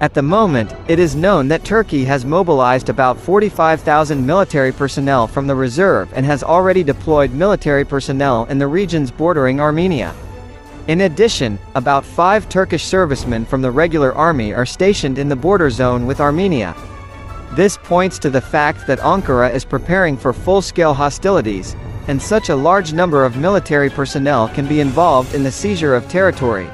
[0.00, 5.46] At the moment, it is known that Turkey has mobilized about 45,000 military personnel from
[5.46, 10.12] the reserve and has already deployed military personnel in the regions bordering Armenia.
[10.88, 15.70] In addition, about five Turkish servicemen from the regular army are stationed in the border
[15.70, 16.74] zone with Armenia.
[17.52, 21.76] This points to the fact that Ankara is preparing for full-scale hostilities,
[22.08, 26.08] and such a large number of military personnel can be involved in the seizure of
[26.08, 26.68] territory.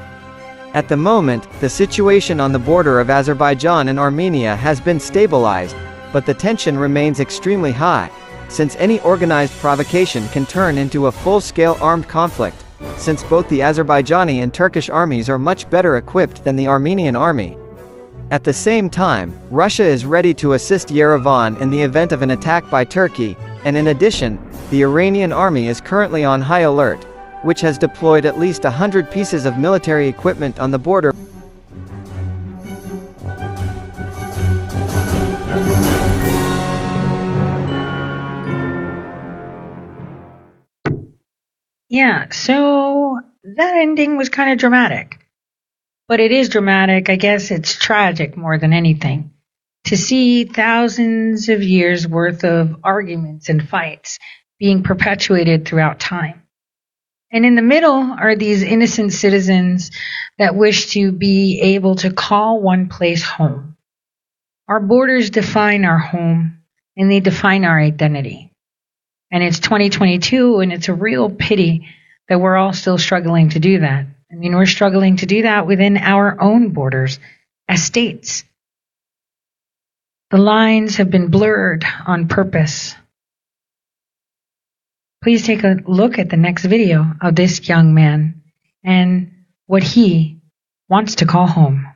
[0.73, 5.75] At the moment, the situation on the border of Azerbaijan and Armenia has been stabilized,
[6.11, 8.09] but the tension remains extremely high,
[8.47, 12.63] since any organized provocation can turn into a full-scale armed conflict,
[12.97, 17.57] since both the Azerbaijani and Turkish armies are much better equipped than the Armenian army.
[18.31, 22.31] At the same time, Russia is ready to assist Yerevan in the event of an
[22.31, 23.35] attack by Turkey,
[23.65, 24.39] and in addition,
[24.69, 27.03] the Iranian army is currently on high alert,
[27.43, 31.13] which has deployed at least 100 pieces of military equipment on the border.
[41.89, 45.19] Yeah, so that ending was kind of dramatic.
[46.07, 47.09] But it is dramatic.
[47.09, 49.31] I guess it's tragic more than anything.
[49.85, 54.19] To see thousands of years worth of arguments and fights
[54.59, 56.43] being perpetuated throughout time.
[57.31, 59.91] And in the middle are these innocent citizens
[60.39, 63.77] that wish to be able to call one place home.
[64.67, 66.59] Our borders define our home
[66.97, 68.48] and they define our identity.
[69.31, 71.87] And it's 2022 and it's a real pity
[72.27, 74.05] that we're all still struggling to do that.
[74.31, 77.19] I mean, we're struggling to do that within our own borders
[77.67, 78.43] as states.
[80.31, 82.95] The lines have been blurred on purpose
[85.21, 88.41] Please take a look at the next video of this young man
[88.85, 89.31] and
[89.65, 90.39] what he
[90.87, 91.88] wants to call home.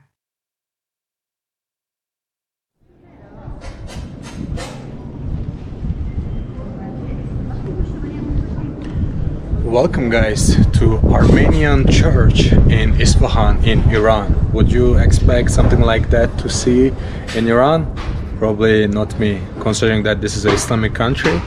[9.74, 14.52] Welcome guys to Armenian church in Isfahan in Iran.
[14.54, 16.94] Would you expect something like that to see
[17.36, 17.92] in Iran?
[18.38, 21.42] Probably not me, considering that this is an Islamic country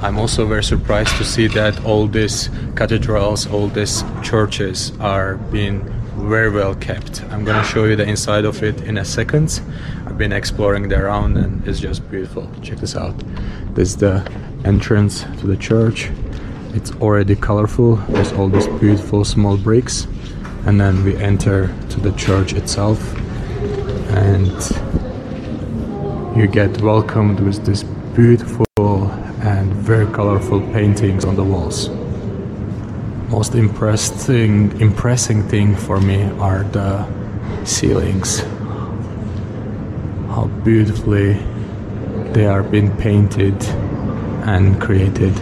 [0.00, 5.82] I'm also very surprised to see that all these cathedrals, all these churches are being
[6.14, 7.24] very well kept.
[7.30, 9.60] I'm gonna show you the inside of it in a second.
[10.06, 12.48] I've been exploring the around and it's just beautiful.
[12.62, 13.14] Check this out.
[13.74, 14.30] This is the
[14.64, 16.10] entrance to the church.
[16.74, 17.96] It's already colorful.
[18.08, 20.06] There's all these beautiful small bricks.
[20.66, 23.00] And then we enter to the church itself
[24.10, 24.52] and
[26.36, 27.84] you get welcomed with this
[28.14, 28.66] beautiful
[29.40, 31.88] and very colorful paintings on the walls.
[33.30, 37.06] Most impressing, impressing thing for me are the
[37.64, 38.40] ceilings.
[40.28, 41.34] How beautifully
[42.32, 43.62] they are being painted
[44.44, 45.34] and created.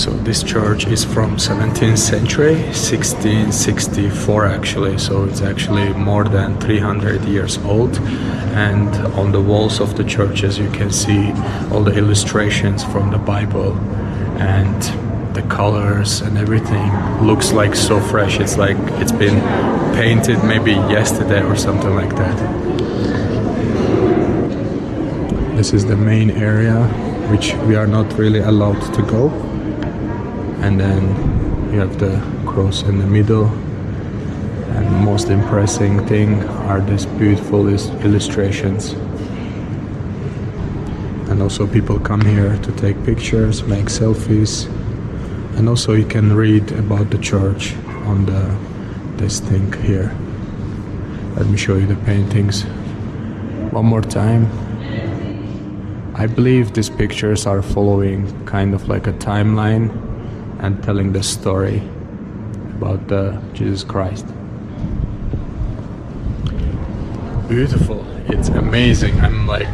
[0.00, 4.96] So this church is from 17th century, 1664 actually.
[4.96, 7.98] So it's actually more than 300 years old.
[8.56, 11.32] And on the walls of the churches, you can see
[11.70, 13.76] all the illustrations from the Bible
[14.40, 14.82] and
[15.34, 16.90] the colors and everything
[17.20, 18.40] looks like so fresh.
[18.40, 19.38] It's like it's been
[19.96, 22.36] painted maybe yesterday or something like that.
[25.58, 26.86] This is the main area
[27.30, 29.49] which we are not really allowed to go
[30.62, 31.02] and then
[31.72, 33.46] you have the cross in the middle.
[34.76, 38.92] And most impressive thing are these beautiful illustrations.
[41.30, 44.66] And also people come here to take pictures make selfies.
[45.56, 47.74] And also you can read about the church
[48.06, 48.56] on the
[49.16, 50.14] this thing here.
[51.36, 52.64] Let me show you the paintings
[53.70, 54.48] one more time.
[56.14, 60.09] I believe these pictures are following kind of like a timeline
[60.60, 61.78] and telling the story
[62.76, 64.26] about the Jesus Christ.
[67.48, 68.06] Beautiful.
[68.26, 69.20] It's amazing.
[69.20, 69.72] I'm like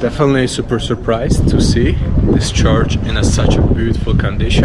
[0.00, 1.92] definitely super surprised to see
[2.34, 4.64] this church in a, such a beautiful condition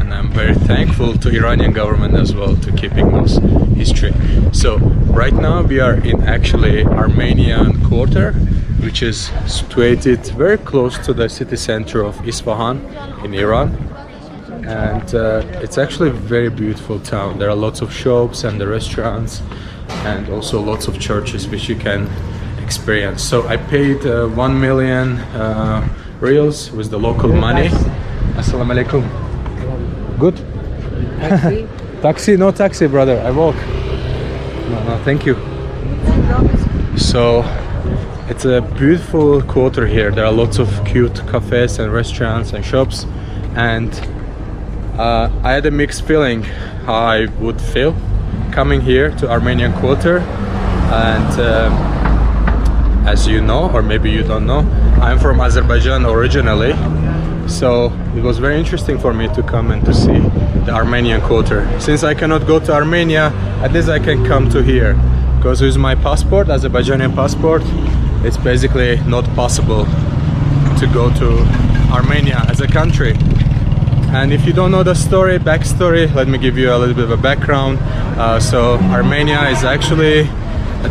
[0.00, 3.36] and I'm very thankful to Iranian government as well to keeping those
[3.76, 4.14] history.
[4.52, 4.78] So
[5.22, 8.32] right now we are in actually Armenian quarter
[8.84, 12.76] which is situated very close to the city center of Isfahan
[13.24, 13.95] in Iran
[14.66, 17.38] and uh, it's actually a very beautiful town.
[17.38, 19.40] There are lots of shops and the restaurants,
[20.04, 22.08] and also lots of churches which you can
[22.60, 23.22] experience.
[23.22, 25.88] So I paid uh, one million uh,
[26.20, 27.68] reals with the local money.
[28.34, 29.04] Assalamu alaikum.
[30.18, 30.36] Good.
[31.20, 31.68] Taxi?
[32.02, 32.36] taxi?
[32.36, 33.20] No taxi, brother.
[33.20, 33.56] I walk.
[33.56, 35.36] No, no, thank you.
[36.98, 37.44] So
[38.28, 40.10] it's a beautiful quarter here.
[40.10, 43.06] There are lots of cute cafes and restaurants and shops,
[43.54, 43.92] and
[44.98, 47.94] uh, I had a mixed feeling how I would feel
[48.52, 50.18] coming here to Armenian Quarter.
[50.18, 51.72] And um,
[53.06, 54.60] as you know, or maybe you don't know,
[55.00, 56.72] I'm from Azerbaijan originally.
[57.48, 60.18] So it was very interesting for me to come and to see
[60.64, 61.68] the Armenian Quarter.
[61.80, 63.30] Since I cannot go to Armenia,
[63.62, 64.94] at least I can come to here.
[65.36, 67.62] Because with my passport, Azerbaijani passport,
[68.24, 71.38] it's basically not possible to go to
[71.92, 73.14] Armenia as a country.
[74.14, 77.04] And if you don't know the story, backstory, let me give you a little bit
[77.04, 77.78] of a background.
[78.18, 80.22] Uh, so Armenia is actually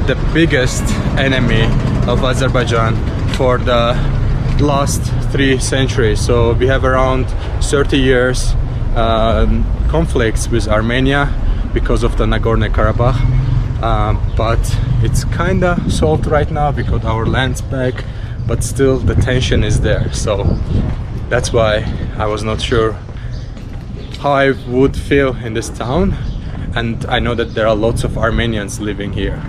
[0.05, 0.83] the biggest
[1.17, 1.63] enemy
[2.09, 2.95] of Azerbaijan
[3.33, 3.93] for the
[4.59, 5.01] last
[5.31, 6.19] three centuries.
[6.19, 7.25] So we have around
[7.61, 8.53] 30 years
[8.95, 9.45] uh,
[9.89, 11.33] conflicts with Armenia
[11.73, 13.81] because of the Nagorno-Karabakh.
[13.81, 14.59] Um, but
[15.01, 18.05] it's kinda solved right now because our land's back,
[18.47, 20.11] but still the tension is there.
[20.13, 20.57] So
[21.29, 21.83] that's why
[22.17, 22.93] I was not sure
[24.19, 26.13] how I would feel in this town.
[26.75, 29.41] And I know that there are lots of Armenians living here,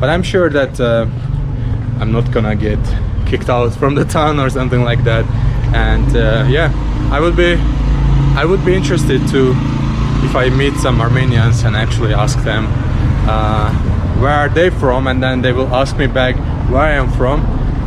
[0.00, 1.06] but I'm sure that uh,
[2.00, 2.78] I'm not gonna get
[3.26, 5.24] kicked out from the town or something like that.
[5.74, 6.72] And uh, yeah,
[7.12, 7.54] I would be,
[8.36, 9.54] I would be interested to,
[10.24, 12.66] if I meet some Armenians and actually ask them
[13.28, 13.72] uh,
[14.20, 16.36] where are they from, and then they will ask me back
[16.70, 17.40] where I am from,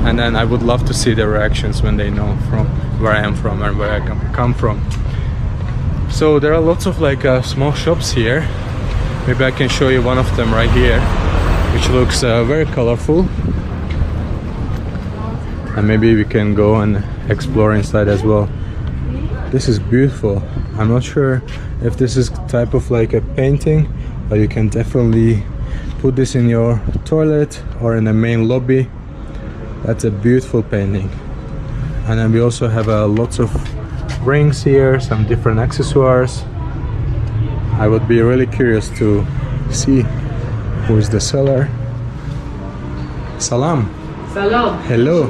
[0.06, 2.68] and then I would love to see their reactions when they know from
[3.00, 4.82] where I am from and where I come, from.
[6.10, 8.42] So there are lots of like uh, small shops here.
[9.28, 11.00] Maybe I can show you one of them right here,
[11.74, 13.28] which looks uh, very colorful.
[15.78, 18.50] And maybe we can go and explore inside as well.
[19.52, 20.42] This is beautiful.
[20.78, 21.42] I'm not sure
[21.82, 23.92] if this is type of like a painting,
[24.30, 25.44] but you can definitely
[26.00, 28.90] put this in your toilet or in the main lobby.
[29.84, 31.10] That's a beautiful painting.
[32.08, 33.50] And then we also have uh, lots of
[34.26, 36.44] rings here, some different accessories.
[37.80, 39.26] I would be really curious to
[39.72, 40.02] see
[40.86, 41.68] who is the seller.
[43.40, 43.90] Salam.
[44.34, 44.82] Salam.
[44.84, 45.28] Hello.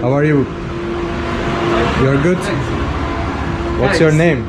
[0.00, 0.44] How are you?
[2.04, 2.38] You're good?
[3.80, 4.44] What's your name?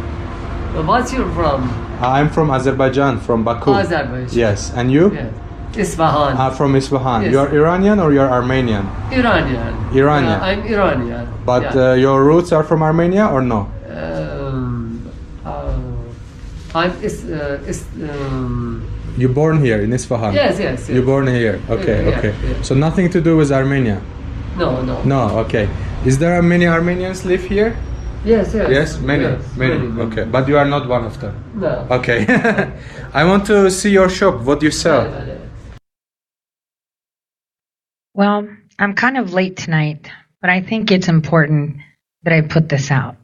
[0.85, 1.69] What's you from?
[2.01, 3.71] I'm from Azerbaijan, from Baku.
[3.71, 4.37] Azerbaijan.
[4.37, 4.73] Yes.
[4.73, 5.13] And you?
[5.13, 5.33] Yes.
[5.77, 6.37] Isfahan.
[6.37, 7.23] Uh, from Isfahan.
[7.23, 7.31] Yes.
[7.31, 8.85] You're Iranian or you're Armenian?
[9.11, 9.76] Iranian.
[9.93, 10.39] Iranian.
[10.41, 11.27] Uh, I'm Iranian.
[11.45, 11.91] But yeah.
[11.91, 13.69] uh, your roots are from Armenia or no?
[13.89, 15.09] um,
[15.45, 15.79] uh,
[16.75, 18.83] I'm is, uh, is, um,
[19.17, 20.33] You born here in Isfahan?
[20.33, 21.05] Yes, yes, You yes.
[21.05, 21.59] born here?
[21.69, 22.33] Okay, Yeah, okay.
[22.43, 22.61] yeah.
[22.61, 23.99] So nothing to do with Armenia?
[24.57, 25.01] no, no.
[25.03, 25.67] No, okay.
[26.05, 27.75] Is there many Armenians live here?
[28.25, 28.69] Yes, yes.
[28.69, 29.77] Yes, many, yes, many.
[29.77, 30.11] many, many.
[30.11, 31.33] Okay, but you are not one of them.
[31.55, 31.87] No.
[31.97, 32.25] Okay.
[33.13, 34.41] I want to see your shop.
[34.41, 35.05] What you sell?
[38.13, 38.47] Well,
[38.79, 40.07] I'm kind of late tonight,
[40.39, 41.77] but I think it's important
[42.23, 43.17] that I put this out.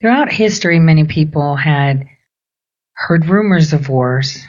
[0.00, 2.08] Throughout history, many people had
[2.92, 4.44] heard rumors of wars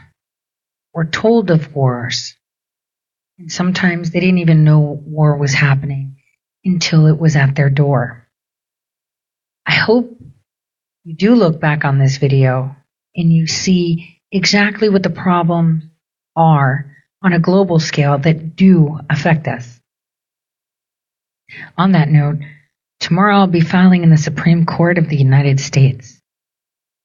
[0.94, 2.36] or told of wars.
[3.40, 6.18] And sometimes they didn't even know war was happening
[6.66, 8.28] until it was at their door.
[9.66, 10.18] I hope
[11.04, 12.76] you do look back on this video
[13.16, 15.84] and you see exactly what the problems
[16.36, 16.93] are
[17.24, 19.80] on a global scale that do affect us.
[21.78, 22.38] On that note,
[23.00, 26.20] tomorrow I'll be filing in the Supreme Court of the United States.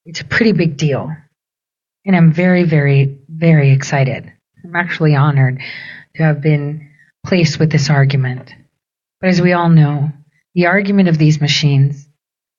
[0.05, 1.11] It's a pretty big deal.
[2.05, 4.33] And I'm very, very, very excited.
[4.65, 5.61] I'm actually honored
[6.17, 6.91] to have been
[7.25, 8.53] placed with this argument.
[9.21, 10.11] But as we all know,
[10.55, 12.09] the argument of these machines,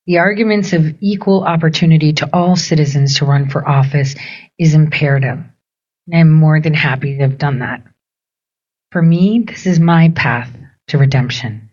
[0.05, 4.15] the arguments of equal opportunity to all citizens to run for office
[4.57, 5.39] is imperative.
[6.09, 7.83] And I'm more than happy to have done that.
[8.91, 10.49] For me, this is my path
[10.87, 11.69] to redemption.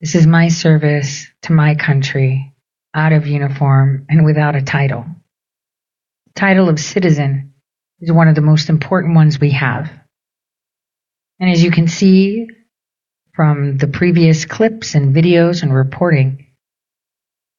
[0.00, 2.54] This is my service to my country
[2.94, 5.04] out of uniform and without a title.
[6.26, 7.54] The title of citizen
[8.00, 9.90] is one of the most important ones we have.
[11.40, 12.46] And as you can see
[13.34, 16.46] from the previous clips and videos and reporting,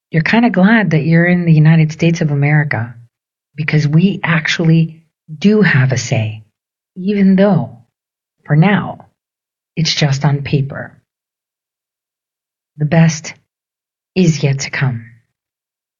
[0.09, 2.95] you're kind of glad that you're in the United States of America
[3.55, 4.96] because we actually
[5.33, 6.43] do have a say,
[6.95, 7.85] even though,
[8.45, 9.09] for now,
[9.75, 11.01] it's just on paper.
[12.77, 13.33] The best
[14.15, 15.11] is yet to come.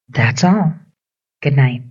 [0.08, 0.74] That's all.
[1.42, 1.82] Good night.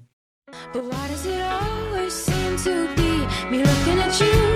[0.73, 4.46] But why does it always seem to be me looking at you